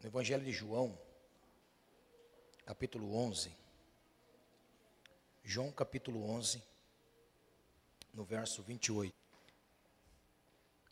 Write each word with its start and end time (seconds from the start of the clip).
no 0.00 0.08
Evangelho 0.08 0.44
de 0.44 0.52
João, 0.52 0.98
capítulo 2.64 3.14
11. 3.14 3.54
João, 5.44 5.70
capítulo 5.70 6.28
11, 6.30 6.62
no 8.14 8.24
verso 8.24 8.62
28. 8.62 9.14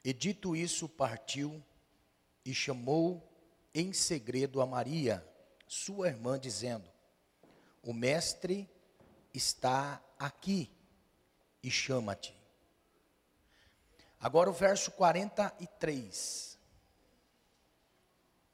E 0.05 0.13
dito 0.13 0.55
isso, 0.55 0.89
partiu 0.89 1.63
e 2.45 2.53
chamou 2.53 3.27
em 3.75 3.93
segredo 3.93 4.61
a 4.61 4.67
Maria, 4.67 5.27
sua 5.67 6.09
irmã, 6.09 6.39
dizendo: 6.39 6.91
O 7.83 7.95
Mestre 7.95 8.69
está 9.33 10.03
aqui 10.19 10.71
e 11.63 11.71
chama-te. 11.71 12.37
Agora 14.21 14.51
o 14.51 14.53
verso 14.53 14.91
43 14.93 16.58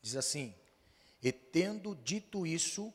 diz 0.04 0.16
assim: 0.16 0.54
E 1.22 1.32
tendo 1.32 1.96
dito 1.96 2.46
isso, 2.46 2.92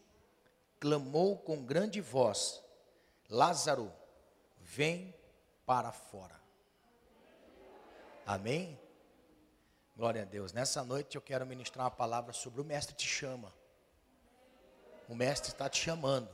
clamou 0.79 1.37
com 1.39 1.65
grande 1.65 1.99
voz: 1.99 2.61
Lázaro, 3.27 3.91
vem 4.59 5.13
para 5.65 5.91
fora. 5.91 6.39
Amém? 8.25 8.79
Glória 9.97 10.21
a 10.21 10.25
Deus. 10.25 10.53
Nessa 10.53 10.83
noite 10.83 11.15
eu 11.15 11.21
quero 11.21 11.45
ministrar 11.47 11.85
uma 11.85 11.91
palavra 11.91 12.31
sobre 12.31 12.61
o 12.61 12.63
Mestre 12.63 12.95
te 12.95 13.07
chama. 13.07 13.51
O 15.07 15.15
Mestre 15.15 15.51
está 15.51 15.67
te 15.67 15.81
chamando. 15.81 16.29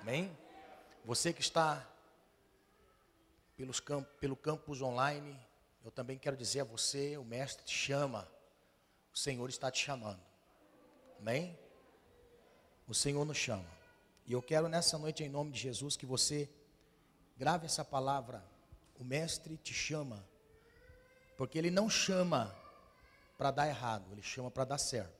Amém? 0.00 0.38
Você 1.04 1.32
que 1.32 1.40
está 1.40 1.84
pelos 3.56 3.80
camp 3.80 4.06
pelo 4.20 4.36
campus 4.36 4.80
online, 4.80 5.36
eu 5.84 5.90
também 5.90 6.16
quero 6.16 6.36
dizer 6.36 6.60
a 6.60 6.64
você: 6.64 7.16
o 7.16 7.24
Mestre 7.24 7.64
te 7.64 7.74
chama. 7.74 8.32
O 9.14 9.18
Senhor 9.18 9.48
está 9.48 9.70
te 9.70 9.84
chamando. 9.84 10.20
Amém? 11.20 11.56
O 12.88 12.94
Senhor 12.94 13.24
nos 13.24 13.36
chama. 13.36 13.64
E 14.26 14.32
eu 14.32 14.42
quero 14.42 14.68
nessa 14.68 14.98
noite, 14.98 15.22
em 15.22 15.28
nome 15.28 15.52
de 15.52 15.60
Jesus, 15.60 15.96
que 15.96 16.04
você 16.04 16.50
grave 17.36 17.66
essa 17.66 17.84
palavra. 17.84 18.44
O 18.98 19.04
Mestre 19.04 19.56
te 19.56 19.72
chama. 19.72 20.26
Porque 21.36 21.56
Ele 21.56 21.70
não 21.70 21.88
chama 21.88 22.52
para 23.38 23.52
dar 23.52 23.68
errado, 23.68 24.04
Ele 24.10 24.22
chama 24.22 24.50
para 24.50 24.64
dar 24.64 24.78
certo. 24.78 25.14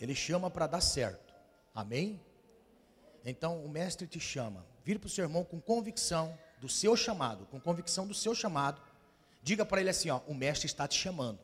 Ele 0.00 0.16
chama 0.16 0.50
para 0.50 0.66
dar 0.66 0.80
certo. 0.80 1.32
Amém? 1.72 2.20
Então 3.24 3.64
o 3.64 3.68
Mestre 3.68 4.08
te 4.08 4.18
chama. 4.18 4.66
Vire 4.84 4.98
para 4.98 5.06
o 5.06 5.10
seu 5.10 5.24
irmão 5.24 5.44
com 5.44 5.60
convicção 5.60 6.36
do 6.60 6.68
seu 6.68 6.96
chamado, 6.96 7.46
com 7.46 7.60
convicção 7.60 8.06
do 8.06 8.14
seu 8.14 8.34
chamado. 8.34 8.82
Diga 9.42 9.64
para 9.64 9.80
ele 9.80 9.90
assim: 9.90 10.10
ó, 10.10 10.18
o 10.26 10.34
Mestre 10.34 10.66
está 10.66 10.88
te 10.88 10.98
chamando. 10.98 11.38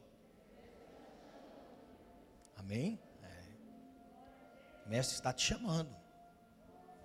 Amém? 2.60 3.00
É. 3.22 4.86
O 4.86 4.90
Mestre 4.90 5.14
está 5.14 5.32
te 5.32 5.42
chamando. 5.42 5.96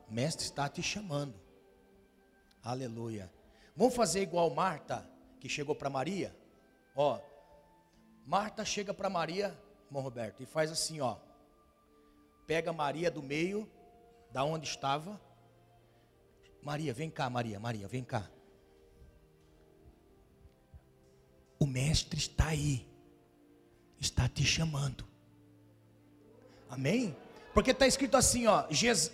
O 0.07 0.13
Mestre 0.13 0.43
está 0.43 0.67
te 0.67 0.83
chamando. 0.83 1.33
Aleluia. 2.61 3.31
Vamos 3.73 3.95
fazer 3.95 4.21
igual 4.21 4.49
Marta, 4.49 5.09
que 5.39 5.47
chegou 5.47 5.73
para 5.73 5.89
Maria? 5.89 6.35
Ó, 6.93 7.21
Marta 8.25 8.65
chega 8.65 8.93
para 8.93 9.09
Maria, 9.09 9.57
irmão 9.85 10.03
Roberto, 10.03 10.43
e 10.43 10.45
faz 10.45 10.69
assim, 10.71 10.99
ó. 10.99 11.17
Pega 12.45 12.73
Maria 12.73 13.09
do 13.09 13.23
meio, 13.23 13.69
da 14.31 14.43
onde 14.43 14.67
estava. 14.67 15.19
Maria, 16.61 16.93
vem 16.93 17.09
cá, 17.09 17.29
Maria, 17.29 17.61
Maria, 17.61 17.87
vem 17.87 18.03
cá. 18.03 18.29
O 21.57 21.65
mestre 21.65 22.19
está 22.19 22.47
aí, 22.47 22.85
está 24.01 24.27
te 24.27 24.43
chamando. 24.43 25.14
Amém? 26.69 27.15
Porque 27.53 27.71
está 27.71 27.87
escrito 27.87 28.17
assim, 28.17 28.47
ó, 28.47 28.65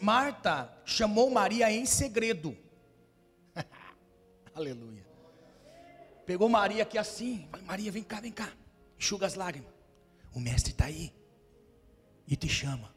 Marta 0.01 0.71
chamou 0.83 1.29
Maria 1.29 1.71
em 1.71 1.85
segredo. 1.85 2.57
Aleluia. 4.55 5.05
Pegou 6.25 6.49
Maria 6.49 6.83
aqui 6.83 6.97
assim, 6.97 7.47
Maria, 7.65 7.91
vem 7.91 8.03
cá, 8.03 8.19
vem 8.19 8.31
cá. 8.31 8.49
Enxuga 8.97 9.25
as 9.25 9.35
lágrimas. 9.35 9.71
O 10.33 10.39
mestre 10.39 10.71
está 10.71 10.85
aí 10.85 11.13
e 12.27 12.35
te 12.35 12.47
chama. 12.47 12.93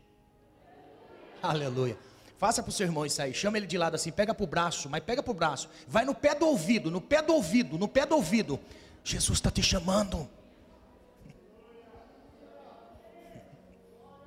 Aleluia. 1.43 1.99
Faça 2.39 2.62
para 2.62 2.71
o 2.71 2.73
seu 2.73 2.87
irmão 2.87 3.05
isso 3.05 3.21
aí. 3.21 3.34
Chama 3.34 3.56
ele 3.56 3.67
de 3.67 3.77
lado 3.77 3.95
assim, 3.95 4.11
pega 4.11 4.34
para 4.34 4.45
o 4.45 4.47
braço, 4.47 4.89
mas 4.89 5.03
pega 5.03 5.23
para 5.23 5.31
o 5.31 5.34
braço. 5.34 5.69
Vai 5.87 6.05
no 6.05 6.15
pé 6.15 6.34
do 6.34 6.47
ouvido, 6.47 6.91
no 6.91 7.00
pé 7.00 7.21
do 7.23 7.34
ouvido, 7.34 7.79
no 7.79 7.89
pé 7.89 8.06
do 8.06 8.15
ouvido. 8.15 8.59
Jesus 9.03 9.39
está 9.39 9.50
te 9.50 9.62
chamando. 9.62 10.29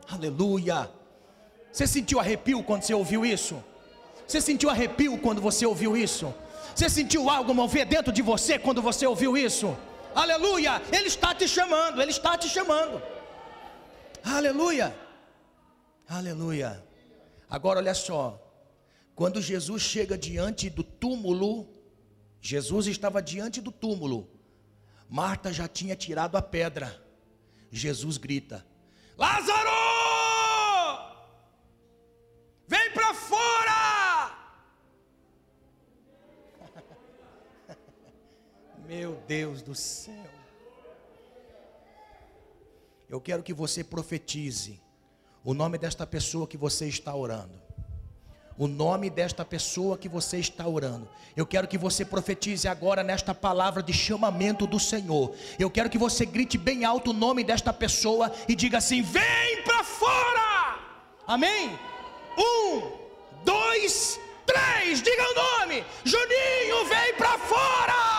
Aleluia. 0.09 0.89
Você 1.71 1.85
sentiu 1.85 2.19
arrepio 2.19 2.63
quando 2.63 2.83
você 2.83 2.93
ouviu 2.93 3.25
isso? 3.25 3.63
Você 4.25 4.41
sentiu 4.41 4.69
arrepio 4.69 5.17
quando 5.17 5.41
você 5.41 5.65
ouviu 5.65 5.95
isso? 5.95 6.33
Você 6.75 6.89
sentiu 6.89 7.29
algo 7.29 7.53
mover 7.53 7.85
dentro 7.85 8.11
de 8.11 8.21
você 8.21 8.57
quando 8.57 8.81
você 8.81 9.05
ouviu 9.05 9.37
isso? 9.37 9.75
Aleluia! 10.15 10.81
Ele 10.91 11.07
está 11.07 11.33
te 11.33 11.47
chamando, 11.47 12.01
ele 12.01 12.11
está 12.11 12.37
te 12.37 12.49
chamando. 12.49 13.01
Aleluia! 14.23 14.95
Aleluia! 16.07 16.83
Agora 17.49 17.79
olha 17.79 17.93
só. 17.93 18.41
Quando 19.15 19.41
Jesus 19.41 19.81
chega 19.81 20.17
diante 20.17 20.69
do 20.69 20.83
túmulo, 20.83 21.67
Jesus 22.39 22.87
estava 22.87 23.21
diante 23.21 23.59
do 23.61 23.71
túmulo. 23.71 24.29
Marta 25.09 25.51
já 25.51 25.67
tinha 25.67 25.95
tirado 25.95 26.35
a 26.35 26.41
pedra. 26.41 27.01
Jesus 27.71 28.17
grita: 28.17 28.65
Lázaro! 29.17 29.96
Meu 38.87 39.21
Deus 39.27 39.61
do 39.61 39.75
céu. 39.75 40.13
Eu 43.09 43.19
quero 43.19 43.43
que 43.43 43.53
você 43.53 43.83
profetize 43.83 44.81
o 45.43 45.53
nome 45.53 45.77
desta 45.77 46.07
pessoa 46.07 46.47
que 46.47 46.55
você 46.55 46.87
está 46.87 47.13
orando. 47.13 47.61
O 48.57 48.65
nome 48.65 49.09
desta 49.09 49.43
pessoa 49.43 49.97
que 49.97 50.07
você 50.07 50.37
está 50.37 50.65
orando. 50.65 51.07
Eu 51.35 51.45
quero 51.45 51.67
que 51.67 51.77
você 51.77 52.05
profetize 52.05 52.65
agora 52.65 53.03
nesta 53.03 53.35
palavra 53.35 53.83
de 53.83 53.91
chamamento 53.91 54.65
do 54.65 54.79
Senhor. 54.79 55.35
Eu 55.59 55.69
quero 55.69 55.89
que 55.89 55.97
você 55.97 56.25
grite 56.25 56.57
bem 56.57 56.85
alto 56.85 57.11
o 57.11 57.13
nome 57.13 57.43
desta 57.43 57.73
pessoa 57.73 58.31
e 58.47 58.55
diga 58.55 58.77
assim: 58.77 59.01
Vem 59.01 59.63
para 59.65 59.83
fora! 59.83 60.79
Amém? 61.27 61.77
Um, 62.37 62.91
dois, 63.43 64.17
três. 64.45 65.01
Diga 65.01 65.23
o 65.23 65.35
nome: 65.35 65.83
Juninho, 66.05 66.85
vem 66.85 67.13
para 67.15 67.37
fora! 67.37 68.16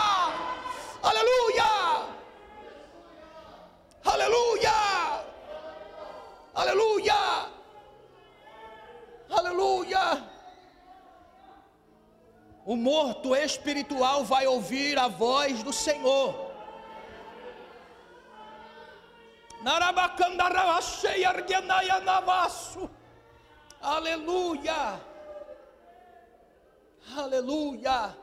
Aleluia! 1.02 2.08
Aleluia! 4.04 5.24
Aleluia! 6.54 7.50
Aleluia! 9.30 10.30
O 12.64 12.76
morto 12.76 13.34
espiritual 13.34 14.24
vai 14.24 14.46
ouvir 14.46 14.98
a 14.98 15.08
voz 15.08 15.62
do 15.62 15.72
Senhor. 15.72 16.48
Aleluia! 23.80 25.00
Aleluia! 27.16 28.16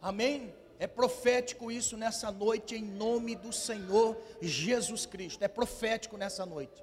Amém? 0.00 0.61
É 0.82 0.86
profético 0.88 1.70
isso 1.70 1.96
nessa 1.96 2.32
noite, 2.32 2.74
em 2.74 2.82
nome 2.82 3.36
do 3.36 3.52
Senhor 3.52 4.20
Jesus 4.40 5.06
Cristo. 5.06 5.44
É 5.44 5.46
profético 5.46 6.16
nessa 6.16 6.44
noite. 6.44 6.82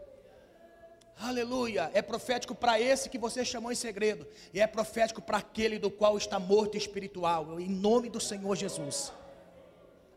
Aleluia. 1.18 1.92
É 1.94 2.02
profético 2.02 2.56
para 2.56 2.80
esse 2.80 3.10
que 3.10 3.18
você 3.18 3.44
chamou 3.44 3.74
em 3.74 3.76
segredo. 3.76 4.26
E 4.54 4.62
é 4.62 4.66
profético 4.66 5.22
para 5.22 5.40
aquele 5.40 5.78
do 5.78 5.92
qual 5.92 6.18
está 6.18 6.40
morto 6.40 6.78
espiritual. 6.78 7.60
Em 7.60 7.68
nome 7.68 8.10
do 8.10 8.22
Senhor 8.22 8.56
Jesus. 8.56 9.12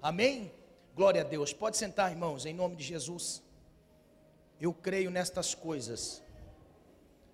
Amém? 0.01 0.53
Glória 0.95 1.23
a 1.23 1.25
Deus. 1.25 1.53
Pode 1.53 1.77
sentar, 1.77 2.13
irmãos, 2.13 2.47
em 2.47 2.55
nome 2.55 2.77
de 2.77 2.85
Jesus. 2.85 3.43
Eu 4.61 4.73
creio 4.73 5.11
nestas 5.11 5.57
coisas. 5.57 6.23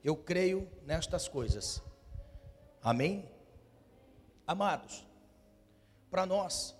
Eu 0.03 0.17
creio 0.17 0.67
nestas 0.87 1.29
coisas. 1.29 1.83
Amém? 2.83 3.29
Amados, 4.47 5.07
para 6.11 6.27
nós. 6.27 6.75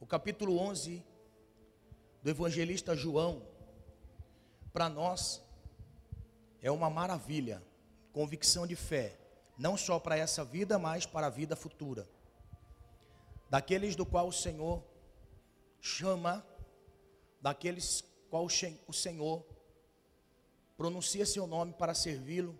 O 0.00 0.06
capítulo 0.06 0.58
11 0.58 1.04
do 2.22 2.30
evangelista 2.30 2.96
João, 2.96 3.42
para 4.72 4.88
nós, 4.88 5.42
é 6.60 6.70
uma 6.70 6.90
maravilha, 6.90 7.62
convicção 8.12 8.66
de 8.66 8.76
fé, 8.76 9.18
não 9.56 9.76
só 9.76 9.98
para 9.98 10.16
essa 10.16 10.44
vida, 10.44 10.78
mas 10.78 11.06
para 11.06 11.26
a 11.26 11.30
vida 11.30 11.56
futura. 11.56 12.08
Daqueles 13.48 13.96
do 13.96 14.04
qual 14.04 14.28
o 14.28 14.32
Senhor 14.32 14.82
chama 15.80 16.44
daqueles 17.40 18.04
qual 18.28 18.44
o 18.44 18.92
Senhor 18.92 19.46
pronuncia 20.76 21.24
seu 21.24 21.46
nome 21.46 21.72
para 21.72 21.94
servi-lo, 21.94 22.56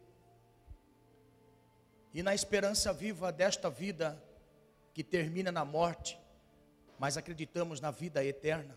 e 2.14 2.23
na 2.23 2.35
esperança 2.35 2.93
viva 2.93 3.31
desta 3.31 3.69
vida 3.69 4.21
que 4.99 5.05
termina 5.05 5.53
na 5.53 5.65
morte, 5.65 6.21
mas 6.99 7.17
acreditamos 7.17 7.81
na 7.81 7.93
vida 7.93 8.25
eterna. 8.25 8.77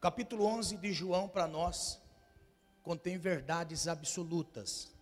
capítulo 0.00 0.44
11 0.44 0.76
de 0.76 0.92
João 0.92 1.28
para 1.28 1.48
nós 1.48 2.00
contém 2.84 3.18
verdades 3.18 3.88
absolutas. 3.88 4.94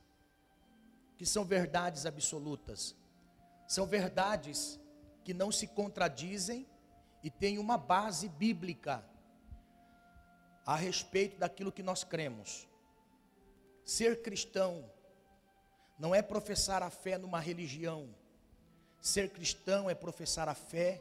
Que 1.19 1.27
são 1.27 1.45
verdades 1.45 2.07
absolutas? 2.07 2.97
São 3.69 3.85
verdades 3.85 4.81
que 5.23 5.35
não 5.35 5.53
se 5.53 5.67
contradizem 5.67 6.67
e 7.23 7.31
têm 7.31 7.59
uma 7.59 7.77
base 7.77 8.31
bíblica 8.31 9.05
a 10.65 10.75
respeito 10.75 11.37
daquilo 11.37 11.71
que 11.71 11.83
nós 11.83 12.03
cremos. 12.03 12.67
Ser 13.85 14.23
cristão 14.23 14.91
não 15.99 16.15
é 16.15 16.23
professar 16.23 16.83
a 16.83 16.89
fé 16.89 17.19
numa 17.19 17.41
religião. 17.41 18.09
Ser 19.06 19.31
cristão 19.31 19.88
é 19.88 19.94
professar 19.94 20.49
a 20.49 20.55
fé 20.55 21.00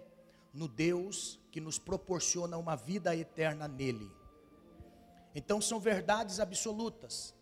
no 0.54 0.68
Deus 0.68 1.40
que 1.52 1.60
nos 1.60 1.80
proporciona 1.80 2.56
uma 2.56 2.75
vida 2.75 3.16
eterna 3.16 3.68
nele. 3.68 4.07
Então 5.34 5.60
são 5.60 5.80
verdades 5.80 6.40
absolutas. 6.40 7.34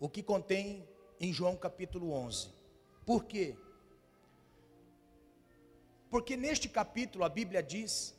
O 0.00 0.08
que 0.08 0.22
contém 0.22 0.88
em 1.20 1.34
João 1.34 1.54
capítulo 1.54 2.10
11. 2.12 2.48
Por 3.04 3.26
quê? 3.26 3.54
Porque 6.08 6.34
neste 6.34 6.66
capítulo 6.66 7.24
a 7.24 7.28
Bíblia 7.28 7.62
diz 7.62 8.16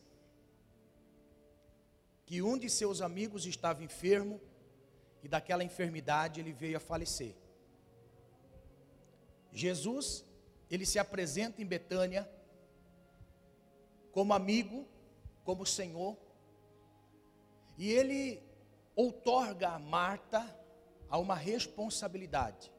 que 2.28 2.44
um 2.44 2.60
de 2.60 2.70
seus 2.70 3.02
amigos 3.02 3.48
estava 3.48 3.84
enfermo 3.84 4.40
e 5.24 5.28
daquela 5.28 5.64
enfermidade 5.64 6.40
ele 6.40 6.54
veio 6.54 6.78
a 6.78 6.80
falecer. 6.80 7.36
Jesus, 9.52 10.27
ele 10.70 10.86
se 10.86 11.00
apresenta 11.00 11.62
em 11.62 11.66
Betânia 11.66 12.30
como 14.12 14.34
amigo, 14.34 14.86
como 15.44 15.66
Senhor, 15.66 16.18
e 17.78 17.92
ele 17.92 18.42
outorga 18.96 19.70
a 19.70 19.80
Marta 19.80 20.44
a 21.10 21.18
uma 21.18 21.36
responsabilidade 21.36 22.72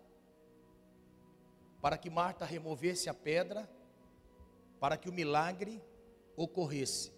para 1.81 1.97
que 1.97 2.11
Marta 2.11 2.45
removesse 2.45 3.09
a 3.09 3.15
pedra, 3.15 3.69
para 4.81 4.97
que 4.97 5.09
o 5.09 5.13
milagre 5.13 5.83
ocorresse. 6.37 7.13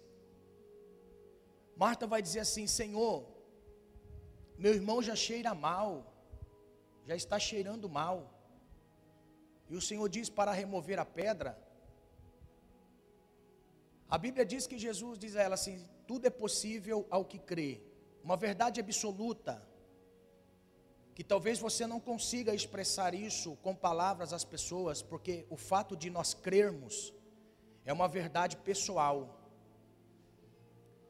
Marta 1.75 2.05
vai 2.05 2.21
dizer 2.21 2.41
assim: 2.41 2.67
Senhor, 2.67 3.25
meu 4.57 4.73
irmão 4.73 5.01
já 5.01 5.15
cheira 5.15 5.53
mal, 5.55 6.13
já 7.05 7.15
está 7.15 7.39
cheirando 7.39 7.89
mal. 7.89 8.40
E 9.71 9.75
o 9.75 9.81
Senhor 9.81 10.07
diz 10.09 10.29
para 10.29 10.51
remover 10.51 10.99
a 10.99 11.05
pedra. 11.05 11.57
A 14.09 14.17
Bíblia 14.17 14.45
diz 14.45 14.67
que 14.67 14.77
Jesus 14.77 15.17
diz 15.17 15.37
a 15.37 15.41
ela 15.41 15.55
assim: 15.55 15.87
tudo 16.05 16.25
é 16.27 16.29
possível 16.29 17.07
ao 17.09 17.23
que 17.23 17.39
crê. 17.39 17.81
Uma 18.21 18.35
verdade 18.35 18.81
absoluta, 18.81 19.65
que 21.15 21.23
talvez 21.23 21.57
você 21.57 21.87
não 21.87 22.01
consiga 22.01 22.53
expressar 22.53 23.13
isso 23.13 23.55
com 23.63 23.73
palavras 23.73 24.33
às 24.33 24.43
pessoas, 24.43 25.01
porque 25.01 25.45
o 25.49 25.55
fato 25.55 25.95
de 25.95 26.09
nós 26.09 26.33
crermos 26.33 27.13
é 27.85 27.93
uma 27.93 28.09
verdade 28.09 28.57
pessoal. 28.57 29.39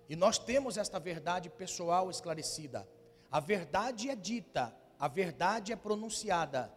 E 0.07 0.15
nós 0.15 0.37
temos 0.37 0.77
esta 0.77 0.99
verdade 0.99 1.49
pessoal 1.49 2.11
esclarecida. 2.11 2.87
A 3.31 3.39
verdade 3.39 4.07
é 4.07 4.15
dita, 4.15 4.71
a 4.99 5.07
verdade 5.07 5.73
é 5.73 5.75
pronunciada. 5.75 6.71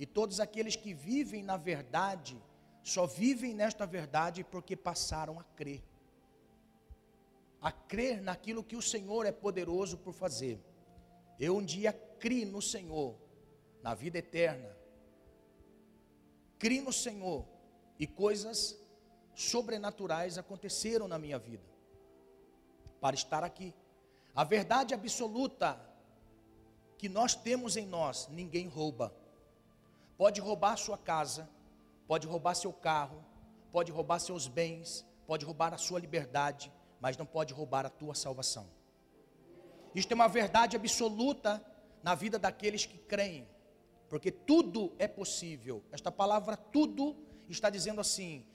E 0.00 0.06
todos 0.06 0.40
aqueles 0.40 0.74
que 0.74 0.94
vivem 0.94 1.42
na 1.42 1.58
verdade, 1.58 2.42
só 2.82 3.06
vivem 3.06 3.52
nesta 3.52 3.84
verdade 3.84 4.42
porque 4.42 4.74
passaram 4.74 5.38
a 5.38 5.44
crer. 5.44 5.82
A 7.60 7.70
crer 7.70 8.22
naquilo 8.22 8.64
que 8.64 8.76
o 8.76 8.80
Senhor 8.80 9.26
é 9.26 9.30
poderoso 9.30 9.98
por 9.98 10.14
fazer. 10.14 10.58
Eu 11.38 11.58
um 11.58 11.62
dia 11.62 11.92
criei 11.92 12.46
no 12.46 12.62
Senhor, 12.62 13.14
na 13.82 13.92
vida 13.92 14.16
eterna. 14.16 14.74
Criei 16.58 16.80
no 16.80 16.94
Senhor 16.94 17.46
e 17.98 18.06
coisas 18.06 18.80
sobrenaturais 19.34 20.38
aconteceram 20.38 21.06
na 21.06 21.18
minha 21.18 21.38
vida 21.38 21.68
para 23.02 23.14
estar 23.14 23.44
aqui. 23.44 23.74
A 24.34 24.44
verdade 24.44 24.94
absoluta 24.94 25.78
que 26.96 27.06
nós 27.06 27.34
temos 27.34 27.76
em 27.76 27.84
nós, 27.84 28.28
ninguém 28.28 28.66
rouba. 28.66 29.19
Pode 30.20 30.38
roubar 30.38 30.76
sua 30.76 30.98
casa, 30.98 31.48
pode 32.06 32.26
roubar 32.26 32.54
seu 32.54 32.74
carro, 32.74 33.24
pode 33.72 33.90
roubar 33.90 34.18
seus 34.18 34.46
bens, 34.46 35.02
pode 35.26 35.46
roubar 35.46 35.72
a 35.72 35.78
sua 35.78 35.98
liberdade, 35.98 36.70
mas 37.00 37.16
não 37.16 37.24
pode 37.24 37.54
roubar 37.54 37.86
a 37.86 37.88
tua 37.88 38.14
salvação. 38.14 38.68
Isto 39.94 40.12
é 40.12 40.14
uma 40.14 40.28
verdade 40.28 40.76
absoluta 40.76 41.64
na 42.02 42.14
vida 42.14 42.38
daqueles 42.38 42.84
que 42.84 42.98
creem, 42.98 43.48
porque 44.10 44.30
tudo 44.30 44.94
é 44.98 45.08
possível. 45.08 45.82
Esta 45.90 46.12
palavra 46.12 46.54
tudo 46.54 47.16
está 47.48 47.70
dizendo 47.70 48.02
assim: 48.02 48.46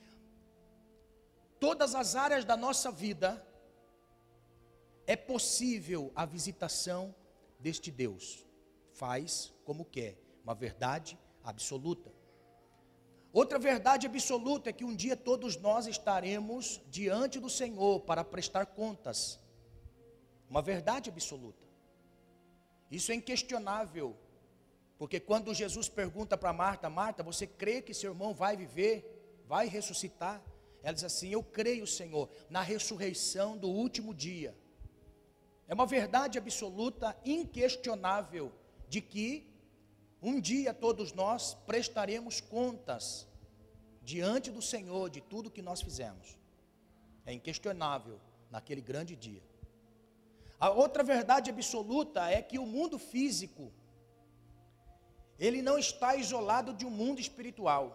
todas 1.60 1.96
as 1.96 2.16
áreas 2.16 2.46
da 2.46 2.56
nossa 2.56 2.92
vida 2.92 3.44
é 5.08 5.16
possível 5.16 6.12
a 6.16 6.28
visitação 6.28 7.16
deste 7.60 7.90
Deus. 7.90 8.46
Faz 8.92 9.52
como 9.66 9.84
quer, 9.84 10.16
uma 10.44 10.54
verdade 10.54 11.18
absoluta. 11.46 12.12
Outra 13.32 13.60
verdade 13.60 14.08
absoluta 14.08 14.70
é 14.70 14.74
que 14.74 14.84
um 14.84 14.96
dia 14.96 15.16
todos 15.16 15.56
nós 15.58 15.88
estaremos 15.88 16.82
diante 16.90 17.40
do 17.40 17.50
Senhor 17.50 18.00
para 18.02 18.24
prestar 18.24 18.66
contas. 18.66 19.40
Uma 20.50 20.62
verdade 20.62 21.10
absoluta. 21.10 21.66
Isso 22.90 23.12
é 23.12 23.16
inquestionável. 23.16 24.16
Porque 24.98 25.20
quando 25.20 25.54
Jesus 25.54 25.90
pergunta 25.90 26.38
para 26.38 26.54
Marta: 26.54 26.90
Marta, 26.90 27.22
você 27.22 27.46
crê 27.46 27.82
que 27.82 27.94
seu 27.94 28.12
irmão 28.12 28.34
vai 28.34 28.56
viver, 28.56 29.44
vai 29.46 29.68
ressuscitar? 29.68 30.42
Ela 30.82 30.94
diz 30.94 31.04
assim: 31.04 31.30
Eu 31.30 31.44
creio, 31.44 31.86
Senhor, 31.86 32.30
na 32.50 32.62
ressurreição 32.62 33.58
do 33.58 33.68
último 33.68 34.14
dia. 34.14 34.56
É 35.68 35.74
uma 35.74 35.86
verdade 35.86 36.38
absoluta, 36.38 37.18
inquestionável, 37.26 38.54
de 38.88 39.02
que 39.02 39.55
um 40.30 40.42
dia 40.42 40.74
todos 40.74 41.14
nós 41.14 41.54
prestaremos 41.70 42.42
contas 42.42 43.28
diante 44.02 44.50
do 44.50 44.62
Senhor 44.62 45.10
de 45.10 45.22
tudo 45.22 45.52
que 45.52 45.62
nós 45.62 45.82
fizemos. 45.82 46.38
É 47.26 47.32
inquestionável 47.34 48.20
naquele 48.50 48.82
grande 48.82 49.16
dia. 49.16 49.44
A 50.60 50.70
outra 50.70 51.04
verdade 51.04 51.52
absoluta 51.52 52.30
é 52.30 52.42
que 52.42 52.58
o 52.58 52.66
mundo 52.66 52.98
físico 52.98 53.72
ele 55.38 55.62
não 55.62 55.78
está 55.78 56.16
isolado 56.16 56.74
de 56.74 56.86
um 56.86 56.90
mundo 56.90 57.20
espiritual. 57.20 57.86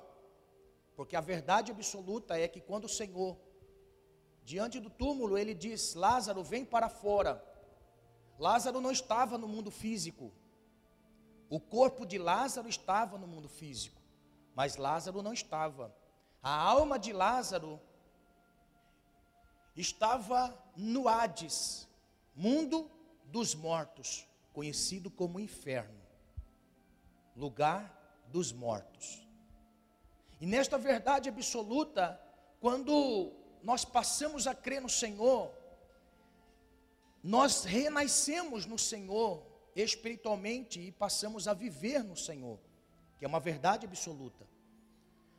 Porque 0.94 1.16
a 1.16 1.20
verdade 1.20 1.72
absoluta 1.72 2.38
é 2.38 2.46
que 2.46 2.60
quando 2.60 2.84
o 2.84 2.94
Senhor 3.00 3.36
diante 4.44 4.78
do 4.78 4.90
túmulo 4.90 5.38
ele 5.38 5.54
diz: 5.54 5.94
"Lázaro, 5.94 6.44
vem 6.44 6.64
para 6.64 6.88
fora". 6.88 7.42
Lázaro 8.38 8.80
não 8.80 8.92
estava 8.92 9.36
no 9.36 9.48
mundo 9.48 9.70
físico. 9.70 10.32
O 11.50 11.58
corpo 11.58 12.06
de 12.06 12.16
Lázaro 12.16 12.68
estava 12.68 13.18
no 13.18 13.26
mundo 13.26 13.48
físico, 13.48 14.00
mas 14.54 14.76
Lázaro 14.76 15.20
não 15.20 15.32
estava. 15.32 15.92
A 16.40 16.54
alma 16.54 16.96
de 16.96 17.12
Lázaro 17.12 17.80
estava 19.76 20.56
no 20.76 21.08
Hades, 21.08 21.88
mundo 22.36 22.88
dos 23.24 23.52
mortos, 23.52 24.28
conhecido 24.52 25.10
como 25.10 25.40
inferno, 25.40 26.00
lugar 27.34 28.24
dos 28.28 28.52
mortos. 28.52 29.26
E 30.40 30.46
nesta 30.46 30.78
verdade 30.78 31.28
absoluta, 31.28 32.20
quando 32.60 33.32
nós 33.60 33.84
passamos 33.84 34.46
a 34.46 34.54
crer 34.54 34.80
no 34.80 34.88
Senhor, 34.88 35.52
nós 37.24 37.64
renascemos 37.64 38.66
no 38.66 38.78
Senhor 38.78 39.49
espiritualmente 39.74 40.80
e 40.80 40.92
passamos 40.92 41.46
a 41.48 41.54
viver 41.54 42.02
no 42.02 42.16
Senhor, 42.16 42.58
que 43.18 43.24
é 43.24 43.28
uma 43.28 43.40
verdade 43.40 43.86
absoluta. 43.86 44.46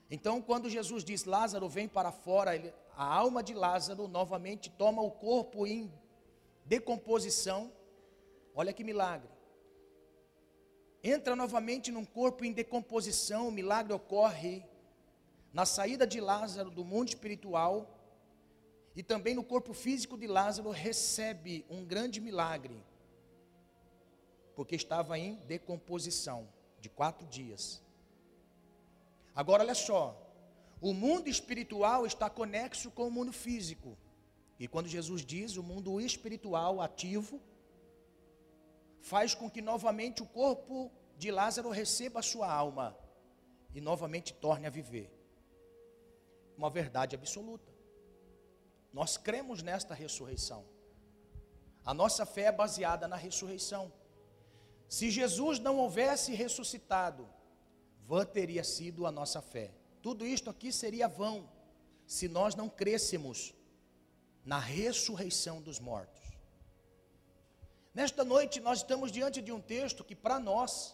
Então, 0.10 0.42
quando 0.42 0.70
Jesus 0.70 1.04
diz 1.04 1.24
Lázaro 1.24 1.70
vem 1.70 1.88
para 1.88 2.12
fora, 2.12 2.56
ele, 2.56 2.74
a 2.96 3.06
alma 3.06 3.42
de 3.42 3.54
Lázaro 3.54 4.08
novamente 4.08 4.70
toma 4.70 5.02
o 5.02 5.12
corpo 5.12 5.66
em 5.66 5.92
decomposição. 6.66 7.72
Olha 8.54 8.74
que 8.74 8.84
milagre. 8.84 9.30
Entra 11.04 11.36
novamente 11.36 11.92
num 11.92 12.06
corpo 12.06 12.46
em 12.46 12.52
decomposição, 12.52 13.48
o 13.48 13.52
milagre 13.52 13.94
ocorre 13.94 14.64
na 15.52 15.66
saída 15.66 16.06
de 16.06 16.22
Lázaro 16.22 16.70
do 16.70 16.86
mundo 16.86 17.10
espiritual 17.10 17.98
e 18.96 19.02
também 19.02 19.34
no 19.34 19.44
corpo 19.44 19.74
físico 19.74 20.18
de 20.18 20.28
Lázaro 20.28 20.70
recebe 20.70 21.66
um 21.70 21.84
grande 21.84 22.20
milagre, 22.20 22.84
porque 24.56 24.76
estava 24.76 25.18
em 25.18 25.36
decomposição 25.48 26.48
de 26.80 26.90
quatro 26.90 27.26
dias. 27.28 27.82
Agora 29.36 29.64
olha 29.64 29.76
só, 29.76 30.18
o 30.82 30.94
mundo 30.94 31.28
espiritual 31.30 32.06
está 32.06 32.30
conexo 32.30 32.92
com 32.92 33.08
o 33.08 33.12
mundo 33.12 33.32
físico. 33.32 33.98
E 34.60 34.68
quando 34.68 34.88
Jesus 34.88 35.26
diz 35.26 35.58
o 35.58 35.64
mundo 35.64 36.00
espiritual 36.02 36.82
ativo, 36.82 37.42
faz 39.00 39.34
com 39.34 39.50
que 39.50 39.62
novamente 39.62 40.22
o 40.22 40.28
corpo 40.28 40.92
de 41.18 41.32
Lázaro 41.32 41.70
receba 41.70 42.20
a 42.20 42.24
sua 42.24 42.52
alma 42.52 42.98
e 43.74 43.82
novamente 43.82 44.34
torne 44.34 44.68
a 44.68 44.70
viver. 44.70 45.12
Uma 46.58 46.70
verdade 46.70 47.16
absoluta. 47.16 47.72
Nós 48.92 49.18
cremos 49.18 49.64
nesta 49.64 49.94
ressurreição. 49.94 50.66
A 51.86 51.94
nossa 51.94 52.26
fé 52.26 52.44
é 52.44 52.52
baseada 52.52 53.08
na 53.08 53.16
ressurreição. 53.16 53.92
Se 54.92 55.10
Jesus 55.10 55.58
não 55.58 55.78
houvesse 55.78 56.36
ressuscitado, 56.36 57.26
vã 58.06 58.26
teria 58.26 58.62
sido 58.62 59.08
a 59.08 59.12
nossa 59.12 59.42
fé. 59.42 59.72
Tudo 60.02 60.26
isto 60.26 60.50
aqui 60.50 60.70
seria 60.70 61.08
vão 61.08 61.50
se 62.06 62.28
nós 62.28 62.56
não 62.56 62.68
crêssemos 62.68 63.54
na 64.44 64.60
ressurreição 64.60 65.62
dos 65.62 65.80
mortos. 65.80 66.22
Nesta 67.94 68.26
noite 68.26 68.60
nós 68.60 68.80
estamos 68.80 69.14
diante 69.14 69.42
de 69.42 69.50
um 69.50 69.62
texto 69.62 70.04
que 70.04 70.14
para 70.14 70.42
nós 70.42 70.94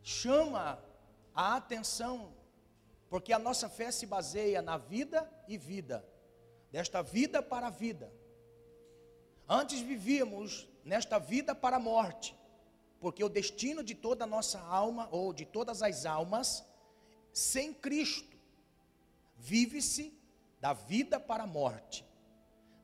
chama 0.00 0.80
a 1.34 1.56
atenção, 1.56 2.32
porque 3.10 3.32
a 3.32 3.40
nossa 3.40 3.68
fé 3.68 3.90
se 3.90 4.06
baseia 4.06 4.62
na 4.62 4.76
vida 4.76 5.28
e 5.48 5.58
vida, 5.58 6.08
desta 6.70 7.02
vida 7.02 7.42
para 7.42 7.66
a 7.66 7.70
vida. 7.70 8.12
Antes 9.48 9.80
vivíamos 9.80 10.68
nesta 10.84 11.18
vida 11.18 11.56
para 11.56 11.78
a 11.78 11.80
morte, 11.80 12.40
porque 13.02 13.24
o 13.24 13.28
destino 13.28 13.82
de 13.82 13.96
toda 13.96 14.22
a 14.22 14.26
nossa 14.28 14.60
alma, 14.60 15.08
ou 15.10 15.32
de 15.32 15.44
todas 15.44 15.82
as 15.82 16.06
almas, 16.06 16.64
sem 17.32 17.74
Cristo, 17.74 18.36
vive-se 19.36 20.16
da 20.60 20.72
vida 20.72 21.18
para 21.18 21.42
a 21.42 21.46
morte. 21.46 22.06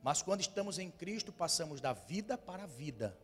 Mas 0.02 0.20
quando 0.20 0.40
estamos 0.40 0.76
em 0.76 0.90
Cristo, 0.90 1.32
passamos 1.32 1.80
da 1.80 1.92
vida 1.92 2.36
para 2.36 2.64
a 2.64 2.66
vida. 2.66 3.16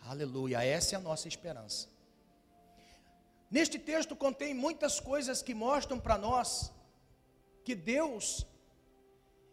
Aleluia, 0.00 0.64
essa 0.64 0.94
é 0.94 0.96
a 0.96 1.02
nossa 1.02 1.28
esperança. 1.28 1.86
Neste 3.50 3.78
texto 3.78 4.16
contém 4.16 4.54
muitas 4.54 4.98
coisas 4.98 5.42
que 5.42 5.52
mostram 5.52 6.00
para 6.00 6.16
nós 6.16 6.72
que 7.62 7.74
Deus, 7.74 8.46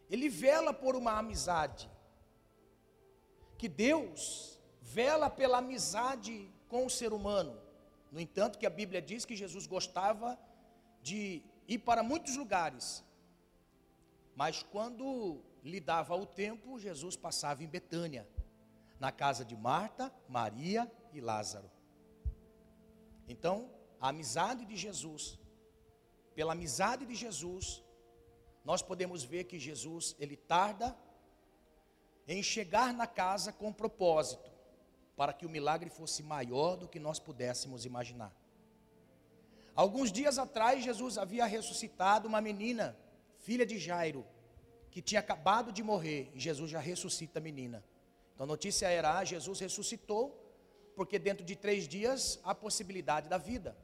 Ele 0.08 0.30
vela 0.30 0.72
por 0.72 0.96
uma 0.96 1.18
amizade, 1.18 1.90
que 3.58 3.68
Deus 3.68 4.53
vela 4.84 5.30
pela 5.30 5.58
amizade 5.58 6.48
com 6.68 6.84
o 6.84 6.90
ser 6.90 7.12
humano. 7.12 7.58
No 8.12 8.20
entanto, 8.20 8.58
que 8.58 8.66
a 8.66 8.70
Bíblia 8.70 9.00
diz 9.00 9.24
que 9.24 9.34
Jesus 9.34 9.66
gostava 9.66 10.38
de 11.02 11.42
ir 11.66 11.78
para 11.78 12.02
muitos 12.02 12.36
lugares, 12.36 13.02
mas 14.36 14.62
quando 14.62 15.40
lhe 15.62 15.80
dava 15.80 16.14
o 16.14 16.26
tempo, 16.26 16.78
Jesus 16.78 17.16
passava 17.16 17.64
em 17.64 17.66
Betânia, 17.66 18.28
na 19.00 19.10
casa 19.10 19.44
de 19.44 19.56
Marta, 19.56 20.12
Maria 20.28 20.90
e 21.12 21.20
Lázaro. 21.20 21.70
Então, 23.26 23.70
a 24.00 24.08
amizade 24.10 24.64
de 24.66 24.76
Jesus, 24.76 25.38
pela 26.34 26.52
amizade 26.52 27.06
de 27.06 27.14
Jesus, 27.14 27.82
nós 28.64 28.82
podemos 28.82 29.24
ver 29.24 29.44
que 29.44 29.58
Jesus, 29.58 30.14
ele 30.18 30.36
tarda 30.36 30.96
em 32.28 32.42
chegar 32.42 32.92
na 32.92 33.06
casa 33.06 33.52
com 33.52 33.72
propósito, 33.72 34.53
para 35.16 35.32
que 35.32 35.46
o 35.46 35.48
milagre 35.48 35.90
fosse 35.90 36.22
maior 36.22 36.76
do 36.76 36.88
que 36.88 36.98
nós 36.98 37.18
pudéssemos 37.18 37.84
imaginar. 37.84 38.32
Alguns 39.74 40.12
dias 40.12 40.38
atrás, 40.38 40.84
Jesus 40.84 41.18
havia 41.18 41.46
ressuscitado 41.46 42.28
uma 42.28 42.40
menina, 42.40 42.96
filha 43.38 43.66
de 43.66 43.78
Jairo, 43.78 44.24
que 44.90 45.02
tinha 45.02 45.20
acabado 45.20 45.72
de 45.72 45.82
morrer, 45.82 46.30
e 46.34 46.38
Jesus 46.38 46.70
já 46.70 46.78
ressuscita 46.78 47.38
a 47.38 47.42
menina. 47.42 47.84
Então 48.34 48.44
a 48.44 48.46
notícia 48.46 48.88
era: 48.88 49.18
ah, 49.18 49.24
Jesus 49.24 49.58
ressuscitou, 49.60 50.40
porque 50.94 51.18
dentro 51.18 51.44
de 51.44 51.56
três 51.56 51.88
dias 51.88 52.38
há 52.44 52.54
possibilidade 52.54 53.28
da 53.28 53.38
vida. 53.38 53.76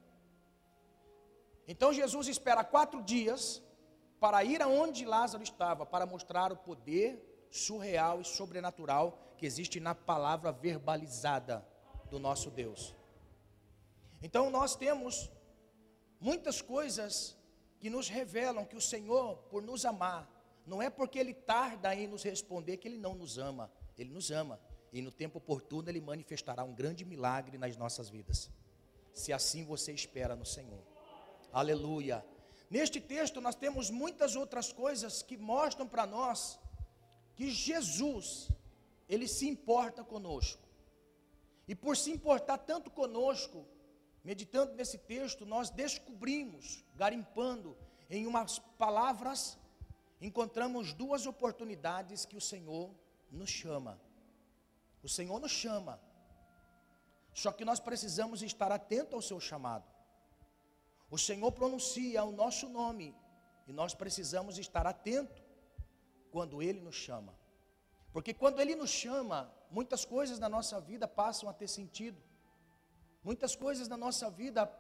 Então 1.67 1.93
Jesus 1.93 2.29
espera 2.29 2.65
quatro 2.65 3.03
dias 3.03 3.63
para 4.21 4.45
ir 4.45 4.63
aonde 4.63 5.05
Lázaro 5.05 5.43
estava, 5.43 5.87
para 5.87 6.07
mostrar 6.07 6.53
o 6.53 6.57
poder 6.57 7.30
surreal 7.51 8.21
e 8.21 8.25
sobrenatural 8.25 9.19
que 9.37 9.47
existe 9.47 9.81
na 9.81 9.95
palavra 9.95 10.53
verbalizada 10.53 11.67
do 12.09 12.19
nosso 12.19 12.51
Deus. 12.51 12.95
Então 14.23 14.51
nós 14.51 14.77
temos 14.77 15.31
muitas 16.21 16.61
coisas 16.63 17.37
que 17.79 17.89
nos 17.89 18.09
revelam 18.09 18.65
que 18.65 18.77
o 18.77 18.81
Senhor, 18.81 19.39
por 19.51 19.63
nos 19.63 19.85
amar, 19.85 20.29
não 20.67 20.83
é 20.83 20.91
porque 20.91 21.19
Ele 21.19 21.33
tarda 21.33 21.95
em 21.95 22.07
nos 22.07 22.23
responder 22.23 22.77
que 22.77 22.87
Ele 22.87 22.99
não 22.99 23.15
nos 23.15 23.39
ama, 23.39 23.73
Ele 23.97 24.11
nos 24.11 24.31
ama. 24.31 24.61
E 24.93 25.01
no 25.01 25.11
tempo 25.11 25.39
oportuno 25.39 25.89
Ele 25.89 26.01
manifestará 26.01 26.63
um 26.63 26.75
grande 26.75 27.05
milagre 27.05 27.57
nas 27.57 27.77
nossas 27.77 28.11
vidas. 28.11 28.51
Se 29.15 29.33
assim 29.33 29.65
você 29.65 29.93
espera 29.93 30.37
no 30.37 30.45
Senhor. 30.45 30.83
Aleluia. 31.53 32.25
Neste 32.69 33.01
texto 33.01 33.41
nós 33.41 33.55
temos 33.55 33.91
muitas 33.91 34.37
outras 34.37 34.73
coisas 34.73 35.23
que 35.23 35.37
mostram 35.37 35.89
para 35.89 36.07
nós 36.07 36.59
que 37.41 37.51
Jesus, 37.51 38.51
ele 39.09 39.27
se 39.27 39.49
importa 39.49 40.05
conosco. 40.05 40.63
E 41.67 41.75
por 41.75 41.97
se 41.97 42.11
importar 42.11 42.59
tanto 42.59 42.91
conosco, 42.91 43.67
meditando 44.23 44.75
nesse 44.75 44.99
texto, 44.99 45.47
nós 45.47 45.71
descobrimos, 45.71 46.85
garimpando 46.95 47.79
em 48.11 48.27
umas 48.27 48.59
palavras, 48.77 49.59
encontramos 50.21 50.93
duas 50.93 51.25
oportunidades 51.25 52.27
que 52.27 52.37
o 52.37 52.43
Senhor 52.43 52.95
nos 53.31 53.49
chama. 53.49 53.99
O 55.03 55.09
Senhor 55.09 55.41
nos 55.41 55.53
chama. 55.53 55.99
Só 57.33 57.53
que 57.53 57.65
nós 57.65 57.81
precisamos 57.81 58.43
estar 58.43 58.71
atento 58.71 59.17
ao 59.17 59.23
seu 59.23 59.41
chamado. 59.41 59.91
O 61.11 61.17
Senhor 61.17 61.51
pronuncia 61.53 62.23
o 62.23 62.33
nosso 62.33 62.69
nome 62.69 63.17
e 63.67 63.73
nós 63.73 63.95
precisamos 63.95 64.59
estar 64.59 64.87
atento 64.87 65.50
quando 66.31 66.63
Ele 66.63 66.81
nos 66.81 66.95
chama. 66.95 67.35
Porque 68.13 68.33
quando 68.35 68.61
Ele 68.61 68.75
nos 68.75 68.91
chama, 68.91 69.53
muitas 69.71 70.05
coisas 70.05 70.39
na 70.39 70.49
nossa 70.49 70.81
vida 70.81 71.07
passam 71.07 71.49
a 71.49 71.53
ter 71.53 71.69
sentido. 71.69 72.21
Muitas 73.23 73.55
coisas 73.55 73.87
na 73.89 73.97
nossa 73.97 74.31
vida 74.31 74.71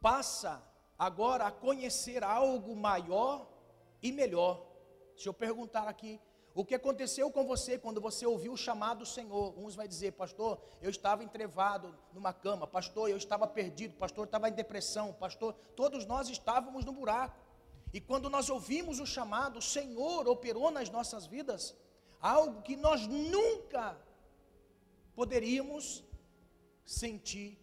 passa 0.00 0.62
agora 0.98 1.46
a 1.46 1.50
conhecer 1.50 2.22
algo 2.22 2.74
maior 2.76 3.48
e 4.02 4.12
melhor. 4.12 4.66
Se 5.16 5.28
eu 5.28 5.34
perguntar 5.34 5.88
aqui, 5.88 6.20
o 6.54 6.64
que 6.64 6.74
aconteceu 6.74 7.30
com 7.30 7.46
você 7.46 7.78
quando 7.78 8.00
você 8.00 8.26
ouviu 8.26 8.52
o 8.52 8.56
chamado 8.56 9.00
do 9.00 9.06
Senhor? 9.06 9.54
Uns 9.58 9.74
vai 9.74 9.86
dizer, 9.86 10.12
pastor, 10.12 10.60
eu 10.82 10.90
estava 10.90 11.22
entrevado 11.22 11.96
numa 12.12 12.32
cama, 12.32 12.66
pastor, 12.66 13.08
eu 13.08 13.16
estava 13.16 13.46
perdido, 13.46 13.94
pastor, 13.96 14.24
eu 14.24 14.24
estava 14.24 14.48
em 14.48 14.52
depressão, 14.52 15.12
pastor, 15.12 15.54
todos 15.76 16.04
nós 16.06 16.28
estávamos 16.28 16.84
no 16.84 16.92
buraco. 16.92 17.49
E 17.92 18.00
quando 18.00 18.30
nós 18.30 18.48
ouvimos 18.48 19.00
o 19.00 19.06
chamado, 19.06 19.58
o 19.58 19.62
Senhor 19.62 20.28
operou 20.28 20.70
nas 20.70 20.90
nossas 20.90 21.26
vidas 21.26 21.74
algo 22.20 22.62
que 22.62 22.76
nós 22.76 23.06
nunca 23.06 23.96
poderíamos 25.14 26.04
sentir 26.84 27.58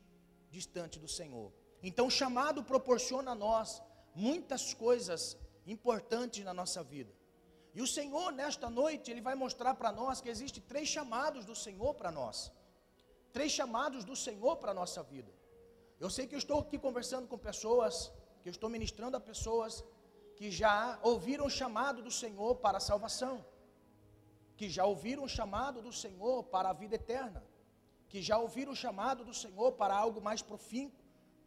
distante 0.50 1.00
do 1.00 1.08
Senhor. 1.08 1.52
Então, 1.82 2.08
o 2.08 2.12
chamado 2.12 2.64
proporciona 2.64 3.32
a 3.32 3.36
nós 3.36 3.82
muitas 4.14 4.74
coisas 4.74 5.38
importantes 5.66 6.44
na 6.44 6.54
nossa 6.54 6.84
vida. 6.84 7.14
E 7.74 7.82
o 7.82 7.88
Senhor, 7.88 8.32
nesta 8.32 8.70
noite, 8.70 9.12
Ele 9.12 9.22
vai 9.22 9.36
mostrar 9.36 9.76
para 9.76 9.92
nós 9.92 10.20
que 10.20 10.30
existe 10.30 10.60
três 10.60 10.88
chamados 10.88 11.46
do 11.46 11.56
Senhor 11.56 11.94
para 11.94 12.12
nós. 12.12 12.52
Três 13.32 13.52
chamados 13.52 14.04
do 14.04 14.16
Senhor 14.16 14.56
para 14.58 14.72
a 14.72 14.74
nossa 14.74 15.04
vida. 15.04 15.32
Eu 16.00 16.10
sei 16.10 16.26
que 16.28 16.36
eu 16.36 16.40
estou 16.40 16.60
aqui 16.60 16.78
conversando 16.78 17.28
com 17.28 17.38
pessoas, 17.38 18.12
que 18.42 18.50
eu 18.50 18.52
estou 18.52 18.70
ministrando 18.70 19.16
a 19.16 19.20
pessoas 19.20 19.84
que 20.38 20.52
já 20.52 21.00
ouviram 21.02 21.46
o 21.48 21.50
chamado 21.50 22.00
do 22.08 22.12
Senhor 22.12 22.56
para 22.58 22.78
a 22.78 22.86
salvação, 22.90 23.44
que 24.56 24.70
já 24.70 24.86
ouviram 24.86 25.24
o 25.24 25.34
chamado 25.38 25.82
do 25.82 25.92
Senhor 25.92 26.44
para 26.44 26.70
a 26.70 26.74
vida 26.74 26.96
eterna, 26.96 27.44
que 28.08 28.22
já 28.22 28.38
ouviram 28.38 28.72
o 28.72 28.82
chamado 28.84 29.26
do 29.26 29.34
Senhor 29.34 29.72
para 29.72 29.96
algo 29.96 30.22
mais 30.22 30.44
profundo, 30.44 30.94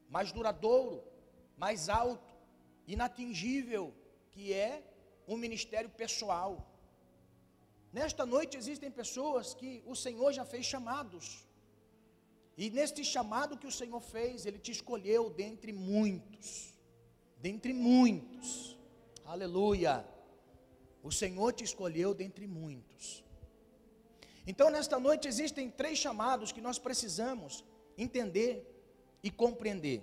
mais 0.09 0.33
duradouro, 0.33 1.05
mais 1.57 1.89
alto, 1.89 2.35
inatingível, 2.95 3.95
que 4.33 4.53
é 4.53 4.83
um 5.27 5.37
ministério 5.37 5.91
pessoal. 5.91 6.53
Nesta 7.93 8.27
noite 8.27 8.57
existem 8.57 8.91
pessoas 8.91 9.55
que 9.55 9.85
o 9.87 9.95
Senhor 9.95 10.33
já 10.33 10.45
fez 10.45 10.67
chamados. 10.67 11.47
E 12.57 12.69
neste 12.71 13.05
chamado 13.05 13.57
que 13.57 13.69
o 13.69 13.77
Senhor 13.81 14.01
fez, 14.01 14.47
Ele 14.47 14.59
te 14.59 14.73
escolheu 14.73 15.31
dentre 15.31 15.73
muitos. 15.73 16.75
Dentre 17.39 17.73
muitos. 17.73 18.80
Aleluia. 19.35 20.05
O 21.05 21.13
Senhor 21.13 21.53
te 21.53 21.63
escolheu 21.63 22.13
dentre 22.13 22.49
muitos. 22.49 23.23
Então, 24.45 24.71
nesta 24.71 24.99
noite, 24.99 25.29
existem 25.29 25.71
três 25.71 25.97
chamados 25.97 26.51
que 26.51 26.61
nós 26.61 26.81
precisamos 26.81 27.65
entender 27.97 28.53
e 29.23 29.31
compreender. 29.31 30.03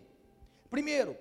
Primeiro, 0.70 1.18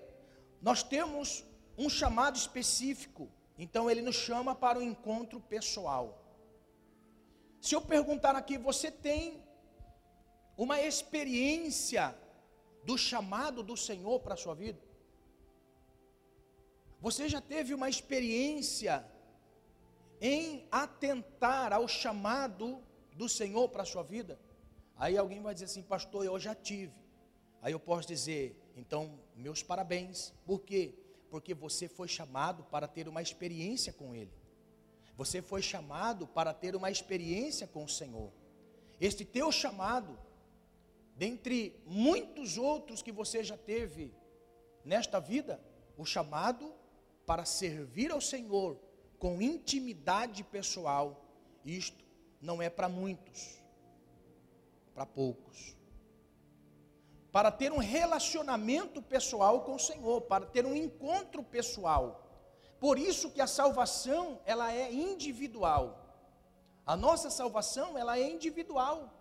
nós 0.63 0.85
temos 0.85 1.45
um 1.77 1.89
chamado 1.89 2.37
específico, 2.37 3.29
então 3.59 3.91
ele 3.91 4.03
nos 4.03 4.15
chama 4.15 4.55
para 4.55 4.79
o 4.79 4.83
encontro 4.83 5.41
pessoal. 5.41 6.25
Se 7.61 7.75
eu 7.75 7.81
perguntar 7.81 8.37
aqui, 8.37 8.57
você 8.57 8.89
tem 8.89 9.43
uma 10.57 10.81
experiência 10.81 12.17
do 12.85 12.97
chamado 12.97 13.65
do 13.65 13.77
Senhor 13.77 14.21
para 14.21 14.35
a 14.35 14.37
sua 14.37 14.55
vida? 14.55 14.86
Você 17.01 17.29
já 17.29 17.41
teve 17.41 17.75
uma 17.75 17.89
experiência 17.89 19.05
em 20.21 20.67
atentar 20.71 21.73
ao 21.73 21.87
chamado 21.87 22.83
do 23.13 23.29
Senhor 23.29 23.69
para 23.69 23.83
a 23.83 23.87
sua 23.87 24.03
vida? 24.03 24.39
Aí 24.97 25.17
alguém 25.17 25.43
vai 25.43 25.53
dizer 25.53 25.67
assim, 25.67 25.83
pastor, 25.83 26.25
eu 26.25 26.39
já 26.39 26.55
tive. 26.55 26.95
Aí 27.61 27.73
eu 27.73 27.81
posso 27.81 28.09
dizer, 28.09 28.57
então, 28.77 29.19
meus 29.35 29.63
parabéns. 29.63 30.33
Por 30.45 30.61
quê? 30.61 30.95
Porque 31.31 31.53
você 31.55 31.89
foi 31.89 32.09
chamado 32.09 32.65
para 32.65 32.89
ter 32.89 33.09
uma 33.09 33.21
experiência 33.21 33.93
com 33.93 34.15
Ele. 34.15 34.33
Você 35.17 35.43
foi 35.43 35.63
chamado 35.63 36.27
para 36.27 36.53
ter 36.53 36.77
uma 36.77 36.91
experiência 36.91 37.67
com 37.67 37.85
o 37.85 37.89
Senhor. 37.89 38.31
Este 39.01 39.25
teu 39.25 39.51
chamado, 39.53 40.19
dentre 41.17 41.79
muitos 41.87 42.57
outros 42.57 43.03
que 43.03 43.13
você 43.13 43.43
já 43.43 43.57
teve 43.57 44.15
nesta 44.85 45.19
vida, 45.19 45.61
o 45.97 46.05
chamado 46.05 46.75
para 47.27 47.45
servir 47.45 48.13
ao 48.13 48.21
Senhor 48.21 48.79
com 49.19 49.43
intimidade 49.43 50.45
pessoal, 50.45 51.25
isto 51.65 52.05
não 52.41 52.63
é 52.63 52.71
para 52.71 52.89
muitos, 52.89 53.61
para 54.95 55.05
poucos. 55.05 55.77
Para 57.33 57.51
ter 57.51 57.73
um 57.73 57.79
relacionamento 57.79 59.03
pessoal 59.03 59.63
com 59.63 59.75
o 59.75 59.79
Senhor, 59.79 60.23
para 60.23 60.47
ter 60.47 60.65
um 60.65 60.75
encontro 60.75 61.43
pessoal. 61.43 62.23
Por 62.79 62.99
isso 62.99 63.31
que 63.31 63.41
a 63.41 63.47
salvação, 63.47 64.41
ela 64.47 64.73
é 64.73 64.93
individual. 64.93 66.03
A 66.87 66.97
nossa 66.97 67.31
salvação, 67.31 67.99
ela 67.99 68.19
é 68.19 68.31
individual. 68.31 69.13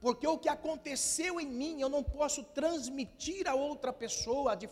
Porque 0.00 0.26
o 0.26 0.36
que 0.36 0.48
aconteceu 0.48 1.40
em 1.40 1.46
mim, 1.46 1.80
eu 1.80 1.88
não 1.88 2.02
posso 2.02 2.42
transmitir 2.42 3.48
a 3.48 3.54
outra 3.54 3.92
pessoa 3.92 4.54
de 4.54 4.68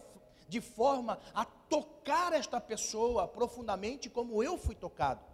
de 0.52 0.60
forma 0.60 1.18
a 1.32 1.46
tocar 1.46 2.34
esta 2.34 2.60
pessoa 2.60 3.26
profundamente 3.26 4.10
como 4.10 4.42
eu 4.42 4.58
fui 4.58 4.74
tocado. 4.74 5.24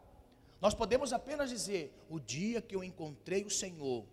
Nós 0.61 0.75
podemos 0.75 1.13
apenas 1.13 1.51
dizer: 1.51 1.93
o 2.09 2.21
dia 2.21 2.63
que 2.63 2.77
eu 2.77 2.85
encontrei 2.85 3.43
o 3.45 3.51
Senhor, 3.51 4.07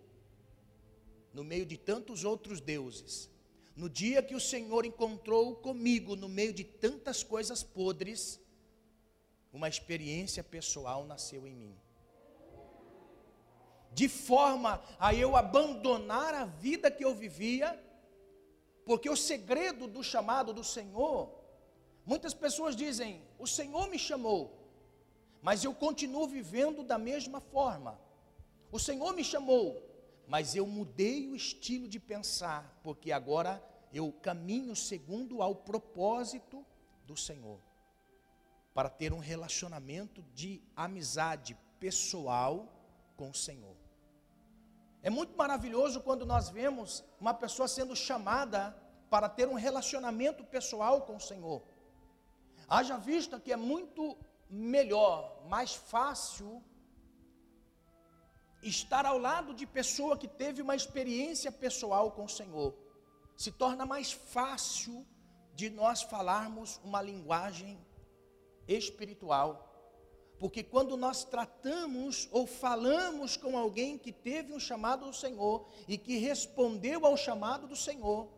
no 1.32 1.44
meio 1.44 1.64
de 1.64 1.76
tantos 1.76 2.24
outros 2.24 2.60
deuses, 2.60 3.30
no 3.76 3.88
dia 3.88 4.20
que 4.20 4.34
o 4.34 4.40
Senhor 4.40 4.84
encontrou 4.84 5.54
comigo, 5.54 6.16
no 6.16 6.28
meio 6.28 6.52
de 6.52 6.64
tantas 6.64 7.22
coisas 7.22 7.62
podres, 7.62 8.40
uma 9.52 9.68
experiência 9.68 10.42
pessoal 10.42 11.06
nasceu 11.06 11.46
em 11.46 11.54
mim. 11.54 11.76
De 13.92 14.08
forma 14.08 14.82
a 14.98 15.14
eu 15.14 15.36
abandonar 15.36 16.34
a 16.34 16.46
vida 16.46 16.90
que 16.90 17.04
eu 17.04 17.14
vivia 17.14 17.80
porque 18.86 19.10
o 19.10 19.16
segredo 19.16 19.88
do 19.88 20.02
chamado 20.02 20.54
do 20.54 20.62
Senhor, 20.62 21.28
muitas 22.06 22.32
pessoas 22.32 22.76
dizem: 22.76 23.20
o 23.36 23.46
Senhor 23.46 23.90
me 23.90 23.98
chamou, 23.98 24.56
mas 25.42 25.64
eu 25.64 25.74
continuo 25.74 26.28
vivendo 26.28 26.84
da 26.84 26.96
mesma 26.96 27.40
forma. 27.40 28.00
O 28.70 28.78
Senhor 28.78 29.12
me 29.12 29.24
chamou, 29.24 29.82
mas 30.28 30.54
eu 30.54 30.66
mudei 30.66 31.26
o 31.26 31.34
estilo 31.34 31.88
de 31.88 31.98
pensar, 31.98 32.80
porque 32.84 33.10
agora 33.10 33.62
eu 33.92 34.12
caminho 34.12 34.76
segundo 34.76 35.42
ao 35.42 35.54
propósito 35.54 36.64
do 37.04 37.16
Senhor, 37.16 37.58
para 38.72 38.88
ter 38.88 39.12
um 39.12 39.18
relacionamento 39.18 40.22
de 40.32 40.62
amizade 40.76 41.56
pessoal 41.80 42.72
com 43.16 43.30
o 43.30 43.34
Senhor. 43.34 43.75
É 45.06 45.10
muito 45.18 45.36
maravilhoso 45.36 46.00
quando 46.00 46.26
nós 46.26 46.48
vemos 46.48 47.04
uma 47.20 47.32
pessoa 47.32 47.68
sendo 47.68 47.94
chamada 47.94 48.76
para 49.08 49.28
ter 49.28 49.46
um 49.46 49.54
relacionamento 49.54 50.42
pessoal 50.42 51.02
com 51.02 51.14
o 51.14 51.20
Senhor. 51.20 51.62
Haja 52.68 52.96
vista 52.96 53.38
que 53.38 53.52
é 53.52 53.56
muito 53.56 54.18
melhor, 54.50 55.46
mais 55.46 55.72
fácil 55.76 56.60
estar 58.60 59.06
ao 59.06 59.16
lado 59.16 59.54
de 59.54 59.64
pessoa 59.64 60.18
que 60.18 60.26
teve 60.26 60.60
uma 60.60 60.74
experiência 60.74 61.52
pessoal 61.52 62.10
com 62.10 62.24
o 62.24 62.28
Senhor. 62.28 62.74
Se 63.36 63.52
torna 63.52 63.86
mais 63.86 64.10
fácil 64.10 65.06
de 65.54 65.70
nós 65.70 66.02
falarmos 66.02 66.80
uma 66.82 67.00
linguagem 67.00 67.78
espiritual. 68.66 69.75
Porque 70.38 70.62
quando 70.62 70.96
nós 70.96 71.24
tratamos 71.24 72.28
ou 72.30 72.46
falamos 72.46 73.36
com 73.36 73.56
alguém 73.56 73.96
que 73.96 74.12
teve 74.12 74.52
um 74.52 74.60
chamado 74.60 75.06
do 75.06 75.14
Senhor 75.14 75.66
e 75.88 75.96
que 75.96 76.18
respondeu 76.18 77.06
ao 77.06 77.16
chamado 77.16 77.66
do 77.66 77.76
Senhor, 77.76 78.28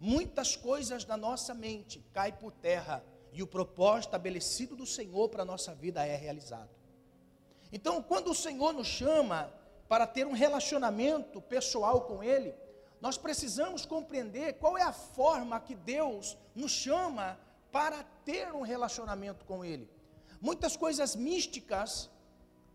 muitas 0.00 0.56
coisas 0.56 1.04
na 1.04 1.16
nossa 1.16 1.52
mente 1.52 2.02
caem 2.12 2.32
por 2.32 2.52
terra 2.52 3.04
e 3.32 3.42
o 3.42 3.46
propósito 3.46 4.08
estabelecido 4.08 4.74
do 4.74 4.86
Senhor 4.86 5.28
para 5.28 5.42
a 5.42 5.46
nossa 5.46 5.74
vida 5.74 6.04
é 6.04 6.16
realizado. 6.16 6.70
Então, 7.70 8.02
quando 8.02 8.30
o 8.30 8.34
Senhor 8.34 8.72
nos 8.72 8.88
chama 8.88 9.52
para 9.88 10.06
ter 10.06 10.26
um 10.26 10.32
relacionamento 10.32 11.40
pessoal 11.40 12.02
com 12.02 12.22
Ele, 12.22 12.54
nós 13.00 13.16
precisamos 13.18 13.84
compreender 13.84 14.54
qual 14.54 14.76
é 14.76 14.82
a 14.82 14.92
forma 14.92 15.60
que 15.60 15.74
Deus 15.74 16.36
nos 16.54 16.72
chama 16.72 17.38
para 17.70 18.02
ter 18.24 18.52
um 18.52 18.62
relacionamento 18.62 19.44
com 19.44 19.64
Ele. 19.64 19.88
Muitas 20.40 20.74
coisas 20.74 21.14
místicas 21.14 22.10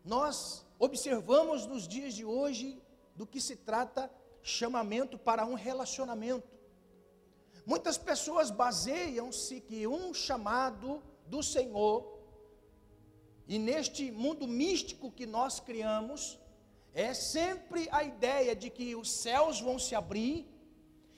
nós 0.03 0.63
observamos 0.77 1.65
nos 1.65 1.87
dias 1.87 2.13
de 2.13 2.23
hoje 2.23 2.79
do 3.15 3.25
que 3.25 3.41
se 3.41 3.55
trata 3.55 4.11
chamamento 4.43 5.17
para 5.17 5.43
um 5.45 5.55
relacionamento. 5.55 6.47
Muitas 7.65 7.97
pessoas 7.97 8.51
baseiam-se 8.51 9.61
que 9.61 9.87
um 9.87 10.13
chamado 10.13 11.01
do 11.25 11.41
Senhor, 11.41 12.19
e 13.47 13.57
neste 13.57 14.11
mundo 14.11 14.47
místico 14.47 15.11
que 15.11 15.25
nós 15.25 15.59
criamos, 15.59 16.37
é 16.93 17.15
sempre 17.15 17.89
a 17.91 18.03
ideia 18.03 18.55
de 18.55 18.69
que 18.69 18.95
os 18.95 19.09
céus 19.23 19.59
vão 19.59 19.79
se 19.79 19.95
abrir 19.95 20.47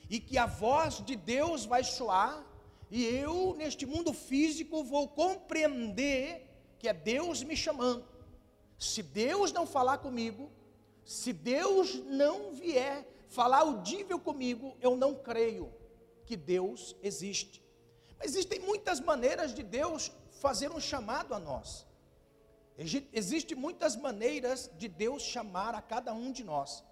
e 0.08 0.18
que 0.18 0.38
a 0.38 0.46
voz 0.46 1.04
de 1.04 1.14
Deus 1.14 1.66
vai 1.66 1.84
soar 1.84 2.47
e 2.90 3.04
eu, 3.04 3.54
neste 3.56 3.84
mundo 3.84 4.12
físico, 4.12 4.82
vou 4.82 5.08
compreender 5.08 6.48
que 6.78 6.88
é 6.88 6.92
Deus 6.92 7.42
me 7.42 7.56
chamando. 7.56 8.04
Se 8.78 9.02
Deus 9.02 9.52
não 9.52 9.66
falar 9.66 9.98
comigo, 9.98 10.50
se 11.04 11.32
Deus 11.32 11.94
não 12.04 12.52
vier 12.52 13.06
falar 13.28 13.58
audível 13.58 14.18
comigo, 14.18 14.76
eu 14.80 14.96
não 14.96 15.14
creio 15.14 15.72
que 16.24 16.36
Deus 16.36 16.96
existe. 17.02 17.62
Mas 18.18 18.28
existem 18.30 18.60
muitas 18.60 19.00
maneiras 19.00 19.54
de 19.54 19.62
Deus 19.62 20.10
fazer 20.40 20.70
um 20.70 20.80
chamado 20.80 21.34
a 21.34 21.38
nós. 21.38 21.86
Existem 23.12 23.56
muitas 23.56 23.96
maneiras 23.96 24.70
de 24.78 24.86
Deus 24.86 25.22
chamar 25.22 25.74
a 25.74 25.82
cada 25.82 26.14
um 26.14 26.30
de 26.30 26.44
nós. 26.44 26.84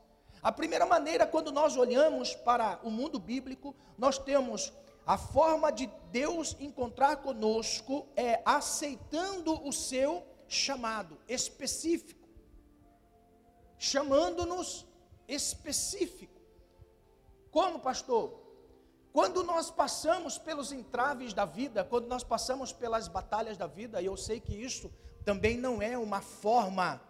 A 0.43 0.51
primeira 0.53 0.85
maneira, 0.85 1.27
quando 1.27 1.53
nós 1.53 1.77
olhamos 1.77 2.35
para 2.35 2.81
o 2.83 2.91
mundo 2.91 3.19
bíblico, 3.19 3.75
nós 3.97 4.19
temos 4.19 4.73
a 5.07 5.17
forma 5.17 5.71
de 5.71 5.89
Deus 6.11 6.57
encontrar 6.59 7.19
conosco 7.19 8.09
é 8.17 8.43
aceitando 8.45 9.65
o 9.65 9.73
seu 9.73 10.27
chamado 10.49 11.17
específico, 11.29 12.29
chamando-nos 13.79 14.85
específico. 15.29 16.41
Como, 17.53 17.79
pastor? 17.79 18.43
Quando 19.13 19.45
nós 19.45 19.71
passamos 19.71 20.39
pelos 20.39 20.73
entraves 20.73 21.33
da 21.33 21.45
vida, 21.45 21.85
quando 21.85 22.09
nós 22.09 22.25
passamos 22.25 22.73
pelas 22.73 23.07
batalhas 23.07 23.57
da 23.57 23.69
vida, 23.69 24.03
e 24.03 24.07
eu 24.07 24.17
sei 24.17 24.41
que 24.41 24.55
isso 24.55 24.93
também 25.25 25.57
não 25.57 25.81
é 25.81 25.97
uma 25.97 26.21
forma 26.21 27.01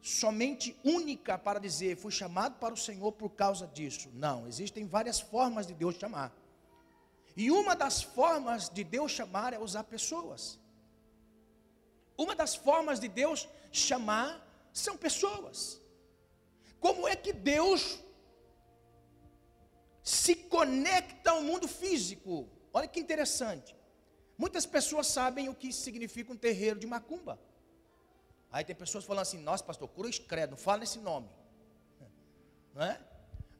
somente 0.00 0.76
única 0.84 1.36
para 1.36 1.58
dizer, 1.58 1.96
fui 1.96 2.12
chamado 2.12 2.58
para 2.58 2.74
o 2.74 2.76
Senhor 2.76 3.12
por 3.12 3.30
causa 3.30 3.66
disso. 3.66 4.08
Não, 4.14 4.46
existem 4.46 4.86
várias 4.86 5.20
formas 5.20 5.66
de 5.66 5.74
Deus 5.74 5.96
chamar. 5.96 6.32
E 7.36 7.50
uma 7.50 7.74
das 7.74 8.02
formas 8.02 8.68
de 8.68 8.84
Deus 8.84 9.12
chamar 9.12 9.52
é 9.52 9.58
usar 9.58 9.84
pessoas. 9.84 10.58
Uma 12.16 12.34
das 12.34 12.54
formas 12.54 13.00
de 13.00 13.08
Deus 13.08 13.48
chamar 13.70 14.30
são 14.72 14.96
pessoas. 14.96 15.80
Como 16.78 17.06
é 17.08 17.16
que 17.16 17.32
Deus 17.32 18.00
se 20.02 20.34
conecta 20.34 21.30
ao 21.30 21.42
mundo 21.42 21.66
físico? 21.66 22.48
Olha 22.72 22.88
que 22.88 23.00
interessante. 23.00 23.74
Muitas 24.36 24.66
pessoas 24.66 25.06
sabem 25.06 25.48
o 25.48 25.54
que 25.54 25.72
significa 25.72 26.32
um 26.32 26.36
terreiro 26.36 26.78
de 26.78 26.86
macumba. 26.86 27.38
Aí 28.50 28.64
tem 28.64 28.74
pessoas 28.74 29.04
falando 29.04 29.22
assim: 29.22 29.38
Nossa, 29.38 29.64
pastor, 29.64 29.88
cruz 29.88 30.18
credo, 30.18 30.50
não 30.50 30.56
fala 30.56 30.78
nesse 30.78 30.98
nome. 30.98 31.30
Não 32.74 32.82
é? 32.82 33.00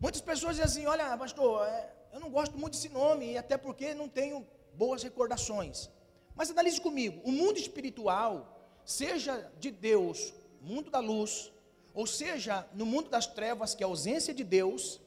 Muitas 0.00 0.20
pessoas 0.20 0.56
dizem 0.56 0.64
assim: 0.64 0.86
Olha, 0.86 1.16
pastor, 1.16 1.66
é, 1.66 1.94
eu 2.12 2.20
não 2.20 2.30
gosto 2.30 2.58
muito 2.58 2.74
desse 2.74 2.88
nome, 2.88 3.38
até 3.38 3.56
porque 3.56 3.94
não 3.94 4.08
tenho 4.08 4.46
boas 4.74 5.02
recordações. 5.02 5.88
Mas 6.34 6.50
analise 6.50 6.80
comigo: 6.80 7.20
o 7.24 7.32
mundo 7.32 7.58
espiritual, 7.58 8.70
seja 8.84 9.50
de 9.58 9.70
Deus, 9.70 10.32
mundo 10.60 10.90
da 10.90 10.98
luz, 10.98 11.52
ou 11.94 12.06
seja, 12.06 12.68
no 12.74 12.86
mundo 12.86 13.08
das 13.08 13.26
trevas, 13.26 13.74
que 13.74 13.82
é 13.82 13.86
a 13.86 13.88
ausência 13.88 14.32
de 14.32 14.44
Deus, 14.44 15.00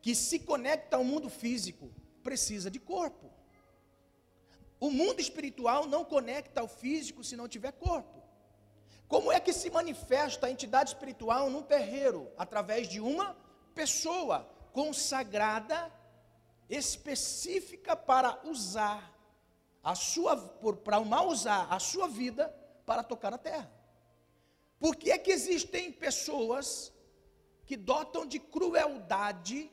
que 0.00 0.14
se 0.14 0.38
conecta 0.38 0.96
ao 0.96 1.04
mundo 1.04 1.28
físico, 1.28 1.90
precisa 2.22 2.70
de 2.70 2.78
corpo. 2.78 3.30
O 4.78 4.90
mundo 4.90 5.20
espiritual 5.20 5.86
não 5.86 6.04
conecta 6.04 6.60
ao 6.60 6.68
físico 6.68 7.24
se 7.24 7.34
não 7.34 7.48
tiver 7.48 7.72
corpo. 7.72 8.22
Como 9.08 9.32
é 9.32 9.38
que 9.40 9.52
se 9.52 9.70
manifesta 9.70 10.46
a 10.46 10.50
entidade 10.50 10.90
espiritual 10.90 11.48
num 11.48 11.62
terreiro? 11.62 12.30
Através 12.36 12.88
de 12.88 13.00
uma 13.00 13.36
pessoa 13.74 14.48
consagrada, 14.72 15.90
específica 16.68 17.96
para 17.96 18.40
usar 18.44 19.14
a 19.82 19.94
sua, 19.94 20.36
para 20.84 21.00
mal 21.00 21.28
usar 21.28 21.72
a 21.72 21.78
sua 21.78 22.08
vida 22.08 22.54
para 22.84 23.02
tocar 23.02 23.32
a 23.32 23.38
terra. 23.38 23.70
Por 24.78 24.96
que 24.96 25.10
é 25.10 25.18
que 25.18 25.30
existem 25.30 25.92
pessoas 25.92 26.92
que 27.64 27.76
dotam 27.76 28.26
de 28.26 28.38
crueldade 28.38 29.70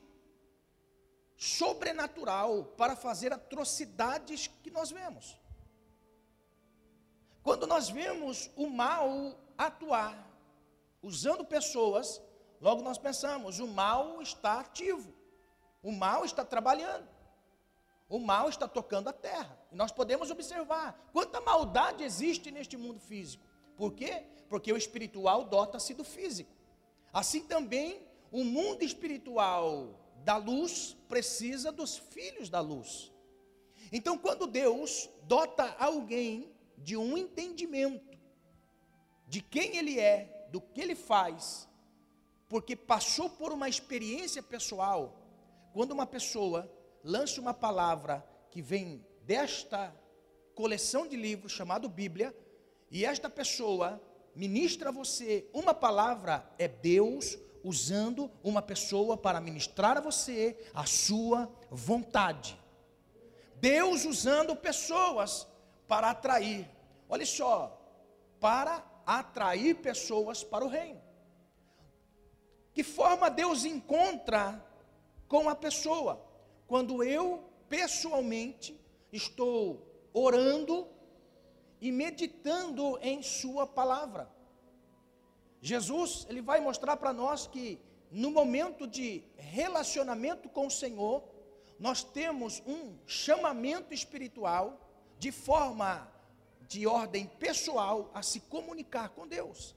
sobrenatural 1.36 2.64
para 2.76 2.96
fazer 2.96 3.32
atrocidades 3.32 4.46
que 4.62 4.70
nós 4.70 4.90
vemos? 4.90 5.36
Quando 7.42 7.66
nós 7.66 7.90
vemos 7.90 8.50
o 8.56 8.68
mal 8.68 9.38
atuar, 9.58 10.30
usando 11.02 11.44
pessoas, 11.44 12.22
logo 12.60 12.82
nós 12.82 12.98
pensamos: 12.98 13.58
o 13.58 13.66
mal 13.66 14.22
está 14.22 14.60
ativo, 14.60 15.12
o 15.84 15.92
mal 15.92 16.24
está 16.24 16.44
trabalhando, 16.44 17.06
o 18.08 18.18
mal 18.18 18.48
está 18.48 18.66
tocando 18.66 19.08
a 19.08 19.12
terra. 19.12 19.56
E 19.70 19.76
nós 19.76 19.92
podemos 19.92 20.30
observar 20.30 21.10
quanta 21.12 21.40
maldade 21.40 22.02
existe 22.02 22.50
neste 22.50 22.76
mundo 22.76 22.98
físico. 22.98 23.44
Por 23.76 23.92
quê? 23.92 24.24
Porque 24.48 24.72
o 24.72 24.76
espiritual 24.76 25.44
dota-se 25.44 25.94
do 25.94 26.02
físico. 26.02 26.50
Assim 27.12 27.42
também, 27.42 28.02
o 28.32 28.42
mundo 28.42 28.82
espiritual 28.82 30.00
da 30.24 30.36
luz 30.36 30.96
precisa 31.08 31.70
dos 31.70 31.98
filhos 31.98 32.48
da 32.48 32.60
luz. 32.60 33.12
Então, 33.92 34.16
quando 34.16 34.46
Deus 34.46 35.08
dota 35.24 35.76
alguém 35.78 36.50
de 36.78 36.96
um 36.96 37.16
entendimento 37.16 38.18
de 39.28 39.40
quem 39.40 39.76
ele 39.76 40.00
é, 40.00 40.48
do 40.50 40.60
que 40.60 40.80
ele 40.80 40.94
faz, 40.94 41.68
porque 42.48 42.76
passou 42.76 43.28
por 43.28 43.52
uma 43.52 43.68
experiência 43.68 44.42
pessoal. 44.42 45.23
Quando 45.74 45.90
uma 45.90 46.06
pessoa 46.06 46.70
lança 47.02 47.40
uma 47.40 47.52
palavra 47.52 48.24
que 48.48 48.62
vem 48.62 49.04
desta 49.22 49.92
coleção 50.54 51.04
de 51.04 51.16
livros 51.16 51.50
chamado 51.50 51.88
Bíblia, 51.88 52.32
e 52.92 53.04
esta 53.04 53.28
pessoa 53.28 54.00
ministra 54.36 54.90
a 54.90 54.92
você 54.92 55.50
uma 55.52 55.74
palavra, 55.74 56.48
é 56.60 56.68
Deus 56.68 57.36
usando 57.64 58.30
uma 58.40 58.62
pessoa 58.62 59.16
para 59.16 59.40
ministrar 59.40 59.96
a 59.96 60.00
você 60.00 60.56
a 60.72 60.86
sua 60.86 61.52
vontade. 61.68 62.56
Deus 63.56 64.04
usando 64.04 64.54
pessoas 64.54 65.44
para 65.88 66.10
atrair. 66.10 66.70
Olha 67.08 67.26
só, 67.26 67.76
para 68.38 68.84
atrair 69.04 69.74
pessoas 69.82 70.44
para 70.44 70.64
o 70.64 70.68
reino. 70.68 71.02
Que 72.72 72.84
forma 72.84 73.28
Deus 73.28 73.64
encontra 73.64 74.64
com 75.28 75.48
a 75.48 75.54
pessoa? 75.54 76.24
Quando 76.66 77.02
eu 77.02 77.44
pessoalmente 77.68 78.78
estou 79.12 79.86
orando 80.12 80.88
e 81.80 81.90
meditando 81.90 82.98
em 83.02 83.22
Sua 83.22 83.66
palavra. 83.66 84.28
Jesus, 85.60 86.26
ele 86.28 86.40
vai 86.40 86.60
mostrar 86.60 86.96
para 86.96 87.12
nós 87.12 87.46
que 87.46 87.80
no 88.10 88.30
momento 88.30 88.86
de 88.86 89.24
relacionamento 89.36 90.48
com 90.48 90.66
o 90.66 90.70
Senhor, 90.70 91.24
nós 91.78 92.04
temos 92.04 92.62
um 92.66 92.96
chamamento 93.06 93.92
espiritual 93.92 94.78
de 95.18 95.32
forma 95.32 96.10
de 96.68 96.86
ordem 96.86 97.26
pessoal 97.26 98.10
a 98.14 98.22
se 98.22 98.40
comunicar 98.40 99.10
com 99.10 99.26
Deus. 99.26 99.74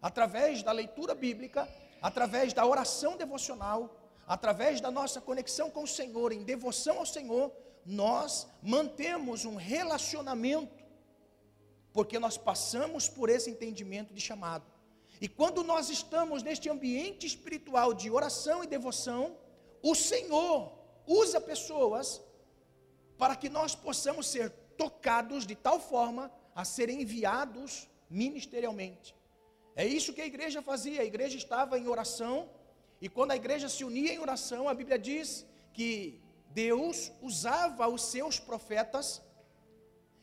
Através 0.00 0.62
da 0.62 0.72
leitura 0.72 1.14
bíblica, 1.14 1.68
através 2.00 2.52
da 2.52 2.66
oração 2.66 3.16
devocional, 3.16 4.01
através 4.26 4.80
da 4.80 4.90
nossa 4.90 5.20
conexão 5.20 5.70
com 5.70 5.82
o 5.84 5.88
Senhor, 5.88 6.32
em 6.32 6.42
devoção 6.42 6.98
ao 6.98 7.06
Senhor, 7.06 7.52
nós 7.84 8.46
mantemos 8.62 9.44
um 9.44 9.56
relacionamento, 9.56 10.84
porque 11.92 12.18
nós 12.18 12.36
passamos 12.38 13.08
por 13.08 13.28
esse 13.28 13.50
entendimento 13.50 14.14
de 14.14 14.20
chamado. 14.20 14.64
E 15.20 15.28
quando 15.28 15.62
nós 15.62 15.88
estamos 15.88 16.42
neste 16.42 16.68
ambiente 16.68 17.26
espiritual 17.26 17.94
de 17.94 18.10
oração 18.10 18.64
e 18.64 18.66
devoção, 18.66 19.36
o 19.82 19.94
Senhor 19.94 20.72
usa 21.06 21.40
pessoas 21.40 22.20
para 23.18 23.36
que 23.36 23.48
nós 23.48 23.74
possamos 23.74 24.26
ser 24.26 24.50
tocados 24.76 25.46
de 25.46 25.54
tal 25.54 25.78
forma 25.78 26.32
a 26.54 26.64
serem 26.64 27.02
enviados 27.02 27.88
ministerialmente. 28.10 29.14
É 29.74 29.86
isso 29.86 30.12
que 30.12 30.20
a 30.20 30.26
igreja 30.26 30.60
fazia. 30.60 31.00
A 31.00 31.04
igreja 31.04 31.36
estava 31.36 31.78
em 31.78 31.88
oração, 31.88 32.50
e 33.02 33.08
quando 33.08 33.32
a 33.32 33.36
igreja 33.36 33.68
se 33.68 33.82
unia 33.82 34.14
em 34.14 34.20
oração, 34.20 34.68
a 34.68 34.74
Bíblia 34.74 34.96
diz 34.96 35.44
que 35.74 36.22
Deus 36.50 37.10
usava 37.20 37.88
os 37.88 38.00
seus 38.00 38.38
profetas, 38.38 39.20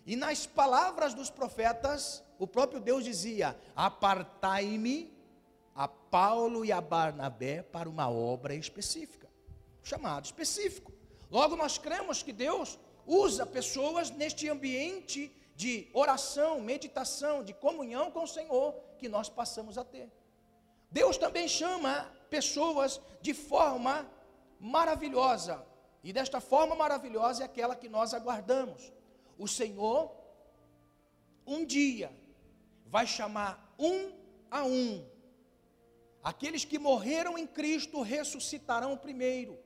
e 0.05 0.15
nas 0.15 0.47
palavras 0.47 1.13
dos 1.13 1.29
profetas, 1.29 2.23
o 2.39 2.47
próprio 2.47 2.79
Deus 2.79 3.03
dizia: 3.03 3.59
Apartai-me 3.75 5.13
a 5.75 5.89
Paulo 5.89 6.63
e 6.63 6.71
a 6.71 6.79
Barnabé 6.79 7.63
para 7.63 7.89
uma 7.89 8.09
obra 8.09 8.55
específica, 8.55 9.27
chamado 9.83 10.23
específico. 10.23 10.93
Logo, 11.29 11.57
nós 11.57 11.77
cremos 11.77 12.23
que 12.23 12.31
Deus 12.31 12.79
usa 13.05 13.45
pessoas 13.45 14.09
neste 14.09 14.47
ambiente 14.47 15.29
de 15.53 15.89
oração, 15.93 16.61
meditação, 16.61 17.43
de 17.43 17.53
comunhão 17.53 18.09
com 18.09 18.23
o 18.23 18.27
Senhor 18.27 18.73
que 18.97 19.09
nós 19.09 19.27
passamos 19.27 19.77
a 19.77 19.83
ter. 19.83 20.09
Deus 20.89 21.17
também 21.17 21.45
chama 21.45 22.09
pessoas 22.29 23.01
de 23.21 23.33
forma 23.33 24.09
maravilhosa, 24.59 25.65
e 26.03 26.13
desta 26.13 26.39
forma 26.39 26.75
maravilhosa 26.75 27.43
é 27.43 27.45
aquela 27.45 27.75
que 27.75 27.89
nós 27.89 28.13
aguardamos. 28.13 28.91
O 29.37 29.47
Senhor, 29.47 30.11
um 31.45 31.65
dia, 31.65 32.11
vai 32.85 33.05
chamar 33.05 33.73
um 33.77 34.11
a 34.49 34.63
um. 34.63 35.05
Aqueles 36.23 36.65
que 36.65 36.77
morreram 36.77 37.37
em 37.37 37.47
Cristo 37.47 38.01
ressuscitarão 38.01 38.97
primeiro, 38.97 39.57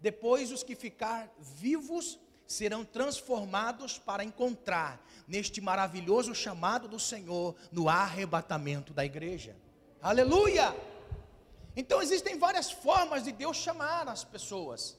depois 0.00 0.52
os 0.52 0.62
que 0.62 0.74
ficar 0.74 1.32
vivos 1.38 2.18
serão 2.46 2.84
transformados 2.84 3.98
para 3.98 4.22
encontrar 4.22 5.04
neste 5.26 5.60
maravilhoso 5.60 6.32
chamado 6.34 6.86
do 6.86 7.00
Senhor 7.00 7.56
no 7.72 7.88
arrebatamento 7.88 8.92
da 8.92 9.04
igreja. 9.04 9.56
Aleluia! 10.00 10.95
Então 11.76 12.00
existem 12.00 12.38
várias 12.38 12.70
formas 12.70 13.22
de 13.22 13.30
Deus 13.30 13.58
chamar 13.58 14.08
as 14.08 14.24
pessoas 14.24 14.98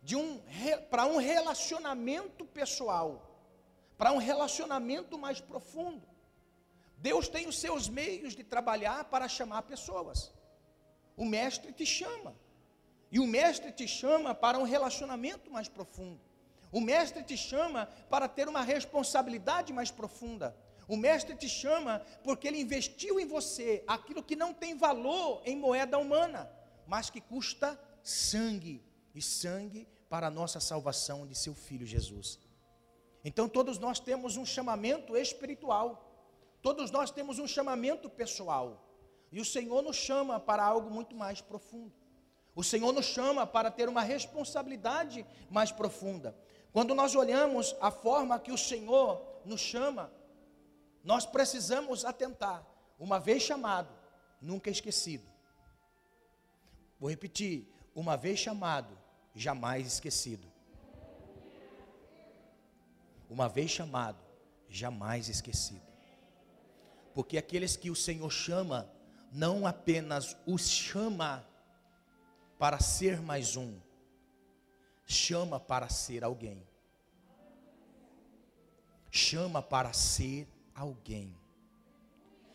de 0.00 0.14
um 0.14 0.40
para 0.88 1.04
um 1.06 1.16
relacionamento 1.16 2.44
pessoal, 2.44 3.10
para 3.98 4.12
um 4.12 4.18
relacionamento 4.18 5.18
mais 5.18 5.40
profundo. 5.40 6.06
Deus 6.98 7.26
tem 7.26 7.48
os 7.48 7.58
seus 7.58 7.88
meios 7.88 8.36
de 8.36 8.44
trabalhar 8.44 9.04
para 9.04 9.28
chamar 9.28 9.62
pessoas. 9.62 10.32
O 11.16 11.24
mestre 11.24 11.72
te 11.72 11.84
chama. 11.84 12.34
E 13.10 13.18
o 13.18 13.26
mestre 13.26 13.72
te 13.72 13.86
chama 13.86 14.34
para 14.34 14.58
um 14.58 14.62
relacionamento 14.62 15.50
mais 15.50 15.68
profundo. 15.68 16.20
O 16.72 16.80
mestre 16.80 17.22
te 17.22 17.36
chama 17.36 17.86
para 18.08 18.28
ter 18.28 18.48
uma 18.48 18.62
responsabilidade 18.62 19.72
mais 19.72 19.90
profunda. 19.90 20.56
O 20.86 20.96
mestre 20.96 21.34
te 21.34 21.48
chama 21.48 22.00
porque 22.22 22.48
ele 22.48 22.60
investiu 22.60 23.18
em 23.18 23.26
você 23.26 23.82
aquilo 23.86 24.22
que 24.22 24.36
não 24.36 24.52
tem 24.52 24.76
valor 24.76 25.42
em 25.44 25.56
moeda 25.56 25.98
humana, 25.98 26.50
mas 26.86 27.10
que 27.10 27.20
custa 27.20 27.78
sangue 28.02 28.82
e 29.14 29.22
sangue 29.22 29.88
para 30.08 30.26
a 30.26 30.30
nossa 30.30 30.60
salvação 30.60 31.26
de 31.26 31.34
seu 31.34 31.54
filho 31.54 31.86
Jesus. 31.86 32.38
Então 33.24 33.48
todos 33.48 33.78
nós 33.78 33.98
temos 33.98 34.36
um 34.36 34.44
chamamento 34.44 35.16
espiritual. 35.16 36.10
Todos 36.60 36.90
nós 36.90 37.10
temos 37.10 37.38
um 37.38 37.46
chamamento 37.46 38.08
pessoal. 38.08 38.84
E 39.32 39.40
o 39.40 39.44
Senhor 39.44 39.82
nos 39.82 39.96
chama 39.96 40.38
para 40.38 40.62
algo 40.62 40.90
muito 40.90 41.16
mais 41.16 41.40
profundo. 41.40 41.92
O 42.54 42.62
Senhor 42.62 42.92
nos 42.92 43.06
chama 43.06 43.46
para 43.46 43.70
ter 43.70 43.88
uma 43.88 44.02
responsabilidade 44.02 45.26
mais 45.50 45.72
profunda. 45.72 46.36
Quando 46.72 46.94
nós 46.94 47.14
olhamos 47.14 47.74
a 47.80 47.90
forma 47.90 48.38
que 48.38 48.52
o 48.52 48.58
Senhor 48.58 49.40
nos 49.44 49.60
chama, 49.60 50.12
nós 51.04 51.26
precisamos 51.26 52.04
atentar. 52.04 52.66
Uma 52.98 53.20
vez 53.20 53.42
chamado, 53.42 53.92
nunca 54.40 54.70
esquecido. 54.70 55.28
Vou 56.98 57.10
repetir: 57.10 57.68
uma 57.94 58.16
vez 58.16 58.38
chamado, 58.38 58.98
jamais 59.34 59.86
esquecido. 59.86 60.50
Uma 63.28 63.48
vez 63.48 63.70
chamado, 63.70 64.18
jamais 64.68 65.28
esquecido. 65.28 65.82
Porque 67.12 67.36
aqueles 67.36 67.76
que 67.76 67.90
o 67.90 67.96
Senhor 67.96 68.30
chama, 68.30 68.90
não 69.30 69.66
apenas 69.66 70.36
os 70.46 70.68
chama 70.68 71.46
para 72.58 72.80
ser 72.80 73.20
mais 73.20 73.56
um, 73.56 73.78
chama 75.04 75.60
para 75.60 75.88
ser 75.88 76.24
alguém. 76.24 76.66
Chama 79.10 79.62
para 79.62 79.92
ser 79.92 80.48
alguém. 80.74 81.34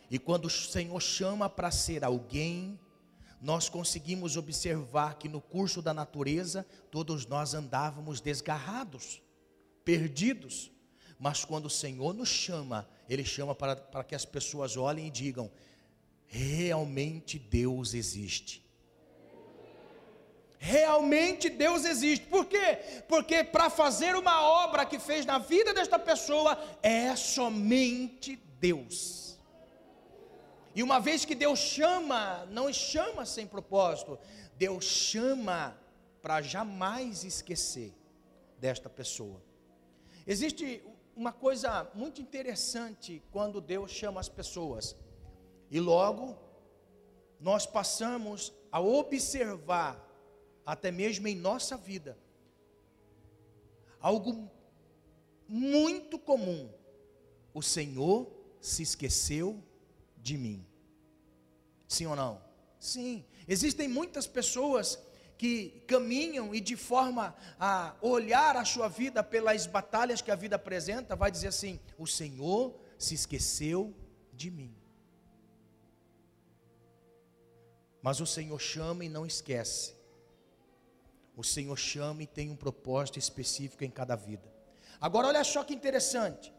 E 0.09 0.17
quando 0.17 0.45
o 0.45 0.49
Senhor 0.49 0.99
chama 0.99 1.49
para 1.49 1.71
ser 1.71 2.03
alguém, 2.03 2.79
nós 3.41 3.69
conseguimos 3.69 4.35
observar 4.35 5.17
que 5.17 5.29
no 5.29 5.39
curso 5.39 5.81
da 5.81 5.93
natureza, 5.93 6.65
todos 6.91 7.25
nós 7.25 7.53
andávamos 7.53 8.19
desgarrados, 8.19 9.21
perdidos. 9.85 10.71
Mas 11.17 11.45
quando 11.45 11.65
o 11.65 11.69
Senhor 11.69 12.13
nos 12.13 12.29
chama, 12.29 12.89
Ele 13.07 13.23
chama 13.23 13.53
para, 13.53 13.75
para 13.75 14.03
que 14.03 14.15
as 14.15 14.25
pessoas 14.25 14.75
olhem 14.75 15.07
e 15.07 15.11
digam: 15.11 15.51
realmente 16.27 17.37
Deus 17.37 17.93
existe. 17.93 18.63
Realmente 20.61 21.49
Deus 21.49 21.85
existe. 21.85 22.25
Por 22.25 22.45
quê? 22.45 23.03
Porque 23.07 23.45
para 23.45 23.69
fazer 23.69 24.13
uma 24.15 24.43
obra 24.43 24.85
que 24.85 24.99
fez 24.99 25.25
na 25.25 25.39
vida 25.39 25.73
desta 25.73 25.97
pessoa 25.97 26.61
é 26.83 27.15
somente 27.15 28.35
Deus. 28.59 29.39
E 30.75 30.83
uma 30.83 30.99
vez 30.99 31.23
que 31.23 31.33
Deus 31.33 31.59
chama, 31.59 32.45
não 32.51 32.71
chama 32.73 33.25
sem 33.25 33.47
propósito, 33.47 34.19
Deus 34.57 34.83
chama 34.83 35.77
para 36.21 36.41
jamais 36.41 37.23
esquecer 37.23 37.93
desta 38.59 38.89
pessoa. 38.89 39.41
Existe 40.27 40.83
uma 41.15 41.31
coisa 41.31 41.89
muito 41.95 42.21
interessante 42.21 43.23
quando 43.31 43.61
Deus 43.61 43.91
chama 43.91 44.19
as 44.19 44.29
pessoas, 44.29 44.95
e 45.71 45.79
logo 45.79 46.37
nós 47.39 47.65
passamos 47.65 48.53
a 48.69 48.81
observar 48.81 50.08
até 50.71 50.91
mesmo 50.91 51.27
em 51.27 51.35
nossa 51.35 51.75
vida. 51.75 52.17
Algo 53.99 54.49
muito 55.47 56.19
comum. 56.19 56.71
O 57.53 57.61
Senhor 57.63 58.31
se 58.61 58.83
esqueceu 58.83 59.63
de 60.15 60.37
mim. 60.37 60.63
Sim 61.87 62.05
ou 62.05 62.15
não? 62.15 62.41
Sim. 62.79 63.25
Existem 63.47 63.87
muitas 63.87 64.27
pessoas 64.27 64.99
que 65.37 65.83
caminham 65.87 66.53
e 66.53 66.61
de 66.61 66.75
forma 66.75 67.35
a 67.59 67.95
olhar 67.99 68.55
a 68.55 68.63
sua 68.63 68.87
vida 68.87 69.23
pelas 69.23 69.65
batalhas 69.65 70.21
que 70.21 70.29
a 70.29 70.35
vida 70.35 70.55
apresenta, 70.55 71.15
vai 71.15 71.31
dizer 71.31 71.47
assim: 71.47 71.79
o 71.97 72.05
Senhor 72.05 72.79
se 72.97 73.15
esqueceu 73.15 73.95
de 74.33 74.51
mim. 74.51 74.75
Mas 78.03 78.21
o 78.21 78.25
Senhor 78.27 78.59
chama 78.59 79.03
e 79.03 79.09
não 79.09 79.25
esquece. 79.25 79.98
O 81.39 81.43
Senhor 81.43 81.77
chama 81.77 82.23
e 82.23 82.27
tem 82.27 82.49
um 82.49 82.55
propósito 82.57 83.17
específico 83.17 83.85
em 83.85 83.89
cada 83.89 84.13
vida. 84.13 84.53
Agora, 84.99 85.27
olha 85.27 85.41
só 85.41 85.63
que 85.63 85.73
interessante. 85.73 86.53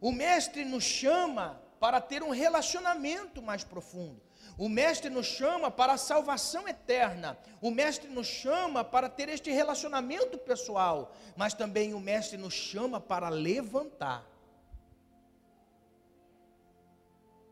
O 0.00 0.12
Mestre 0.12 0.64
nos 0.64 0.84
chama 0.84 1.60
para 1.80 2.00
ter 2.00 2.22
um 2.22 2.30
relacionamento 2.30 3.42
mais 3.42 3.64
profundo. 3.64 4.22
O 4.56 4.68
Mestre 4.68 5.10
nos 5.10 5.26
chama 5.26 5.72
para 5.72 5.94
a 5.94 5.98
salvação 5.98 6.68
eterna. 6.68 7.36
O 7.60 7.72
Mestre 7.72 8.08
nos 8.10 8.28
chama 8.28 8.84
para 8.84 9.08
ter 9.08 9.28
este 9.28 9.50
relacionamento 9.50 10.38
pessoal. 10.38 11.12
Mas 11.36 11.52
também 11.52 11.92
o 11.92 11.98
Mestre 11.98 12.38
nos 12.38 12.54
chama 12.54 13.00
para 13.00 13.28
levantar. 13.28 14.24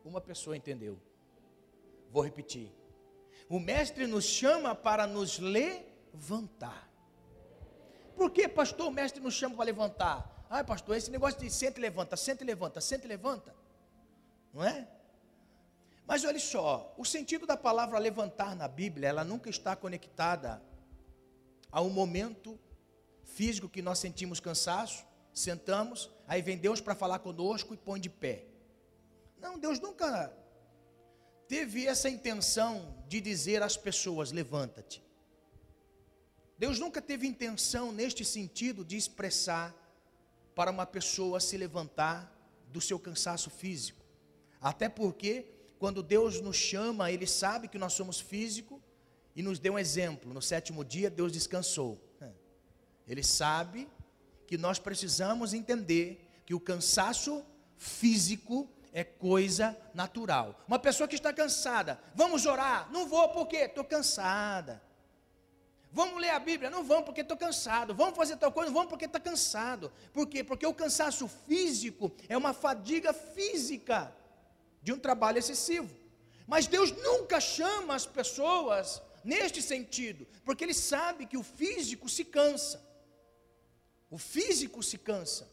Uma 0.05 0.21
pessoa 0.21 0.55
entendeu. 0.55 0.97
Vou 2.09 2.23
repetir. 2.23 2.71
O 3.49 3.59
Mestre 3.59 4.07
nos 4.07 4.23
chama 4.23 4.73
para 4.73 5.05
nos 5.05 5.37
levantar 5.37 5.90
levantar. 6.13 6.89
Por 8.15 8.31
que, 8.31 8.47
pastor, 8.47 8.87
o 8.87 8.91
mestre 8.91 9.21
nos 9.21 9.33
chama 9.33 9.55
para 9.55 9.65
levantar? 9.65 10.45
Ah, 10.49 10.63
pastor, 10.63 10.95
esse 10.95 11.09
negócio 11.09 11.39
de 11.39 11.49
senta 11.49 11.79
e 11.79 11.81
levanta, 11.81 12.17
senta 12.17 12.43
e 12.43 12.47
levanta, 12.47 12.81
senta 12.81 13.05
e 13.05 13.07
levanta. 13.07 13.55
Não 14.53 14.63
é? 14.63 14.87
Mas 16.05 16.25
olha 16.25 16.39
só, 16.39 16.93
o 16.97 17.05
sentido 17.05 17.45
da 17.45 17.55
palavra 17.55 17.97
levantar 17.97 18.55
na 18.55 18.67
Bíblia, 18.67 19.07
ela 19.07 19.23
nunca 19.23 19.49
está 19.49 19.75
conectada 19.75 20.61
a 21.71 21.81
um 21.81 21.89
momento 21.89 22.59
físico 23.23 23.69
que 23.69 23.81
nós 23.81 23.99
sentimos 23.99 24.39
cansaço, 24.39 25.05
sentamos, 25.33 26.11
aí 26.27 26.41
vem 26.41 26.57
Deus 26.57 26.81
para 26.81 26.93
falar 26.93 27.19
conosco 27.19 27.73
e 27.73 27.77
põe 27.77 27.99
de 27.99 28.09
pé. 28.09 28.45
Não, 29.39 29.57
Deus 29.57 29.79
nunca 29.79 30.33
teve 31.47 31.87
essa 31.87 32.09
intenção 32.09 33.03
de 33.07 33.21
dizer 33.21 33.63
às 33.63 33.77
pessoas: 33.77 34.31
levanta-te. 34.31 35.03
Deus 36.61 36.77
nunca 36.77 37.01
teve 37.01 37.25
intenção 37.25 37.91
neste 37.91 38.23
sentido 38.23 38.85
de 38.85 38.95
expressar 38.95 39.75
para 40.53 40.69
uma 40.69 40.85
pessoa 40.85 41.39
se 41.39 41.57
levantar 41.57 42.31
do 42.67 42.79
seu 42.79 42.99
cansaço 42.99 43.49
físico. 43.49 44.05
Até 44.61 44.87
porque, 44.87 45.47
quando 45.79 46.03
Deus 46.03 46.39
nos 46.39 46.55
chama, 46.55 47.11
Ele 47.11 47.25
sabe 47.25 47.67
que 47.67 47.79
nós 47.79 47.93
somos 47.93 48.19
físico 48.19 48.79
e 49.35 49.41
nos 49.41 49.57
deu 49.57 49.73
um 49.73 49.79
exemplo. 49.79 50.31
No 50.31 50.39
sétimo 50.39 50.85
dia, 50.85 51.09
Deus 51.09 51.31
descansou. 51.31 51.99
Ele 53.07 53.23
sabe 53.23 53.89
que 54.45 54.55
nós 54.55 54.77
precisamos 54.77 55.55
entender 55.55 56.43
que 56.45 56.53
o 56.53 56.59
cansaço 56.59 57.43
físico 57.75 58.69
é 58.93 59.03
coisa 59.03 59.75
natural. 59.95 60.63
Uma 60.67 60.77
pessoa 60.77 61.07
que 61.07 61.15
está 61.15 61.33
cansada, 61.33 61.99
vamos 62.13 62.45
orar? 62.45 62.87
Não 62.91 63.07
vou, 63.07 63.29
por 63.29 63.47
quê? 63.47 63.61
Estou 63.61 63.83
cansada. 63.83 64.90
Vamos 65.91 66.21
ler 66.21 66.29
a 66.29 66.39
Bíblia? 66.39 66.69
Não 66.69 66.83
vamos 66.83 67.05
porque 67.05 67.21
estou 67.21 67.35
cansado. 67.35 67.93
Vamos 67.93 68.15
fazer 68.15 68.37
tal 68.37 68.51
coisa? 68.51 68.69
Não 68.69 68.75
vamos 68.75 68.89
porque 68.89 69.05
está 69.05 69.19
cansado. 69.19 69.91
Por 70.13 70.25
quê? 70.27 70.43
Porque 70.43 70.65
o 70.65 70.73
cansaço 70.73 71.27
físico 71.27 72.11
é 72.29 72.37
uma 72.37 72.53
fadiga 72.53 73.11
física 73.13 74.15
de 74.81 74.93
um 74.93 74.99
trabalho 74.99 75.37
excessivo. 75.37 75.93
Mas 76.47 76.65
Deus 76.65 76.91
nunca 76.91 77.41
chama 77.41 77.93
as 77.93 78.05
pessoas 78.05 79.01
neste 79.23 79.61
sentido, 79.61 80.25
porque 80.43 80.63
Ele 80.63 80.73
sabe 80.73 81.25
que 81.25 81.37
o 81.37 81.43
físico 81.43 82.07
se 82.07 82.23
cansa. 82.23 82.81
O 84.09 84.17
físico 84.17 84.81
se 84.81 84.97
cansa. 84.97 85.50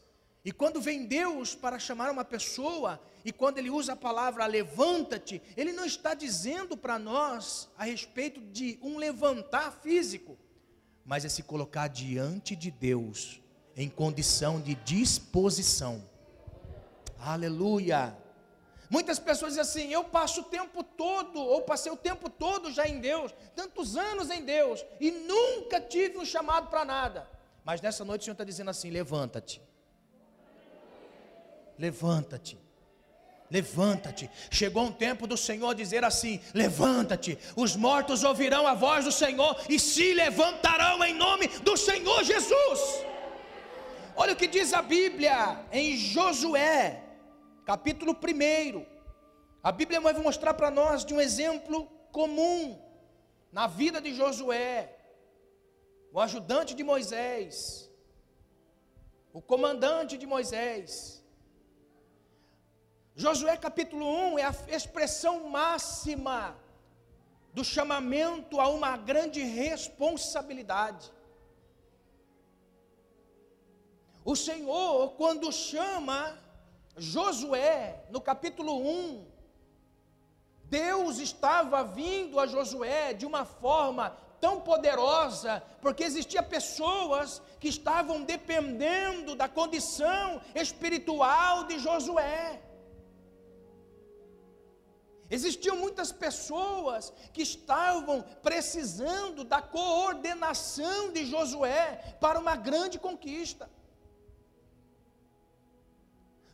E 0.49 0.51
quando 0.51 0.81
vem 0.81 1.05
Deus 1.05 1.53
para 1.53 1.77
chamar 1.77 2.09
uma 2.09 2.25
pessoa, 2.25 2.99
e 3.23 3.31
quando 3.31 3.59
ele 3.59 3.69
usa 3.69 3.93
a 3.93 3.95
palavra 3.95 4.47
levanta-te, 4.47 5.39
ele 5.55 5.71
não 5.71 5.85
está 5.85 6.15
dizendo 6.15 6.75
para 6.75 6.97
nós 6.97 7.69
a 7.77 7.83
respeito 7.83 8.41
de 8.41 8.79
um 8.81 8.97
levantar 8.97 9.71
físico, 9.71 10.39
mas 11.05 11.23
é 11.23 11.29
se 11.29 11.43
colocar 11.43 11.87
diante 11.87 12.55
de 12.55 12.71
Deus 12.71 13.39
em 13.77 13.87
condição 13.87 14.59
de 14.59 14.73
disposição. 14.73 16.03
Aleluia. 17.19 18.17
Muitas 18.89 19.19
pessoas 19.19 19.51
dizem 19.51 19.61
assim: 19.61 19.93
eu 19.93 20.03
passo 20.03 20.41
o 20.41 20.45
tempo 20.45 20.83
todo, 20.83 21.39
ou 21.39 21.61
passei 21.61 21.91
o 21.91 21.95
tempo 21.95 22.27
todo 22.27 22.71
já 22.71 22.87
em 22.87 22.99
Deus, 22.99 23.31
tantos 23.55 23.95
anos 23.95 24.31
em 24.31 24.43
Deus, 24.43 24.83
e 24.99 25.11
nunca 25.11 25.79
tive 25.79 26.17
um 26.17 26.25
chamado 26.25 26.71
para 26.71 26.83
nada. 26.83 27.29
Mas 27.63 27.81
nessa 27.81 28.03
noite 28.03 28.21
o 28.21 28.25
Senhor 28.25 28.33
está 28.33 28.43
dizendo 28.43 28.71
assim: 28.71 28.89
levanta-te. 28.89 29.68
Levanta-te 31.79 32.59
levanta-te. 33.51 34.29
Chegou 34.51 34.83
um 34.83 34.91
tempo 34.91 35.25
do 35.25 35.35
Senhor 35.35 35.73
dizer 35.73 36.03
assim: 36.03 36.39
levanta-te. 36.53 37.37
Os 37.55 37.75
mortos 37.75 38.23
ouvirão 38.23 38.67
a 38.67 38.73
voz 38.73 39.05
do 39.05 39.11
Senhor 39.11 39.59
e 39.67 39.79
se 39.79 40.13
levantarão 40.13 41.03
em 41.03 41.13
nome 41.13 41.47
do 41.59 41.75
Senhor 41.75 42.23
Jesus. 42.23 43.05
Olha 44.15 44.33
o 44.33 44.35
que 44.35 44.47
diz 44.47 44.73
a 44.73 44.81
Bíblia 44.81 45.65
em 45.71 45.97
Josué, 45.97 47.03
capítulo 47.65 48.13
1. 48.13 48.85
A 49.63 49.71
Bíblia 49.71 49.99
vai 49.99 50.13
mostrar 50.13 50.53
para 50.53 50.69
nós 50.69 51.03
de 51.03 51.13
um 51.13 51.21
exemplo 51.21 51.85
comum 52.11 52.79
na 53.51 53.65
vida 53.67 53.99
de 53.99 54.13
Josué, 54.13 54.95
o 56.11 56.19
ajudante 56.19 56.75
de 56.75 56.83
Moisés, 56.83 57.89
o 59.33 59.41
comandante 59.41 60.17
de 60.17 60.25
Moisés. 60.25 61.18
Josué 63.15 63.57
capítulo 63.57 64.05
1 64.33 64.39
é 64.39 64.43
a 64.45 64.55
expressão 64.67 65.49
máxima 65.49 66.55
do 67.53 67.63
chamamento 67.63 68.59
a 68.59 68.67
uma 68.69 68.95
grande 68.95 69.41
responsabilidade. 69.41 71.11
O 74.23 74.35
Senhor, 74.35 75.11
quando 75.13 75.51
chama 75.51 76.37
Josué, 76.95 78.05
no 78.09 78.21
capítulo 78.21 78.77
1, 78.77 79.25
Deus 80.65 81.17
estava 81.17 81.83
vindo 81.83 82.39
a 82.39 82.45
Josué 82.45 83.13
de 83.13 83.25
uma 83.25 83.43
forma 83.43 84.15
tão 84.39 84.61
poderosa, 84.61 85.63
porque 85.81 86.03
existiam 86.03 86.43
pessoas 86.43 87.41
que 87.59 87.67
estavam 87.67 88.23
dependendo 88.23 89.35
da 89.35 89.49
condição 89.49 90.41
espiritual 90.55 91.65
de 91.65 91.79
Josué. 91.79 92.61
Existiam 95.37 95.75
muitas 95.75 96.11
pessoas 96.11 97.13
que 97.33 97.43
estavam 97.43 98.21
precisando 98.41 99.43
da 99.43 99.61
coordenação 99.61 101.11
de 101.11 101.23
Josué 101.25 102.17
para 102.19 102.39
uma 102.39 102.55
grande 102.55 102.97
conquista. 102.97 103.69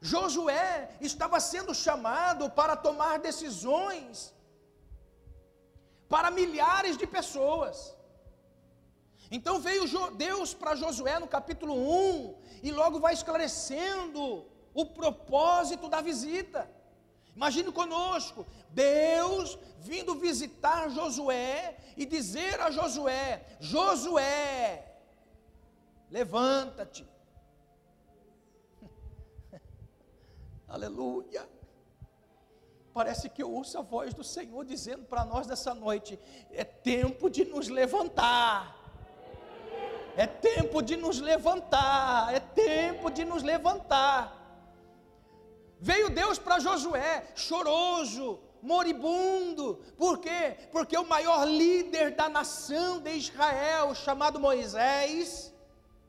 Josué 0.02 0.90
estava 1.00 1.40
sendo 1.40 1.74
chamado 1.74 2.50
para 2.50 2.76
tomar 2.76 3.18
decisões 3.20 4.34
para 6.10 6.30
milhares 6.30 6.98
de 6.98 7.08
pessoas. 7.08 7.96
Então 9.32 9.60
veio 9.60 9.86
Deus 10.12 10.54
para 10.54 10.76
Josué 10.76 11.18
no 11.18 11.28
capítulo 11.28 11.74
1 11.74 12.36
e 12.62 12.72
logo 12.72 13.00
vai 13.00 13.14
esclarecendo 13.14 14.46
o 14.74 14.86
propósito 14.86 15.88
da 15.88 16.02
visita. 16.02 16.70
Imagine 17.36 17.72
conosco, 17.72 18.46
Deus 18.70 19.60
vindo 19.80 20.16
visitar 20.16 20.90
Josué 20.90 21.78
e 21.98 22.06
dizer 22.06 22.60
a 22.62 22.72
Josué: 22.72 23.46
Josué, 23.60 24.84
levanta-te. 26.10 27.06
Aleluia. 30.68 31.48
Parece 32.94 33.30
que 33.30 33.44
eu 33.44 33.52
ouço 33.52 33.78
a 33.78 33.82
voz 33.82 34.14
do 34.14 34.24
Senhor 34.24 34.64
dizendo 34.64 35.04
para 35.04 35.26
nós 35.26 35.46
nessa 35.46 35.76
noite: 35.76 36.18
é 36.52 36.64
tempo 36.64 37.30
de 37.30 37.44
nos 37.44 37.68
levantar. 37.68 38.82
É 40.16 40.26
tempo 40.26 40.82
de 40.82 40.96
nos 40.96 41.20
levantar. 41.20 42.34
É 42.34 42.40
tempo 42.40 43.12
de 43.12 43.26
nos 43.26 43.44
levantar. 43.44 44.35
Veio 45.90 46.10
Deus 46.10 46.40
para 46.40 46.60
Josué, 46.60 47.14
choroso, 47.36 48.40
moribundo. 48.60 49.66
Por 49.96 50.18
quê? 50.18 50.58
Porque 50.72 50.98
o 50.98 51.06
maior 51.06 51.46
líder 51.46 52.08
da 52.20 52.28
nação 52.28 53.00
de 53.00 53.12
Israel, 53.12 53.94
chamado 53.94 54.40
Moisés, 54.40 55.54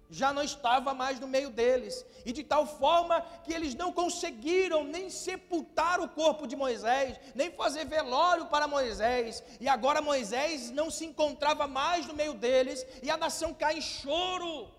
já 0.08 0.32
não 0.32 0.42
estava 0.42 0.94
mais 0.94 1.20
no 1.20 1.28
meio 1.28 1.50
deles, 1.50 2.06
e 2.24 2.32
de 2.32 2.42
tal 2.42 2.64
forma 2.66 3.20
que 3.44 3.52
eles 3.52 3.74
não 3.74 3.92
conseguiram 3.92 4.82
nem 4.82 5.10
sepultar 5.10 6.00
o 6.00 6.08
corpo 6.08 6.46
de 6.46 6.56
Moisés, 6.56 7.20
nem 7.34 7.50
fazer 7.50 7.84
velório 7.84 8.46
para 8.46 8.66
Moisés, 8.66 9.42
e 9.60 9.68
agora 9.68 10.00
Moisés 10.00 10.70
não 10.70 10.90
se 10.90 11.04
encontrava 11.04 11.66
mais 11.66 12.06
no 12.06 12.14
meio 12.14 12.32
deles, 12.32 12.86
e 13.02 13.10
a 13.10 13.16
nação 13.18 13.52
cai 13.52 13.76
em 13.76 13.82
choro, 13.82 14.70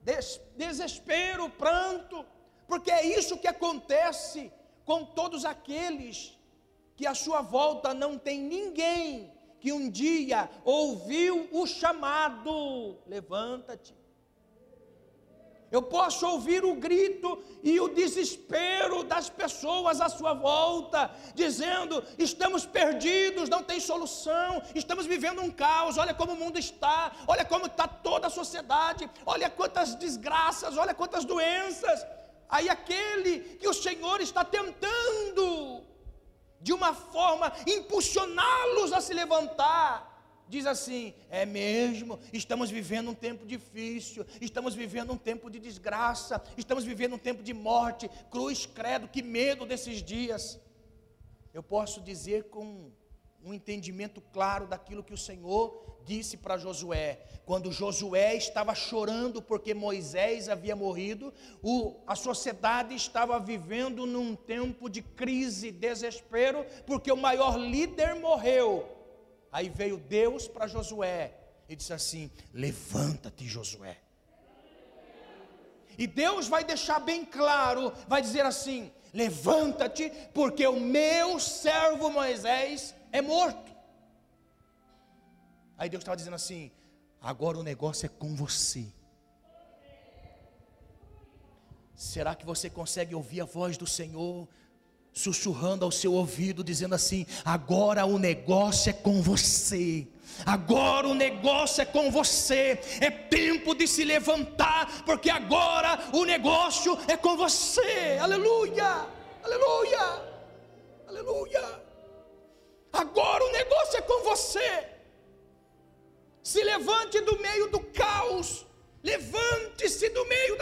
des 0.00 0.40
desespero, 0.56 1.50
pranto, 1.50 2.24
porque 2.66 2.90
é 2.90 3.04
isso 3.18 3.38
que 3.38 3.48
acontece 3.48 4.52
com 4.84 5.04
todos 5.04 5.44
aqueles 5.44 6.38
que 6.96 7.06
à 7.06 7.14
sua 7.14 7.40
volta 7.40 7.92
não 7.92 8.18
tem 8.18 8.40
ninguém 8.40 9.32
que 9.60 9.72
um 9.72 9.88
dia 9.88 10.50
ouviu 10.64 11.48
o 11.50 11.66
chamado: 11.66 12.98
levanta-te. 13.06 13.94
Eu 15.70 15.82
posso 15.82 16.24
ouvir 16.24 16.64
o 16.64 16.74
grito 16.76 17.42
e 17.60 17.80
o 17.80 17.88
desespero 17.88 19.02
das 19.02 19.28
pessoas 19.28 20.00
à 20.00 20.08
sua 20.08 20.32
volta, 20.32 21.10
dizendo: 21.34 22.04
estamos 22.16 22.64
perdidos, 22.64 23.48
não 23.48 23.62
tem 23.62 23.80
solução, 23.80 24.62
estamos 24.74 25.06
vivendo 25.06 25.40
um 25.40 25.50
caos. 25.50 25.98
Olha 25.98 26.14
como 26.14 26.32
o 26.32 26.36
mundo 26.36 26.58
está, 26.58 27.10
olha 27.26 27.44
como 27.44 27.66
está 27.66 27.88
toda 27.88 28.28
a 28.28 28.30
sociedade, 28.30 29.10
olha 29.26 29.50
quantas 29.50 29.94
desgraças, 29.96 30.76
olha 30.76 30.94
quantas 30.94 31.24
doenças. 31.24 32.06
Aí 32.48 32.68
aquele 32.68 33.40
que 33.56 33.68
o 33.68 33.74
Senhor 33.74 34.20
está 34.20 34.44
tentando, 34.44 35.82
de 36.60 36.72
uma 36.72 36.94
forma, 36.94 37.52
impulsioná-los 37.66 38.92
a 38.92 39.00
se 39.00 39.12
levantar, 39.12 40.14
diz 40.48 40.66
assim: 40.66 41.14
é 41.30 41.44
mesmo, 41.44 42.18
estamos 42.32 42.70
vivendo 42.70 43.10
um 43.10 43.14
tempo 43.14 43.46
difícil, 43.46 44.24
estamos 44.40 44.74
vivendo 44.74 45.12
um 45.12 45.16
tempo 45.16 45.50
de 45.50 45.58
desgraça, 45.58 46.42
estamos 46.56 46.84
vivendo 46.84 47.14
um 47.14 47.18
tempo 47.18 47.42
de 47.42 47.52
morte, 47.52 48.10
cruz, 48.30 48.66
credo, 48.66 49.08
que 49.08 49.22
medo 49.22 49.66
desses 49.66 50.02
dias. 50.02 50.60
Eu 51.52 51.62
posso 51.62 52.00
dizer 52.00 52.44
com 52.44 52.90
um 53.44 53.52
entendimento 53.52 54.22
claro 54.32 54.66
daquilo 54.66 55.04
que 55.04 55.12
o 55.12 55.18
Senhor 55.18 55.98
disse 56.04 56.36
para 56.36 56.56
Josué. 56.56 57.20
Quando 57.44 57.70
Josué 57.70 58.34
estava 58.36 58.74
chorando 58.74 59.42
porque 59.42 59.74
Moisés 59.74 60.48
havia 60.48 60.74
morrido, 60.74 61.32
o, 61.62 62.00
a 62.06 62.16
sociedade 62.16 62.94
estava 62.94 63.38
vivendo 63.38 64.06
num 64.06 64.34
tempo 64.34 64.88
de 64.88 65.02
crise, 65.02 65.70
desespero, 65.70 66.64
porque 66.86 67.12
o 67.12 67.16
maior 67.16 67.58
líder 67.58 68.14
morreu. 68.14 68.88
Aí 69.52 69.68
veio 69.68 69.98
Deus 69.98 70.48
para 70.48 70.66
Josué 70.66 71.34
e 71.68 71.76
disse 71.76 71.92
assim: 71.92 72.30
Levanta-te, 72.52 73.46
Josué. 73.46 73.98
E 75.96 76.06
Deus 76.06 76.48
vai 76.48 76.64
deixar 76.64 76.98
bem 76.98 77.24
claro, 77.24 77.92
vai 78.08 78.20
dizer 78.20 78.44
assim: 78.44 78.90
Levanta-te, 79.12 80.10
porque 80.32 80.66
o 80.66 80.80
meu 80.80 81.38
servo 81.38 82.10
Moisés 82.10 82.94
é 83.14 83.22
morto. 83.22 83.72
Aí 85.78 85.88
Deus 85.88 86.02
estava 86.02 86.16
dizendo 86.16 86.34
assim: 86.34 86.70
agora 87.22 87.56
o 87.56 87.62
negócio 87.62 88.04
é 88.06 88.08
com 88.08 88.34
você. 88.34 88.84
Será 91.94 92.34
que 92.34 92.44
você 92.44 92.68
consegue 92.68 93.14
ouvir 93.14 93.40
a 93.40 93.44
voz 93.44 93.78
do 93.78 93.86
Senhor 93.86 94.48
sussurrando 95.12 95.84
ao 95.84 95.92
seu 95.92 96.12
ouvido, 96.12 96.64
dizendo 96.64 96.96
assim: 96.96 97.24
agora 97.44 98.04
o 98.04 98.18
negócio 98.18 98.90
é 98.90 98.92
com 98.92 99.22
você. 99.22 100.08
Agora 100.44 101.06
o 101.06 101.14
negócio 101.14 101.82
é 101.82 101.84
com 101.84 102.10
você. 102.10 102.80
É 103.00 103.10
tempo 103.10 103.76
de 103.76 103.86
se 103.86 104.04
levantar, 104.04 105.04
porque 105.04 105.30
agora 105.30 106.10
o 106.12 106.24
negócio 106.24 106.98
é 107.06 107.16
com 107.16 107.36
você. 107.36 108.18
Aleluia! 108.20 108.83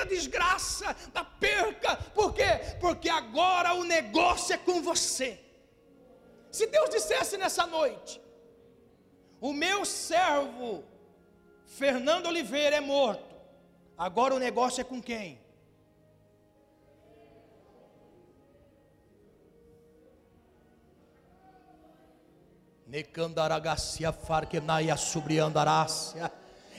Da 0.03 0.05
desgraça, 0.05 0.95
da 1.13 1.25
perca. 1.25 1.97
Por 2.15 2.35
quê? 2.35 2.77
Porque 2.81 3.09
agora 3.09 3.75
o 3.75 3.85
negócio 3.85 4.55
é 4.55 4.59
com 4.59 4.83
você. 4.83 5.39
Se 6.51 6.67
Deus 6.67 6.91
dissesse 6.91 7.37
nessa 7.37 7.67
noite: 7.67 8.21
O 9.41 9.53
meu 9.53 9.85
servo 9.85 10.85
Fernando 11.67 12.27
Oliveira 12.27 12.77
é 12.77 12.81
morto. 12.81 13.33
Agora 13.97 14.35
o 14.35 14.39
negócio 14.39 14.81
é 14.81 14.85
com 14.85 15.01
quem? 15.01 15.41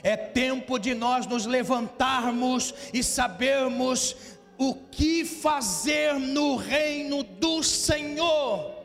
É 0.04 0.18
tempo 0.18 0.78
de 0.78 0.94
nós 0.94 1.26
nos 1.26 1.46
levantarmos 1.46 2.74
e 2.92 3.02
sabermos 3.02 4.14
o 4.58 4.74
que 4.74 5.24
fazer 5.24 6.12
no 6.20 6.56
reino 6.56 7.22
do 7.22 7.62
Senhor. 7.62 8.84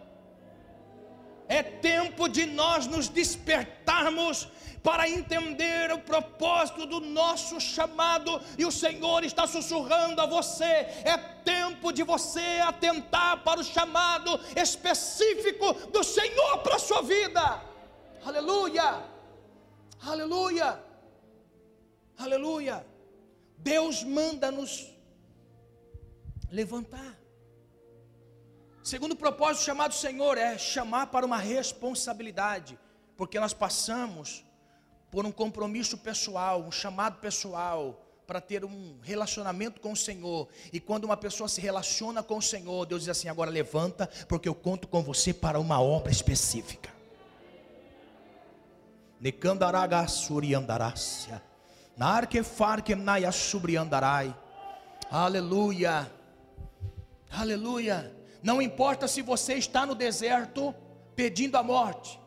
É 1.49 1.61
tempo 1.61 2.30
de 2.30 2.45
nós 2.45 2.88
nos 2.88 3.09
despertarmos 3.09 4.47
para 4.82 5.09
entender 5.09 5.91
o 5.91 5.99
propósito 5.99 6.86
do 6.86 7.01
nosso 7.01 7.59
chamado, 7.59 8.41
e 8.57 8.65
o 8.65 8.72
Senhor 8.72 9.26
está 9.26 9.45
sussurrando 9.45 10.22
a 10.22 10.26
você: 10.26 10.63
é 11.03 11.17
tempo 11.43 11.91
de 11.91 12.01
você 12.01 12.61
atentar 12.63 13.43
para 13.43 13.59
o 13.59 13.63
chamado 13.63 14.39
específico 14.55 15.74
do 15.89 16.01
Senhor 16.01 16.59
para 16.59 16.78
a 16.78 16.80
sua 16.80 17.01
vida. 17.01 17.61
Aleluia! 18.24 19.03
Aleluia! 20.01 20.89
Aleluia! 22.20 22.86
Deus 23.57 24.03
manda 24.03 24.51
nos 24.51 24.93
levantar. 26.51 27.17
Segundo 28.84 29.15
propósito 29.15 29.63
chamado 29.63 29.93
Senhor 29.93 30.38
é 30.38 30.57
chamar 30.57 31.07
para 31.07 31.26
uma 31.26 31.38
responsabilidade, 31.38 32.78
porque 33.15 33.39
nós 33.39 33.53
passamos 33.53 34.43
por 35.09 35.26
um 35.26 35.32
compromisso 35.32 35.97
pessoal, 35.97 36.61
um 36.61 36.72
chamado 36.72 37.20
pessoal, 37.20 38.05
para 38.28 38.41
ter 38.41 38.65
um 38.65 38.99
relacionamento 39.01 39.80
com 39.80 39.93
o 39.93 39.97
Senhor. 39.97 40.49
E 40.74 40.80
quando 40.80 41.05
uma 41.05 41.15
pessoa 41.15 41.47
se 41.47 41.61
relaciona 41.61 42.22
com 42.22 42.38
o 42.38 42.41
Senhor, 42.41 42.86
Deus 42.86 43.03
diz 43.03 43.09
assim: 43.09 43.30
agora 43.30 43.49
levanta, 43.49 44.07
porque 44.28 44.49
eu 44.49 44.53
conto 44.53 44.89
com 44.89 45.01
você 45.01 45.34
para 45.34 45.57
uma 45.57 45.82
obra 45.82 46.11
específica. 46.11 46.93
Nekandaraga 49.22 50.05
suriandarácia. 50.07 51.49
Aleluia. 55.12 56.10
Aleluia. 57.30 58.16
Não 58.41 58.62
importa 58.62 59.06
se 59.06 59.22
você 59.22 59.56
está 59.56 59.86
no 59.86 59.93
deserto 59.93 60.74
pedindo 61.14 61.58
a 61.58 61.62
morte. 61.62 62.18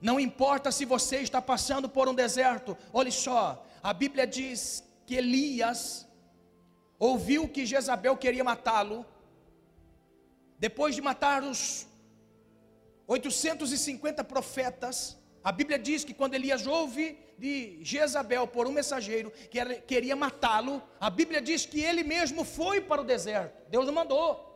Não 0.00 0.18
importa 0.18 0.72
se 0.72 0.86
você 0.86 1.18
está 1.18 1.42
passando 1.42 1.90
por 1.90 2.08
um 2.08 2.14
deserto. 2.14 2.74
Olhe 2.90 3.12
só, 3.12 3.66
a 3.82 3.92
Bíblia 3.92 4.26
diz 4.26 4.82
que 5.04 5.16
Elias 5.16 6.08
ouviu 6.98 7.46
que 7.46 7.66
Jezabel 7.66 8.16
queria 8.16 8.42
matá-lo. 8.42 9.04
Depois 10.58 10.94
de 10.94 11.02
matar 11.02 11.42
os 11.42 11.86
850 13.06 14.24
profetas, 14.24 15.18
a 15.44 15.50
Bíblia 15.50 15.78
diz 15.78 16.04
que 16.04 16.14
quando 16.14 16.34
Elias 16.34 16.66
ouve 16.66 17.18
de 17.38 17.78
Jezabel 17.82 18.46
por 18.46 18.66
um 18.66 18.72
mensageiro 18.72 19.30
que 19.50 19.64
queria 19.82 20.14
matá-lo, 20.14 20.82
a 21.00 21.10
Bíblia 21.10 21.40
diz 21.40 21.66
que 21.66 21.80
ele 21.80 22.04
mesmo 22.04 22.44
foi 22.44 22.80
para 22.80 23.00
o 23.00 23.04
deserto. 23.04 23.68
Deus 23.68 23.86
não 23.86 23.92
mandou. 23.92 24.52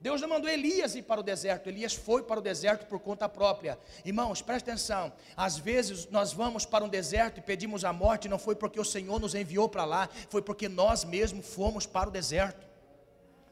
Deus 0.00 0.20
não 0.20 0.28
mandou 0.28 0.48
Elias 0.48 0.94
ir 0.94 1.02
para 1.02 1.20
o 1.20 1.24
deserto, 1.24 1.68
Elias 1.68 1.92
foi 1.92 2.22
para 2.22 2.38
o 2.38 2.42
deserto 2.42 2.86
por 2.86 3.00
conta 3.00 3.28
própria. 3.28 3.76
Irmãos, 4.04 4.40
presta 4.40 4.70
atenção. 4.70 5.12
Às 5.36 5.58
vezes 5.58 6.08
nós 6.08 6.32
vamos 6.32 6.64
para 6.64 6.84
um 6.84 6.88
deserto 6.88 7.38
e 7.38 7.42
pedimos 7.42 7.84
a 7.84 7.92
morte, 7.92 8.28
não 8.28 8.38
foi 8.38 8.54
porque 8.54 8.78
o 8.78 8.84
Senhor 8.84 9.18
nos 9.18 9.34
enviou 9.34 9.68
para 9.68 9.84
lá, 9.84 10.08
foi 10.28 10.40
porque 10.40 10.68
nós 10.68 11.04
mesmos 11.04 11.52
fomos 11.52 11.84
para 11.84 12.08
o 12.08 12.12
deserto. 12.12 12.64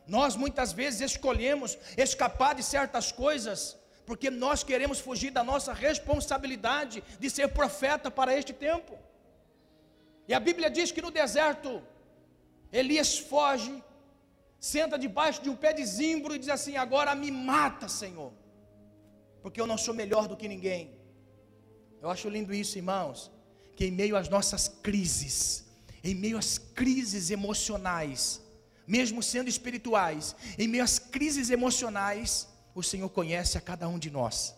Nós 0.07 0.37
muitas 0.37 0.73
vezes 0.73 1.01
escolhemos 1.01 1.77
escapar 1.97 2.55
de 2.55 2.63
certas 2.63 3.11
coisas, 3.11 3.77
porque 4.07 4.31
nós 4.31 4.63
queremos 4.63 4.99
fugir 5.01 5.31
da 5.31 5.43
nossa 5.43 5.73
responsabilidade 5.73 7.03
de 7.19 7.29
ser 7.29 7.49
profeta 7.49 8.11
para 8.11 8.37
este 8.39 8.53
tempo. 8.53 8.97
E 10.29 10.33
a 10.33 10.41
Bíblia 10.41 10.71
diz 10.71 10.91
que 10.93 11.03
no 11.03 11.11
deserto, 11.11 11.83
Elias 12.73 13.19
foge 13.19 13.83
senta 14.59 14.99
debaixo 14.99 15.43
de 15.43 15.51
um 15.51 15.57
pé 15.57 15.73
de 15.73 15.85
zimbro 15.85 16.35
e 16.35 16.39
diz 16.39 16.49
assim: 16.49 16.77
Agora 16.77 17.15
me 17.15 17.31
mata, 17.31 17.89
Senhor, 17.89 18.33
porque 19.43 19.61
eu 19.61 19.67
não 19.67 19.79
sou 19.79 19.95
melhor 19.95 20.27
do 20.29 20.37
que 20.37 20.49
ninguém. 20.49 20.97
Eu 22.01 22.11
acho 22.11 22.29
lindo 22.29 22.55
isso, 22.55 22.79
irmãos, 22.79 23.31
que 23.75 23.87
em 23.87 23.91
meio 23.91 24.17
às 24.17 24.29
nossas 24.29 24.69
crises, 24.69 25.65
em 26.03 26.15
meio 26.15 26.39
às 26.39 26.59
crises 26.59 27.31
emocionais, 27.31 28.41
mesmo 28.87 29.23
sendo 29.23 29.49
espirituais, 29.49 30.37
em 30.59 30.69
meio 30.69 30.85
às 30.85 30.99
crises 30.99 31.51
emocionais, 31.51 32.49
o 32.77 32.83
Senhor 32.83 33.09
conhece 33.09 33.57
a 33.57 33.61
cada 33.61 33.89
um 33.89 33.99
de 33.99 34.11
nós. 34.11 34.55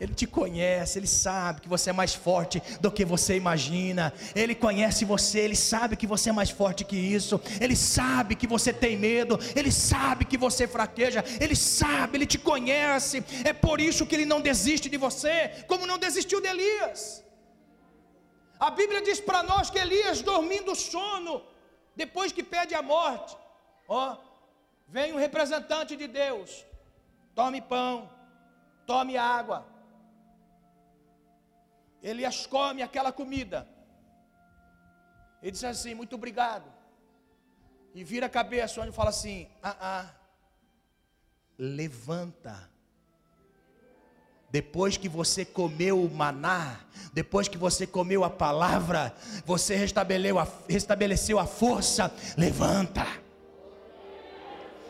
Ele 0.00 0.14
te 0.14 0.24
conhece, 0.24 1.00
Ele 1.00 1.08
sabe 1.08 1.60
que 1.62 1.68
você 1.68 1.90
é 1.90 1.92
mais 1.92 2.14
forte 2.14 2.62
do 2.80 2.92
que 2.92 3.04
você 3.04 3.34
imagina. 3.36 4.14
Ele 4.36 4.54
conhece 4.54 5.04
você, 5.04 5.40
Ele 5.40 5.56
sabe 5.56 5.96
que 5.96 6.06
você 6.06 6.30
é 6.30 6.32
mais 6.32 6.50
forte 6.50 6.84
que 6.84 6.96
isso. 6.96 7.40
Ele 7.60 7.74
sabe 7.74 8.36
que 8.36 8.46
você 8.46 8.72
tem 8.72 8.96
medo, 8.96 9.36
Ele 9.56 9.72
sabe 9.72 10.24
que 10.24 10.38
você 10.38 10.68
fraqueja, 10.68 11.24
Ele 11.40 11.56
sabe, 11.56 12.16
Ele 12.16 12.26
te 12.26 12.38
conhece. 12.38 13.24
É 13.44 13.52
por 13.52 13.80
isso 13.80 14.06
que 14.06 14.14
Ele 14.14 14.24
não 14.24 14.40
desiste 14.40 14.88
de 14.88 14.96
você, 14.96 15.64
como 15.66 15.88
não 15.88 15.98
desistiu 15.98 16.40
de 16.40 16.46
Elias. 16.46 17.24
A 18.60 18.70
Bíblia 18.70 19.02
diz 19.02 19.18
para 19.18 19.42
nós 19.42 19.70
que 19.70 19.78
Elias, 19.78 20.22
dormindo 20.22 20.76
sono, 20.76 21.42
depois 21.96 22.30
que 22.30 22.44
pede 22.44 22.76
a 22.76 22.82
morte, 22.82 23.36
ó, 23.88 24.16
vem 24.86 25.12
um 25.12 25.18
representante 25.18 25.96
de 25.96 26.06
Deus, 26.06 26.64
tome 27.38 27.60
pão, 27.60 28.10
tome 28.86 29.16
água 29.16 29.60
Elias 32.02 32.46
come 32.46 32.82
aquela 32.82 33.12
comida. 33.12 33.68
Ele 35.42 35.52
diz 35.52 35.64
assim: 35.64 35.94
Muito 35.94 36.14
obrigado. 36.14 36.64
E 37.94 38.04
vira 38.04 38.26
a 38.26 38.30
cabeça 38.30 38.80
onde 38.80 38.92
fala 38.92 39.10
assim: 39.10 39.48
Ah, 39.62 39.76
ah, 39.80 40.06
levanta. 41.58 42.68
Depois 44.50 44.96
que 44.96 45.08
você 45.10 45.44
comeu 45.44 46.02
o 46.02 46.10
maná, 46.10 46.80
depois 47.12 47.48
que 47.48 47.58
você 47.58 47.86
comeu 47.86 48.24
a 48.24 48.30
palavra, 48.30 49.14
você 49.44 49.76
restabeleceu 49.76 50.38
a, 50.38 50.48
restabeleceu 50.68 51.38
a 51.38 51.46
força. 51.46 52.10
Levanta, 52.36 53.06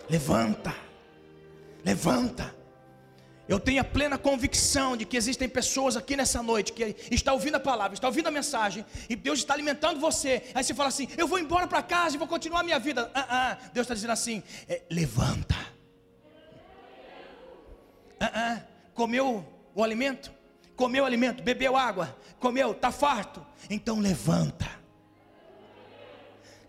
levanta, 0.09 0.72
levanta. 1.85 2.55
Eu 3.49 3.59
tenho 3.59 3.81
a 3.81 3.85
plena 3.85 4.18
convicção 4.18 4.95
de 4.95 5.07
que 5.07 5.16
existem 5.16 5.49
pessoas 5.49 5.97
aqui 5.97 6.14
nessa 6.14 6.43
noite 6.43 6.72
que 6.72 6.95
está 7.11 7.33
ouvindo 7.33 7.55
a 7.55 7.61
palavra, 7.61 7.95
está 7.95 8.07
ouvindo 8.07 8.26
a 8.26 8.31
mensagem, 8.31 8.85
e 9.09 9.16
Deus 9.16 9.39
está 9.39 9.55
alimentando 9.55 9.99
você. 9.99 10.43
Aí 10.55 10.62
você 10.62 10.74
fala 10.74 10.91
assim: 10.91 11.09
Eu 11.16 11.26
vou 11.26 11.39
embora 11.39 11.66
para 11.66 11.83
casa 11.83 12.14
e 12.14 12.18
vou 12.18 12.29
continuar 12.29 12.61
a 12.61 12.64
minha 12.64 12.79
vida. 12.79 13.11
Ah, 13.14 13.26
ah. 13.31 13.59
Deus 13.72 13.85
está 13.85 13.95
dizendo 13.95 14.12
assim: 14.12 14.43
é, 14.68 14.83
Levanta. 14.91 15.57
Ah, 18.20 18.33
ah. 18.35 18.62
Comeu 18.93 19.47
o 19.74 19.83
alimento? 19.83 20.31
Comeu 20.76 21.03
o 21.03 21.07
alimento, 21.07 21.43
bebeu 21.43 21.76
água, 21.76 22.16
comeu, 22.39 22.70
está 22.70 22.93
farto. 22.93 23.45
Então 23.68 23.99
levanta 23.99 24.78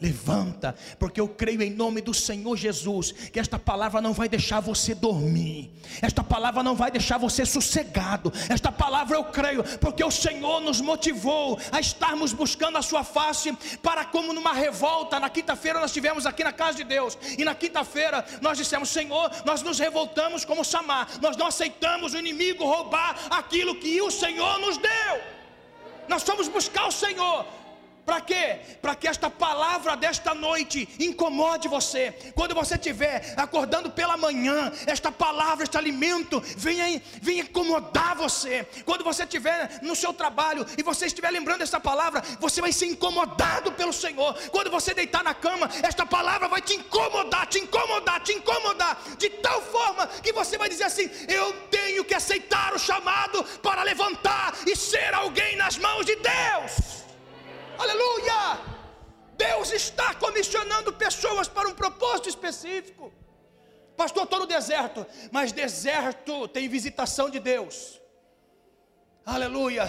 levanta, 0.02 0.76
porque 0.98 1.20
eu 1.20 1.28
creio 1.28 1.62
em 1.62 1.70
nome 1.70 2.02
do 2.02 2.14
Senhor 2.14 2.56
Jesus 2.56 3.12
que 3.12 3.40
esta 3.40 3.60
palavra 3.60 4.00
não 4.00 4.14
vai 4.14 4.30
deixar 4.30 4.60
você 4.60 4.96
dormir, 4.96 5.72
esta 6.02 6.24
palavra 6.24 6.64
não 6.64 6.76
vai 6.76 6.90
deixar 6.90 7.18
você 7.18 7.46
sossegado, 7.46 8.32
esta 8.50 8.72
palavra 8.72 9.18
eu 9.18 9.26
creio, 9.26 9.64
porque 9.80 10.04
o 10.04 10.12
Senhor 10.12 10.62
nos 10.62 10.80
motivou 10.80 11.60
a 11.72 11.80
estarmos 11.80 12.32
buscando 12.32 12.78
a 12.78 12.82
Sua 12.82 13.04
face, 13.04 13.52
para 13.84 14.06
como 14.06 14.34
numa 14.34 14.54
revolta, 14.54 15.20
na 15.20 15.30
quinta-feira 15.30 15.80
nós 15.80 15.90
estivemos 15.90 16.26
aqui 16.26 16.44
na 16.44 16.54
casa 16.54 16.78
de 16.78 16.84
Deus, 16.84 17.18
e 17.38 17.44
na 17.44 17.54
quinta-feira 17.54 18.26
nós 18.42 18.58
dissemos: 18.58 18.90
Senhor, 18.90 19.30
nós 19.46 19.62
nos 19.62 19.80
revoltamos 19.80 20.46
como 20.46 20.64
Samar, 20.64 21.10
nós 21.22 21.36
não 21.36 21.48
aceitamos 21.48 22.14
o 22.14 22.18
inimigo 22.18 22.64
roubar 22.64 23.16
aquilo 23.30 23.76
que 23.76 24.02
o 24.02 24.12
Senhor 24.12 24.60
nos 24.60 24.78
deu. 24.78 25.40
Nós 26.08 26.24
fomos 26.24 26.48
buscar 26.48 26.88
o 26.88 26.92
Senhor, 26.92 27.46
para 28.10 28.22
quê? 28.22 28.60
Para 28.82 28.96
que 28.96 29.08
esta 29.08 29.30
palavra 29.30 29.96
desta 29.96 30.34
noite 30.34 30.90
incomode 31.00 31.68
você. 31.68 32.12
Quando 32.34 32.56
você 32.56 32.74
estiver 32.74 33.36
acordando 33.38 33.92
pela 33.92 34.18
manhã, 34.18 34.74
esta 34.88 35.12
palavra, 35.12 35.64
este 35.64 35.78
alimento, 35.78 36.42
venha, 36.58 37.00
venha 37.22 37.44
incomodar 37.44 38.16
você. 38.16 38.68
Quando 38.84 39.04
você 39.04 39.26
estiver 39.26 39.80
no 39.84 39.96
seu 39.96 40.12
trabalho 40.12 40.66
e 40.76 40.82
você 40.82 41.06
estiver 41.06 41.30
lembrando 41.30 41.62
esta 41.62 41.80
palavra, 41.80 42.24
você 42.40 42.60
vai 42.62 42.72
ser 42.72 42.88
incomodado 42.88 43.72
pelo 43.74 43.94
Senhor. 43.94 44.34
Quando 44.50 44.72
você 44.72 44.92
deitar 44.92 45.24
na 45.24 45.36
cama, 45.36 45.70
esta 45.84 46.04
palavra 46.04 46.48
vai 46.48 46.64
te 46.64 46.74
incomodar, 46.74 47.46
te 47.46 47.60
incomodar, 47.60 48.22
te 48.22 48.34
incomodar, 48.34 49.04
de 49.20 49.30
tal 49.30 49.62
forma 49.62 50.08
que 50.08 50.34
você 50.34 50.58
vai 50.58 50.68
dizer 50.68 50.86
assim: 50.86 51.08
Eu 51.28 51.54
tenho 51.70 52.04
que 52.04 52.16
aceitar 52.16 52.74
o 52.74 52.80
chamado 52.80 53.44
para 53.62 53.84
levantar 53.84 54.56
e 54.66 54.76
ser 54.76 55.14
alguém 55.14 55.56
nas 55.58 55.78
mãos 55.78 56.08
de 56.08 56.16
Deus. 56.16 57.09
Aleluia! 57.80 58.60
Deus 59.38 59.72
está 59.72 60.14
comissionando 60.14 60.92
pessoas 60.92 61.48
para 61.48 61.70
um 61.70 61.74
propósito 61.74 62.28
específico. 62.28 63.14
Pastor, 63.96 64.24
estou 64.24 64.40
no 64.40 64.46
deserto, 64.46 65.06
mas 65.32 65.54
deserto 65.54 66.48
tem 66.50 66.68
visitação 66.68 67.30
de 67.30 67.40
Deus. 67.40 68.00
Aleluia! 69.26 69.86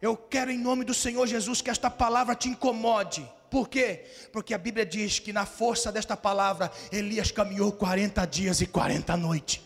Eu 0.00 0.16
quero 0.16 0.50
em 0.50 0.58
nome 0.58 0.84
do 0.84 0.94
Senhor 0.94 1.26
Jesus 1.26 1.60
que 1.60 1.70
esta 1.70 1.90
palavra 1.90 2.36
te 2.36 2.48
incomode. 2.48 3.28
Por 3.50 3.68
quê? 3.68 4.04
Porque 4.32 4.54
a 4.54 4.58
Bíblia 4.58 4.86
diz 4.86 5.18
que 5.18 5.32
na 5.32 5.44
força 5.44 5.90
desta 5.90 6.16
palavra 6.16 6.70
Elias 6.90 7.32
caminhou 7.32 7.72
40 7.72 8.24
dias 8.26 8.60
e 8.60 8.66
40 8.66 9.16
noites. 9.16 9.60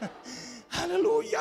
Aleluia! 0.70 1.40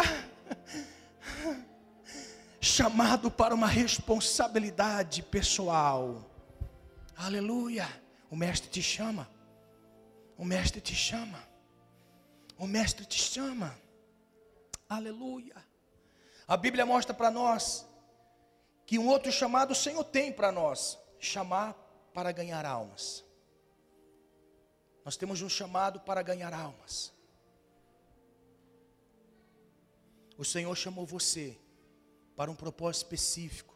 Chamado 2.61 3.31
para 3.31 3.55
uma 3.55 3.65
responsabilidade 3.65 5.23
pessoal. 5.23 6.29
Aleluia. 7.17 7.89
O 8.29 8.35
mestre 8.35 8.69
te 8.69 8.83
chama. 8.83 9.27
O 10.37 10.45
mestre 10.45 10.79
te 10.79 10.95
chama. 10.95 11.43
O 12.59 12.67
mestre 12.67 13.03
te 13.03 13.19
chama. 13.19 13.75
Aleluia. 14.87 15.55
A 16.47 16.55
Bíblia 16.55 16.85
mostra 16.85 17.15
para 17.15 17.31
nós 17.31 17.83
que 18.85 18.99
um 18.99 19.07
outro 19.07 19.31
chamado 19.31 19.71
o 19.71 19.75
Senhor 19.75 20.03
tem 20.03 20.31
para 20.31 20.51
nós: 20.51 20.99
chamar 21.19 21.73
para 22.13 22.31
ganhar 22.31 22.63
almas. 22.63 23.25
Nós 25.03 25.17
temos 25.17 25.41
um 25.41 25.49
chamado 25.49 25.99
para 26.01 26.21
ganhar 26.21 26.53
almas. 26.53 27.11
O 30.37 30.45
Senhor 30.45 30.75
chamou 30.75 31.07
você 31.07 31.57
para 32.35 32.51
um 32.51 32.55
propósito 32.55 33.03
específico. 33.03 33.71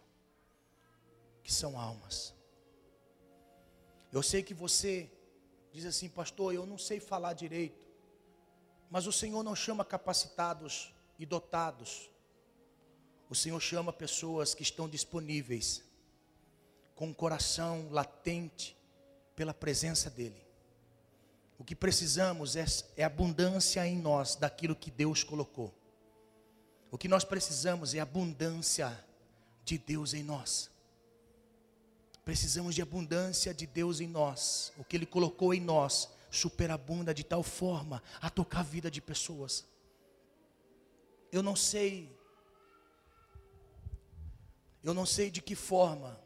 que 1.43 1.53
são 1.53 1.79
almas. 1.79 2.33
Eu 4.11 4.23
sei 4.23 4.41
que 4.41 4.53
você 4.53 5.11
diz 5.71 5.85
assim, 5.85 6.09
pastor, 6.09 6.53
eu 6.55 6.65
não 6.65 6.77
sei 6.77 6.99
falar 6.99 7.33
direito, 7.33 7.85
mas 8.89 9.05
o 9.05 9.11
Senhor 9.11 9.43
não 9.43 9.55
chama 9.55 9.85
capacitados 9.85 10.91
e 11.19 11.25
dotados, 11.25 12.09
o 13.29 13.35
Senhor 13.35 13.59
chama 13.59 13.91
pessoas 13.91 14.55
que 14.55 14.63
estão 14.63 14.87
disponíveis, 14.87 15.83
com 16.95 17.11
o 17.11 17.13
coração 17.13 17.89
latente 17.91 18.75
pela 19.35 19.53
presença 19.53 20.09
dEle. 20.09 20.45
O 21.59 21.63
que 21.63 21.75
precisamos 21.75 22.55
é, 22.55 22.65
é 22.95 23.03
abundância 23.03 23.85
em 23.85 23.97
nós 23.97 24.35
daquilo 24.35 24.75
que 24.75 24.89
Deus 24.89 25.23
colocou. 25.23 25.73
O 26.95 26.97
que 26.97 27.09
nós 27.09 27.25
precisamos 27.25 27.93
é 27.93 27.99
abundância 27.99 29.05
de 29.65 29.77
Deus 29.77 30.13
em 30.13 30.23
nós. 30.23 30.71
Precisamos 32.23 32.73
de 32.73 32.81
abundância 32.81 33.53
de 33.53 33.67
Deus 33.67 33.99
em 33.99 34.07
nós. 34.07 34.71
O 34.77 34.83
que 34.85 34.95
Ele 34.95 35.05
colocou 35.05 35.53
em 35.53 35.59
nós 35.59 36.07
superabunda 36.31 37.13
de 37.13 37.21
tal 37.21 37.43
forma 37.43 38.01
a 38.21 38.29
tocar 38.29 38.61
a 38.61 38.63
vida 38.63 38.89
de 38.89 39.01
pessoas. 39.01 39.65
Eu 41.33 41.43
não 41.43 41.53
sei, 41.53 42.09
eu 44.81 44.93
não 44.93 45.05
sei 45.05 45.29
de 45.29 45.41
que 45.41 45.53
forma 45.53 46.17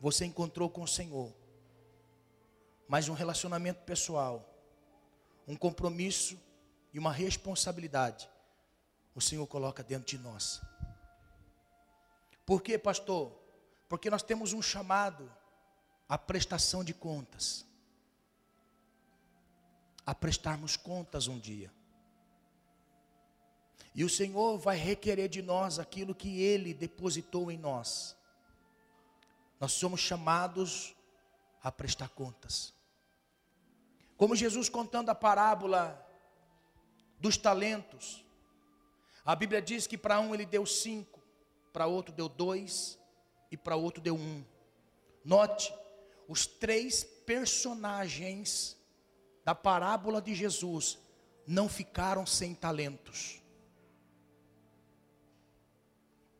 você 0.00 0.24
encontrou 0.24 0.70
com 0.70 0.84
o 0.84 0.88
Senhor 0.88 1.34
mas 2.86 3.08
um 3.08 3.14
relacionamento 3.14 3.82
pessoal, 3.82 4.48
um 5.48 5.56
compromisso 5.56 6.38
e 6.92 6.98
uma 7.00 7.12
responsabilidade, 7.12 8.28
o 9.14 9.20
Senhor 9.20 9.46
coloca 9.46 9.82
dentro 9.82 10.06
de 10.06 10.18
nós. 10.18 10.60
Por 12.44 12.62
quê, 12.62 12.78
pastor? 12.78 13.32
Porque 13.88 14.10
nós 14.10 14.22
temos 14.22 14.52
um 14.52 14.60
chamado 14.60 15.32
à 16.08 16.18
prestação 16.18 16.82
de 16.82 16.92
contas. 16.92 17.64
A 20.04 20.14
prestarmos 20.14 20.76
contas 20.76 21.28
um 21.28 21.38
dia. 21.38 21.72
E 23.94 24.04
o 24.04 24.08
Senhor 24.08 24.58
vai 24.58 24.76
requerer 24.76 25.28
de 25.28 25.40
nós 25.40 25.78
aquilo 25.78 26.14
que 26.14 26.42
Ele 26.42 26.74
depositou 26.74 27.50
em 27.50 27.56
nós. 27.56 28.16
Nós 29.60 29.72
somos 29.72 30.00
chamados 30.00 30.94
a 31.62 31.70
prestar 31.70 32.08
contas. 32.08 32.74
Como 34.16 34.34
Jesus 34.36 34.68
contando 34.68 35.10
a 35.10 35.14
parábola 35.14 36.04
dos 37.18 37.36
talentos. 37.36 38.23
A 39.24 39.34
Bíblia 39.34 39.62
diz 39.62 39.86
que 39.86 39.96
para 39.96 40.20
um 40.20 40.34
ele 40.34 40.44
deu 40.44 40.66
cinco, 40.66 41.22
para 41.72 41.86
outro 41.86 42.14
deu 42.14 42.28
dois 42.28 42.98
e 43.50 43.56
para 43.56 43.76
outro 43.76 44.02
deu 44.02 44.16
um. 44.16 44.44
Note, 45.24 45.74
os 46.28 46.46
três 46.46 47.02
personagens 47.02 48.76
da 49.44 49.54
parábola 49.54 50.20
de 50.20 50.34
Jesus 50.34 50.98
não 51.46 51.68
ficaram 51.68 52.26
sem 52.26 52.54
talentos. 52.54 53.40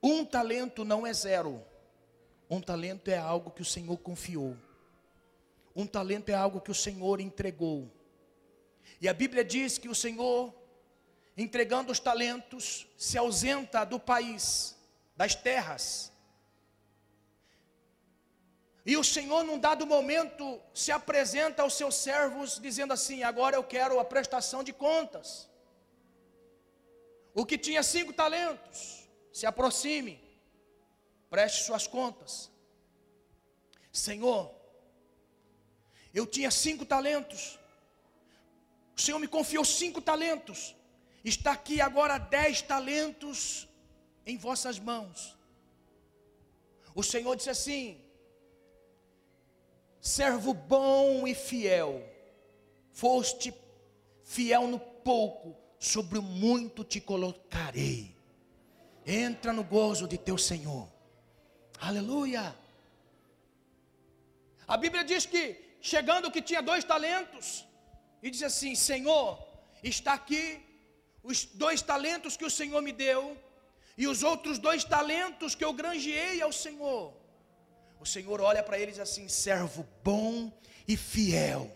Um 0.02 0.24
talento 0.24 0.84
não 0.84 1.06
é 1.06 1.12
zero. 1.12 1.64
Um 2.50 2.60
talento 2.60 3.08
é 3.08 3.16
algo 3.16 3.50
que 3.50 3.62
o 3.62 3.64
Senhor 3.64 3.96
confiou. 3.96 4.54
Um 5.74 5.86
talento 5.86 6.28
é 6.28 6.34
algo 6.34 6.60
que 6.60 6.70
o 6.70 6.74
Senhor 6.74 7.20
entregou. 7.20 7.90
E 9.00 9.08
a 9.08 9.14
Bíblia 9.14 9.42
diz 9.42 9.78
que 9.78 9.88
o 9.88 9.94
Senhor, 9.94 10.54
entregando 11.36 11.90
os 11.90 11.98
talentos, 11.98 12.86
se 12.96 13.18
ausenta 13.18 13.84
do 13.84 13.98
país, 13.98 14.76
das 15.16 15.34
terras. 15.34 16.12
E 18.86 18.96
o 18.96 19.04
Senhor, 19.04 19.42
num 19.44 19.58
dado 19.58 19.86
momento, 19.86 20.60
se 20.74 20.92
apresenta 20.92 21.62
aos 21.62 21.74
seus 21.74 21.94
servos, 21.94 22.60
dizendo 22.60 22.92
assim: 22.92 23.22
Agora 23.22 23.56
eu 23.56 23.64
quero 23.64 23.98
a 23.98 24.04
prestação 24.04 24.62
de 24.62 24.72
contas. 24.72 25.48
O 27.32 27.44
que 27.44 27.58
tinha 27.58 27.82
cinco 27.82 28.12
talentos, 28.12 29.08
se 29.32 29.46
aproxime, 29.46 30.22
preste 31.30 31.64
suas 31.64 31.86
contas. 31.86 32.50
Senhor, 33.90 34.54
eu 36.12 36.26
tinha 36.26 36.50
cinco 36.50 36.84
talentos. 36.84 37.58
O 38.96 39.00
Senhor 39.00 39.18
me 39.18 39.26
confiou 39.26 39.64
cinco 39.64 40.00
talentos. 40.00 40.76
Está 41.24 41.52
aqui 41.52 41.80
agora 41.80 42.18
dez 42.18 42.60
talentos 42.60 43.66
em 44.26 44.36
vossas 44.36 44.78
mãos. 44.78 45.36
O 46.94 47.02
Senhor 47.02 47.34
disse 47.34 47.50
assim: 47.50 48.00
servo 50.00 50.52
bom 50.52 51.26
e 51.26 51.34
fiel, 51.34 52.06
foste 52.92 53.54
fiel 54.22 54.68
no 54.68 54.78
pouco, 54.78 55.56
sobre 55.78 56.18
o 56.18 56.22
muito 56.22 56.84
te 56.84 57.00
colocarei. 57.00 58.14
Entra 59.06 59.52
no 59.52 59.64
gozo 59.64 60.06
de 60.06 60.18
teu 60.18 60.36
Senhor. 60.36 60.88
Aleluia. 61.80 62.54
A 64.66 64.76
Bíblia 64.76 65.04
diz 65.04 65.26
que 65.26 65.76
chegando 65.80 66.30
que 66.30 66.40
tinha 66.40 66.62
dois 66.62 66.84
talentos, 66.84 67.66
e 68.22 68.30
disse 68.30 68.44
assim: 68.44 68.74
Senhor, 68.74 69.42
está 69.82 70.12
aqui 70.12 70.63
os 71.24 71.46
dois 71.46 71.80
talentos 71.80 72.36
que 72.36 72.44
o 72.44 72.50
Senhor 72.50 72.80
me 72.82 72.92
deu, 72.92 73.36
e 73.96 74.06
os 74.06 74.22
outros 74.22 74.58
dois 74.58 74.84
talentos 74.84 75.54
que 75.54 75.64
eu 75.64 75.72
granjeei 75.72 76.42
ao 76.42 76.52
Senhor. 76.52 77.14
O 77.98 78.04
Senhor 78.04 78.40
olha 78.40 78.62
para 78.62 78.78
eles 78.78 78.98
assim: 78.98 79.26
servo 79.28 79.86
bom 80.04 80.52
e 80.86 80.96
fiel, 80.96 81.74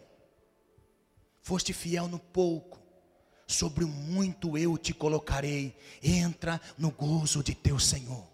foste 1.40 1.72
fiel 1.72 2.06
no 2.06 2.18
pouco, 2.18 2.78
sobre 3.46 3.84
o 3.84 3.88
muito 3.88 4.58
eu 4.58 4.76
te 4.76 4.92
colocarei, 4.92 5.74
entra 6.02 6.60
no 6.76 6.90
gozo 6.90 7.42
de 7.42 7.54
teu 7.54 7.78
Senhor. 7.78 8.28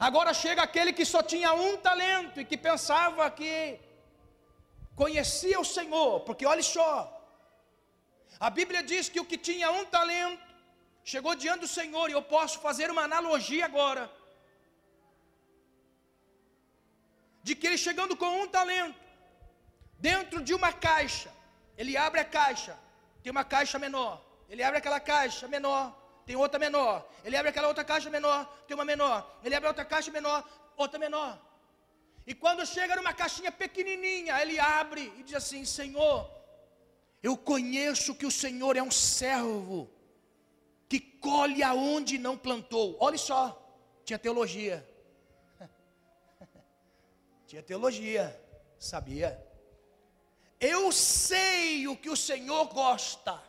Agora 0.00 0.34
chega 0.34 0.62
aquele 0.62 0.92
que 0.92 1.04
só 1.04 1.22
tinha 1.22 1.54
um 1.54 1.76
talento 1.76 2.40
e 2.40 2.44
que 2.44 2.56
pensava 2.56 3.30
que 3.30 3.78
conhecia 4.96 5.60
o 5.60 5.64
Senhor, 5.64 6.20
porque 6.20 6.44
olhe 6.44 6.64
só, 6.64 7.21
a 8.38 8.50
Bíblia 8.50 8.82
diz 8.82 9.08
que 9.08 9.20
o 9.20 9.24
que 9.24 9.38
tinha 9.38 9.70
um 9.70 9.84
talento 9.84 10.42
chegou 11.04 11.34
diante 11.34 11.60
do 11.60 11.68
Senhor, 11.68 12.08
e 12.08 12.12
eu 12.12 12.22
posso 12.22 12.58
fazer 12.60 12.90
uma 12.90 13.02
analogia 13.02 13.64
agora, 13.64 14.10
de 17.42 17.54
que 17.54 17.66
ele 17.66 17.78
chegando 17.78 18.16
com 18.16 18.42
um 18.42 18.48
talento, 18.48 18.98
dentro 19.98 20.40
de 20.42 20.54
uma 20.54 20.72
caixa, 20.72 21.32
ele 21.76 21.96
abre 21.96 22.20
a 22.20 22.24
caixa, 22.24 22.78
tem 23.22 23.30
uma 23.30 23.44
caixa 23.44 23.78
menor, 23.78 24.24
ele 24.48 24.62
abre 24.62 24.78
aquela 24.78 25.00
caixa 25.00 25.48
menor, 25.48 25.84
tem 26.26 26.36
outra 26.36 26.58
menor. 26.58 27.06
Ele 27.24 27.36
abre 27.36 27.50
aquela 27.50 27.68
outra 27.68 27.84
caixa 27.84 28.10
menor, 28.10 28.46
tem 28.66 28.74
uma 28.74 28.84
menor. 28.84 29.38
Ele 29.42 29.54
abre 29.54 29.68
outra 29.68 29.84
caixa 29.84 30.10
menor, 30.10 30.44
outra 30.76 30.98
menor. 30.98 31.38
E 32.26 32.34
quando 32.34 32.64
chega 32.64 32.96
numa 32.96 33.12
caixinha 33.12 33.50
pequenininha, 33.50 34.40
ele 34.40 34.58
abre 34.58 35.12
e 35.18 35.22
diz 35.22 35.34
assim: 35.34 35.64
Senhor, 35.64 36.30
eu 37.22 37.36
conheço 37.36 38.14
que 38.14 38.26
o 38.26 38.30
Senhor 38.30 38.76
é 38.76 38.82
um 38.82 38.90
servo 38.90 39.88
que 40.88 41.00
colhe 41.00 41.62
aonde 41.62 42.18
não 42.18 42.36
plantou. 42.36 42.96
Olha 43.00 43.16
só, 43.16 43.58
tinha 44.04 44.18
teologia. 44.18 44.86
tinha 47.46 47.62
teologia, 47.62 48.38
sabia? 48.78 49.40
Eu 50.58 50.92
sei 50.92 51.86
o 51.88 51.96
que 51.96 52.10
o 52.10 52.16
Senhor 52.16 52.66
gosta. 52.66 53.42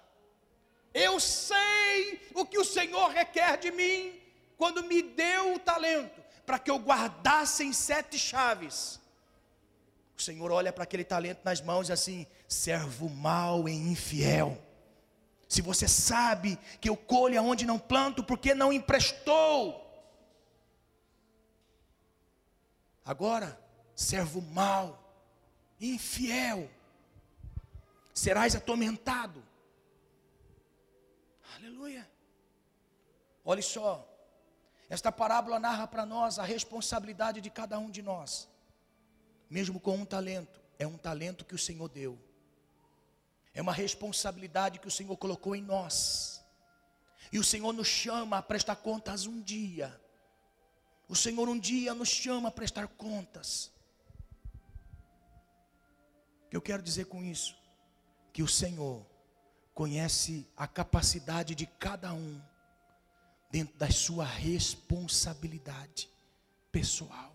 Eu 0.93 1.19
sei 1.19 2.21
o 2.35 2.45
que 2.45 2.59
o 2.59 2.65
Senhor 2.65 3.09
requer 3.09 3.57
de 3.57 3.71
mim 3.71 4.21
quando 4.55 4.83
me 4.83 5.01
deu 5.01 5.55
o 5.55 5.59
talento 5.59 6.21
para 6.45 6.59
que 6.59 6.69
eu 6.69 6.77
guardasse 6.77 7.63
em 7.63 7.73
sete 7.73 8.19
chaves. 8.19 8.99
O 10.17 10.21
Senhor 10.21 10.51
olha 10.51 10.71
para 10.71 10.83
aquele 10.83 11.03
talento 11.03 11.41
nas 11.43 11.61
mãos 11.61 11.89
e 11.89 11.91
assim: 11.91 12.27
servo 12.47 13.09
mau 13.09 13.67
e 13.67 13.73
infiel. 13.73 14.61
Se 15.47 15.61
você 15.61 15.87
sabe 15.87 16.57
que 16.81 16.89
eu 16.89 16.97
colho 16.97 17.39
aonde 17.39 17.65
não 17.65 17.77
planto, 17.77 18.23
porque 18.23 18.53
não 18.55 18.73
emprestou? 18.73 19.81
Agora, 23.05 23.59
servo 23.93 24.41
mau, 24.41 24.97
infiel, 25.79 26.69
serás 28.13 28.55
atormentado 28.55 29.43
Aleluia. 31.63 32.09
Olhe 33.45 33.61
só, 33.61 34.05
esta 34.89 35.11
parábola 35.11 35.59
narra 35.59 35.87
para 35.87 36.05
nós 36.05 36.39
a 36.39 36.43
responsabilidade 36.43 37.39
de 37.41 37.49
cada 37.49 37.77
um 37.79 37.89
de 37.89 38.01
nós, 38.01 38.49
mesmo 39.53 39.79
com 39.79 39.95
um 39.95 40.05
talento, 40.05 40.59
é 40.79 40.85
um 40.87 40.97
talento 40.97 41.45
que 41.45 41.55
o 41.55 41.59
Senhor 41.67 41.87
deu, 41.87 42.19
é 43.53 43.61
uma 43.61 43.71
responsabilidade 43.71 44.79
que 44.79 44.87
o 44.87 44.91
Senhor 44.91 45.15
colocou 45.15 45.55
em 45.55 45.61
nós, 45.61 46.43
e 47.31 47.37
o 47.37 47.43
Senhor 47.43 47.71
nos 47.71 47.87
chama 47.87 48.39
a 48.39 48.41
prestar 48.41 48.77
contas 48.77 49.25
um 49.25 49.39
dia, 49.41 49.89
O 51.07 51.15
Senhor 51.15 51.47
um 51.47 51.59
dia 51.59 51.93
nos 51.93 52.09
chama 52.09 52.49
a 52.49 52.51
prestar 52.51 52.87
contas. 52.87 53.71
O 56.45 56.49
que 56.49 56.57
eu 56.57 56.61
quero 56.61 56.81
dizer 56.81 57.05
com 57.05 57.23
isso? 57.23 57.55
Que 58.31 58.41
o 58.41 58.47
Senhor 58.47 59.05
conhece 59.73 60.47
a 60.55 60.67
capacidade 60.67 61.55
de 61.55 61.65
cada 61.65 62.13
um 62.13 62.41
dentro 63.51 63.77
da 63.77 63.91
sua 63.91 64.25
responsabilidade 64.25 66.09
pessoal. 66.71 67.32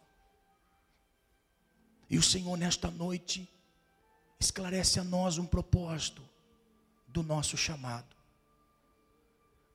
E 2.11 2.16
o 2.16 2.22
Senhor, 2.22 2.56
nesta 2.56 2.90
noite, 2.90 3.48
esclarece 4.40 4.98
a 4.98 5.04
nós 5.04 5.36
um 5.38 5.46
propósito 5.46 6.22
do 7.06 7.22
nosso 7.22 7.56
chamado. 7.56 8.16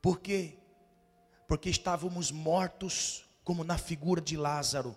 Por 0.01 0.19
quê? 0.19 0.57
Porque 1.47 1.69
estávamos 1.69 2.31
mortos, 2.31 3.23
como 3.43 3.63
na 3.63 3.77
figura 3.77 4.21
de 4.21 4.37
Lázaro, 4.37 4.95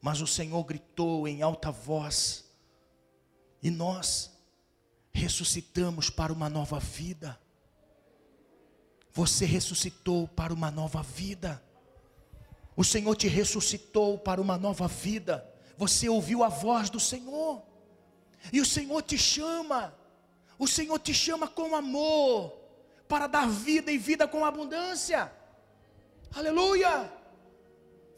mas 0.00 0.20
o 0.20 0.26
Senhor 0.26 0.64
gritou 0.64 1.28
em 1.28 1.42
alta 1.42 1.70
voz, 1.70 2.44
e 3.62 3.70
nós 3.70 4.30
ressuscitamos 5.12 6.08
para 6.08 6.32
uma 6.32 6.48
nova 6.48 6.78
vida. 6.78 7.38
Você 9.12 9.44
ressuscitou 9.44 10.26
para 10.26 10.54
uma 10.54 10.70
nova 10.70 11.02
vida. 11.02 11.62
O 12.76 12.84
Senhor 12.84 13.14
te 13.16 13.28
ressuscitou 13.28 14.16
para 14.16 14.40
uma 14.40 14.56
nova 14.56 14.88
vida. 14.88 15.46
Você 15.80 16.10
ouviu 16.10 16.44
a 16.44 16.50
voz 16.50 16.90
do 16.90 17.00
Senhor. 17.00 17.62
E 18.52 18.60
o 18.60 18.66
Senhor 18.66 19.00
te 19.00 19.16
chama. 19.16 19.96
O 20.58 20.68
Senhor 20.68 20.98
te 20.98 21.14
chama 21.14 21.48
com 21.48 21.74
amor 21.74 22.54
para 23.08 23.26
dar 23.26 23.48
vida 23.48 23.90
e 23.90 23.96
vida 23.96 24.28
com 24.28 24.44
abundância. 24.44 25.32
Aleluia! 26.34 27.10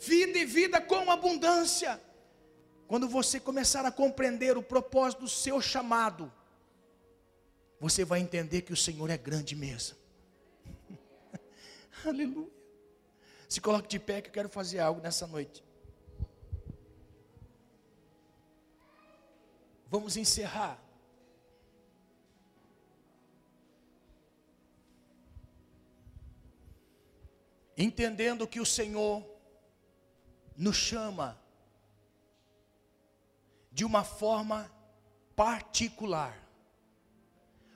Vida 0.00 0.38
e 0.40 0.44
vida 0.44 0.80
com 0.80 1.08
abundância. 1.08 2.02
Quando 2.88 3.08
você 3.08 3.38
começar 3.38 3.86
a 3.86 3.92
compreender 3.92 4.58
o 4.58 4.62
propósito 4.62 5.20
do 5.20 5.28
seu 5.28 5.60
chamado, 5.60 6.32
você 7.78 8.04
vai 8.04 8.18
entender 8.18 8.62
que 8.62 8.72
o 8.72 8.76
Senhor 8.76 9.08
é 9.08 9.16
grande 9.16 9.54
mesmo. 9.54 9.96
Aleluia. 12.04 12.50
Se 13.48 13.60
coloque 13.60 13.86
de 13.86 14.00
pé 14.00 14.20
que 14.20 14.30
eu 14.30 14.32
quero 14.32 14.48
fazer 14.48 14.80
algo 14.80 15.00
nessa 15.00 15.28
noite. 15.28 15.62
Vamos 19.92 20.16
encerrar. 20.16 20.82
Entendendo 27.76 28.48
que 28.48 28.58
o 28.58 28.64
Senhor 28.64 29.22
nos 30.56 30.76
chama 30.76 31.38
de 33.70 33.84
uma 33.84 34.02
forma 34.02 34.72
particular. 35.36 36.42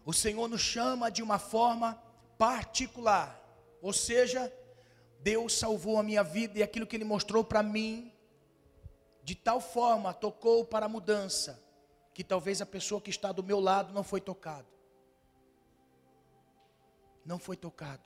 O 0.02 0.14
Senhor 0.14 0.48
nos 0.48 0.62
chama 0.62 1.10
de 1.10 1.22
uma 1.22 1.38
forma 1.38 2.02
particular. 2.38 3.38
Ou 3.82 3.92
seja, 3.92 4.50
Deus 5.20 5.52
salvou 5.52 5.98
a 5.98 6.02
minha 6.02 6.24
vida 6.24 6.60
e 6.60 6.62
aquilo 6.62 6.86
que 6.86 6.96
Ele 6.96 7.04
mostrou 7.04 7.44
para 7.44 7.62
mim, 7.62 8.10
de 9.22 9.34
tal 9.34 9.60
forma 9.60 10.14
tocou 10.14 10.64
para 10.64 10.86
a 10.86 10.88
mudança, 10.88 11.65
que 12.16 12.24
talvez 12.24 12.62
a 12.62 12.66
pessoa 12.66 12.98
que 12.98 13.10
está 13.10 13.30
do 13.30 13.42
meu 13.42 13.60
lado 13.60 13.92
não 13.92 14.02
foi 14.02 14.22
tocado. 14.22 14.66
Não 17.22 17.38
foi 17.38 17.58
tocado. 17.58 18.02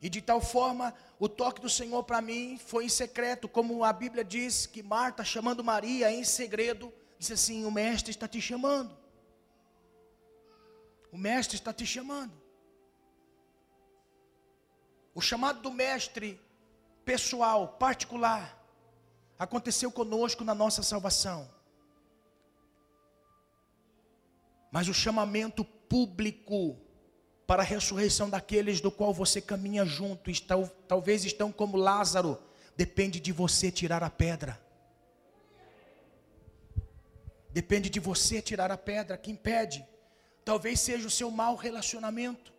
E 0.00 0.08
de 0.08 0.20
tal 0.20 0.40
forma, 0.40 0.92
o 1.16 1.28
toque 1.28 1.60
do 1.60 1.70
Senhor 1.70 2.02
para 2.02 2.20
mim 2.20 2.58
foi 2.58 2.86
em 2.86 2.88
secreto, 2.88 3.48
como 3.48 3.84
a 3.84 3.92
Bíblia 3.92 4.24
diz 4.24 4.66
que 4.66 4.82
Marta, 4.82 5.22
chamando 5.22 5.62
Maria 5.62 6.10
em 6.10 6.24
segredo, 6.24 6.92
disse 7.20 7.34
assim: 7.34 7.64
O 7.64 7.70
Mestre 7.70 8.10
está 8.10 8.26
te 8.26 8.40
chamando. 8.40 8.98
O 11.12 11.16
Mestre 11.16 11.54
está 11.54 11.72
te 11.72 11.86
chamando. 11.86 12.32
O 15.14 15.20
chamado 15.20 15.62
do 15.62 15.70
Mestre, 15.70 16.40
pessoal, 17.04 17.76
particular, 17.78 18.60
aconteceu 19.38 19.92
conosco 19.92 20.42
na 20.42 20.52
nossa 20.52 20.82
salvação. 20.82 21.61
Mas 24.72 24.88
o 24.88 24.94
chamamento 24.94 25.62
público 25.64 26.78
para 27.46 27.62
a 27.62 27.66
ressurreição 27.66 28.30
daqueles 28.30 28.80
do 28.80 28.90
qual 28.90 29.12
você 29.12 29.38
caminha 29.38 29.84
junto, 29.84 30.30
está, 30.30 30.56
talvez 30.88 31.26
estão 31.26 31.52
como 31.52 31.76
Lázaro, 31.76 32.42
depende 32.74 33.20
de 33.20 33.30
você 33.30 33.70
tirar 33.70 34.02
a 34.02 34.08
pedra. 34.08 34.58
Depende 37.50 37.90
de 37.90 38.00
você 38.00 38.40
tirar 38.40 38.72
a 38.72 38.78
pedra 38.78 39.18
que 39.18 39.30
impede. 39.30 39.86
Talvez 40.42 40.80
seja 40.80 41.06
o 41.06 41.10
seu 41.10 41.30
mau 41.30 41.54
relacionamento. 41.54 42.50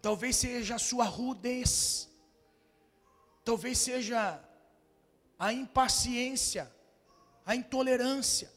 Talvez 0.00 0.36
seja 0.36 0.76
a 0.76 0.78
sua 0.78 1.04
rudez. 1.04 2.08
Talvez 3.44 3.78
seja 3.78 4.40
a 5.36 5.52
impaciência, 5.52 6.72
a 7.44 7.56
intolerância. 7.56 8.48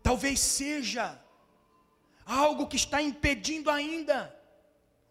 Talvez 0.00 0.38
seja 0.38 1.20
algo 2.26 2.66
que 2.66 2.76
está 2.76 3.00
impedindo 3.00 3.70
ainda. 3.70 4.34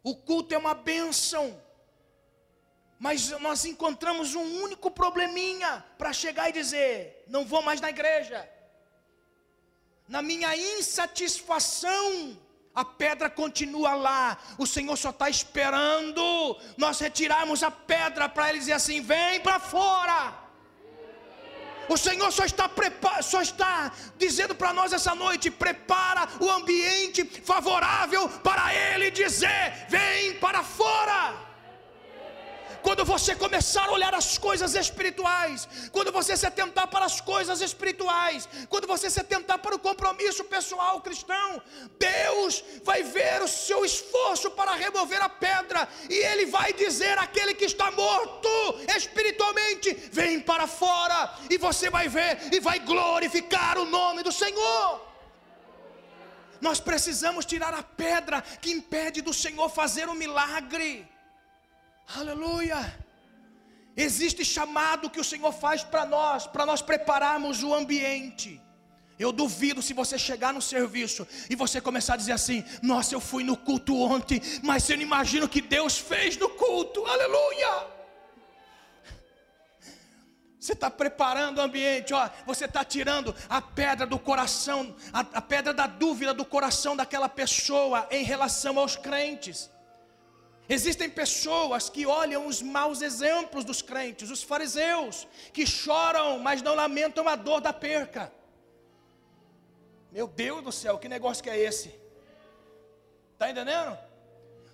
O 0.04 0.16
culto 0.16 0.54
é 0.54 0.58
uma 0.58 0.74
bênção. 0.74 1.60
Mas 3.00 3.30
nós 3.40 3.66
encontramos 3.66 4.36
um 4.36 4.62
único 4.62 4.92
probleminha 4.92 5.84
para 5.98 6.14
chegar 6.14 6.50
e 6.50 6.54
dizer: 6.54 7.24
não 7.28 7.46
vou 7.46 7.62
mais 7.62 7.80
na 7.82 7.90
igreja. 7.90 8.48
Na 10.08 10.22
minha 10.22 10.56
insatisfação, 10.56 12.38
a 12.74 12.86
pedra 12.86 13.30
continua 13.30 13.96
lá. 13.96 14.38
O 14.58 14.68
Senhor 14.68 14.96
só 14.98 15.10
está 15.10 15.30
esperando 15.30 16.58
nós 16.78 17.00
retirarmos 17.00 17.64
a 17.64 17.72
pedra 17.72 18.30
para 18.30 18.50
ele 18.50 18.60
dizer 18.60 18.74
assim: 18.74 19.02
vem 19.02 19.40
para 19.40 19.60
fora. 19.60 20.45
O 21.88 21.98
Senhor 21.98 22.32
só 22.32 22.46
está, 22.46 22.70
só 23.22 23.42
está 23.42 23.92
dizendo 24.18 24.56
para 24.56 24.74
nós 24.74 24.94
essa 24.94 25.14
noite: 25.16 25.52
prepara 25.52 26.28
o 26.40 26.50
ambiente 26.50 27.24
favorável 27.44 28.28
para 28.30 28.74
Ele 28.74 29.12
dizer: 29.12 29.88
vem 29.90 30.34
para 30.40 30.64
fora. 30.64 31.55
Quando 32.86 33.04
você 33.04 33.36
começar 33.36 33.86
a 33.88 33.94
olhar 33.94 34.14
as 34.14 34.38
coisas 34.38 34.76
espirituais, 34.76 35.68
quando 35.92 36.12
você 36.12 36.38
se 36.38 36.46
atentar 36.46 36.88
para 36.88 37.04
as 37.04 37.20
coisas 37.20 37.60
espirituais, 37.60 38.48
quando 38.70 38.86
você 38.86 39.10
se 39.10 39.20
atentar 39.20 39.58
para 39.58 39.74
o 39.76 39.80
compromisso 39.80 40.44
pessoal 40.44 41.02
cristão, 41.02 41.60
Deus 41.98 42.64
vai 42.84 43.02
ver 43.02 43.42
o 43.42 43.48
seu 43.48 43.84
esforço 43.84 44.52
para 44.52 44.76
remover 44.76 45.20
a 45.20 45.28
pedra, 45.28 45.90
e 46.08 46.14
Ele 46.14 46.46
vai 46.46 46.74
dizer 46.74 47.18
àquele 47.18 47.56
que 47.56 47.66
está 47.66 47.90
morto 47.90 48.52
espiritualmente: 48.96 49.92
vem 50.12 50.40
para 50.40 50.68
fora, 50.68 51.34
e 51.50 51.58
você 51.58 51.90
vai 51.90 52.08
ver 52.08 52.54
e 52.54 52.60
vai 52.60 52.78
glorificar 52.78 53.80
o 53.80 53.86
nome 53.86 54.22
do 54.22 54.32
Senhor. 54.32 55.02
Nós 56.62 56.80
precisamos 56.80 57.48
tirar 57.48 57.74
a 57.74 57.82
pedra 57.82 58.44
que 58.62 58.70
impede 58.70 59.24
do 59.24 59.34
Senhor 59.34 59.70
fazer 59.70 60.08
um 60.08 60.14
milagre. 60.14 61.15
Aleluia! 62.08 63.06
Existe 63.98 64.44
chamado 64.44 65.10
que 65.10 65.20
o 65.20 65.24
Senhor 65.24 65.52
faz 65.52 65.84
para 65.84 66.06
nós, 66.06 66.46
para 66.46 66.66
nós 66.66 66.82
prepararmos 66.82 67.64
o 67.64 67.74
ambiente. 67.74 68.62
Eu 69.18 69.32
duvido 69.32 69.82
se 69.82 69.94
você 69.94 70.18
chegar 70.18 70.54
no 70.54 70.62
serviço 70.62 71.26
e 71.50 71.56
você 71.56 71.80
começar 71.80 72.16
a 72.16 72.18
dizer 72.18 72.34
assim: 72.34 72.64
Nossa, 72.82 73.16
eu 73.16 73.22
fui 73.22 73.44
no 73.44 73.56
culto 73.56 73.98
ontem, 73.98 74.42
mas 74.62 74.90
eu 74.90 74.98
não 74.98 75.04
imagino 75.04 75.46
o 75.46 75.50
que 75.50 75.62
Deus 75.62 75.98
fez 75.98 76.36
no 76.36 76.50
culto. 76.50 77.06
Aleluia! 77.06 77.96
Você 80.60 80.74
está 80.74 80.90
preparando 80.90 81.60
o 81.60 81.62
ambiente, 81.62 82.12
ó, 82.14 82.28
você 82.46 82.66
está 82.66 82.84
tirando 82.84 83.36
a 83.48 83.62
pedra 83.62 84.06
do 84.06 84.18
coração, 84.18 84.96
a, 85.14 85.20
a 85.20 85.42
pedra 85.42 85.74
da 85.74 85.86
dúvida 85.86 86.34
do 86.34 86.44
coração 86.44 86.96
daquela 86.98 87.30
pessoa 87.30 88.08
em 88.10 88.24
relação 88.24 88.80
aos 88.80 88.96
crentes. 88.96 89.70
Existem 90.68 91.10
pessoas 91.10 91.90
que 91.90 92.06
olham 92.06 92.48
os 92.48 92.62
maus 92.62 93.02
exemplos 93.02 93.64
dos 93.64 93.82
crentes, 93.82 94.32
os 94.32 94.42
fariseus, 94.42 95.28
que 95.54 95.66
choram, 95.66 96.40
mas 96.40 96.62
não 96.62 96.74
lamentam 96.74 97.28
a 97.28 97.36
dor 97.36 97.62
da 97.62 97.72
perca. 97.72 98.32
Meu 100.12 100.28
Deus 100.28 100.64
do 100.64 100.72
céu, 100.72 100.98
que 100.98 101.08
negócio 101.08 101.44
que 101.44 101.50
é 101.50 101.60
esse? 101.60 101.94
Está 103.34 103.50
entendendo? 103.52 103.98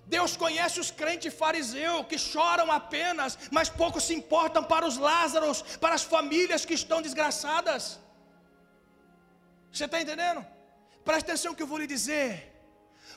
Deus 0.05 0.37
conhece 0.37 0.79
os 0.79 0.91
crentes 0.91 1.33
fariseus 1.33 2.05
que 2.05 2.17
choram 2.17 2.71
apenas, 2.71 3.37
mas 3.51 3.69
pouco 3.69 3.99
se 3.99 4.13
importam 4.13 4.63
para 4.63 4.85
os 4.85 4.97
Lázaros, 4.97 5.61
para 5.83 5.95
as 5.95 6.03
famílias 6.03 6.65
que 6.65 6.73
estão 6.73 7.01
desgraçadas. 7.01 7.99
Você 9.71 9.85
está 9.85 10.01
entendendo? 10.01 10.45
Preste 11.03 11.25
atenção 11.27 11.53
que 11.55 11.63
eu 11.63 11.67
vou 11.67 11.77
lhe 11.77 11.87
dizer. 11.87 12.50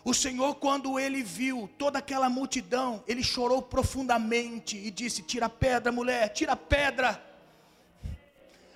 O 0.05 0.13
Senhor, 0.13 0.57
quando 0.57 0.99
ele 0.99 1.23
viu 1.23 1.71
toda 1.79 1.99
aquela 1.99 2.29
multidão, 2.29 3.03
ele 3.09 3.23
chorou 3.23 3.63
profundamente 3.63 4.77
e 4.77 4.91
disse: 4.91 5.23
Tira 5.23 5.47
a 5.47 5.49
pedra, 5.49 5.91
mulher, 5.91 6.29
tira 6.29 6.53
a 6.53 6.57
pedra. 6.57 7.23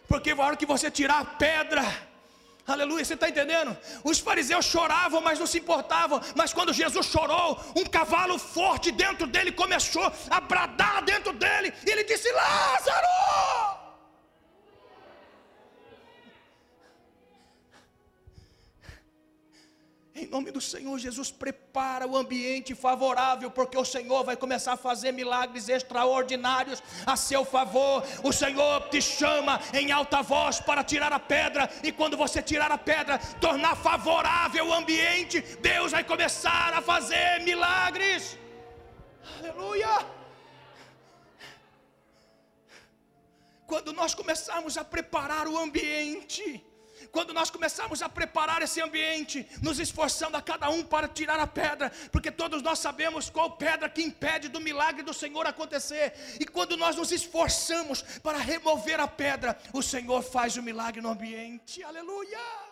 Porque 0.08 0.34
na 0.34 0.42
hora 0.42 0.56
que 0.56 0.64
você 0.64 0.90
tirar 0.90 1.20
a 1.20 1.24
pedra, 1.26 1.84
aleluia, 2.66 3.04
você 3.04 3.12
está 3.12 3.28
entendendo? 3.28 3.76
Os 4.02 4.18
fariseus 4.18 4.64
choravam, 4.64 5.20
mas 5.20 5.38
não 5.38 5.46
se 5.46 5.58
importavam. 5.58 6.18
Mas 6.34 6.54
quando 6.54 6.72
Jesus 6.72 7.04
chorou, 7.06 7.60
um 7.76 7.84
cavalo 7.84 8.38
forte 8.38 8.90
dentro 8.90 9.26
dele 9.26 9.52
começou 9.52 10.10
a 10.30 10.40
bradar 10.40 11.04
dentro 11.04 11.34
dele, 11.34 11.74
e 11.86 11.90
ele 11.90 12.04
disse: 12.04 12.32
Lázaro! 12.32 13.87
Em 20.18 20.26
nome 20.26 20.50
do 20.50 20.60
Senhor 20.60 20.98
Jesus, 20.98 21.30
prepara 21.30 22.04
o 22.04 22.16
ambiente 22.16 22.74
favorável, 22.74 23.52
porque 23.52 23.78
o 23.78 23.84
Senhor 23.84 24.24
vai 24.24 24.36
começar 24.36 24.72
a 24.72 24.76
fazer 24.76 25.12
milagres 25.12 25.68
extraordinários 25.68 26.82
a 27.06 27.14
seu 27.14 27.44
favor. 27.44 28.02
O 28.24 28.32
Senhor 28.32 28.88
te 28.88 29.00
chama 29.00 29.60
em 29.72 29.92
alta 29.92 30.20
voz 30.20 30.58
para 30.58 30.82
tirar 30.82 31.12
a 31.12 31.20
pedra, 31.20 31.70
e 31.84 31.92
quando 31.92 32.16
você 32.16 32.42
tirar 32.42 32.72
a 32.72 32.76
pedra, 32.76 33.16
tornar 33.40 33.76
favorável 33.76 34.66
o 34.66 34.74
ambiente, 34.74 35.40
Deus 35.60 35.92
vai 35.92 36.02
começar 36.02 36.74
a 36.74 36.82
fazer 36.82 37.40
milagres. 37.44 38.36
Aleluia! 39.38 40.04
Quando 43.68 43.92
nós 43.92 44.14
começarmos 44.14 44.76
a 44.76 44.82
preparar 44.82 45.46
o 45.46 45.56
ambiente, 45.56 46.64
quando 47.18 47.34
nós 47.34 47.50
começarmos 47.50 48.00
a 48.00 48.08
preparar 48.08 48.62
esse 48.62 48.80
ambiente, 48.80 49.44
nos 49.60 49.80
esforçando 49.80 50.36
a 50.36 50.40
cada 50.40 50.70
um 50.70 50.84
para 50.84 51.08
tirar 51.08 51.40
a 51.40 51.48
pedra, 51.48 51.90
porque 52.12 52.30
todos 52.30 52.62
nós 52.62 52.78
sabemos 52.78 53.28
qual 53.28 53.56
pedra 53.56 53.88
que 53.88 54.00
impede 54.00 54.46
do 54.46 54.60
milagre 54.60 55.02
do 55.02 55.12
Senhor 55.12 55.44
acontecer, 55.44 56.14
e 56.38 56.46
quando 56.46 56.76
nós 56.76 56.94
nos 56.94 57.10
esforçamos 57.10 58.02
para 58.22 58.38
remover 58.38 59.00
a 59.00 59.08
pedra, 59.08 59.58
o 59.72 59.82
Senhor 59.82 60.22
faz 60.22 60.56
o 60.56 60.62
milagre 60.62 61.00
no 61.00 61.08
ambiente, 61.08 61.82
aleluia. 61.82 62.67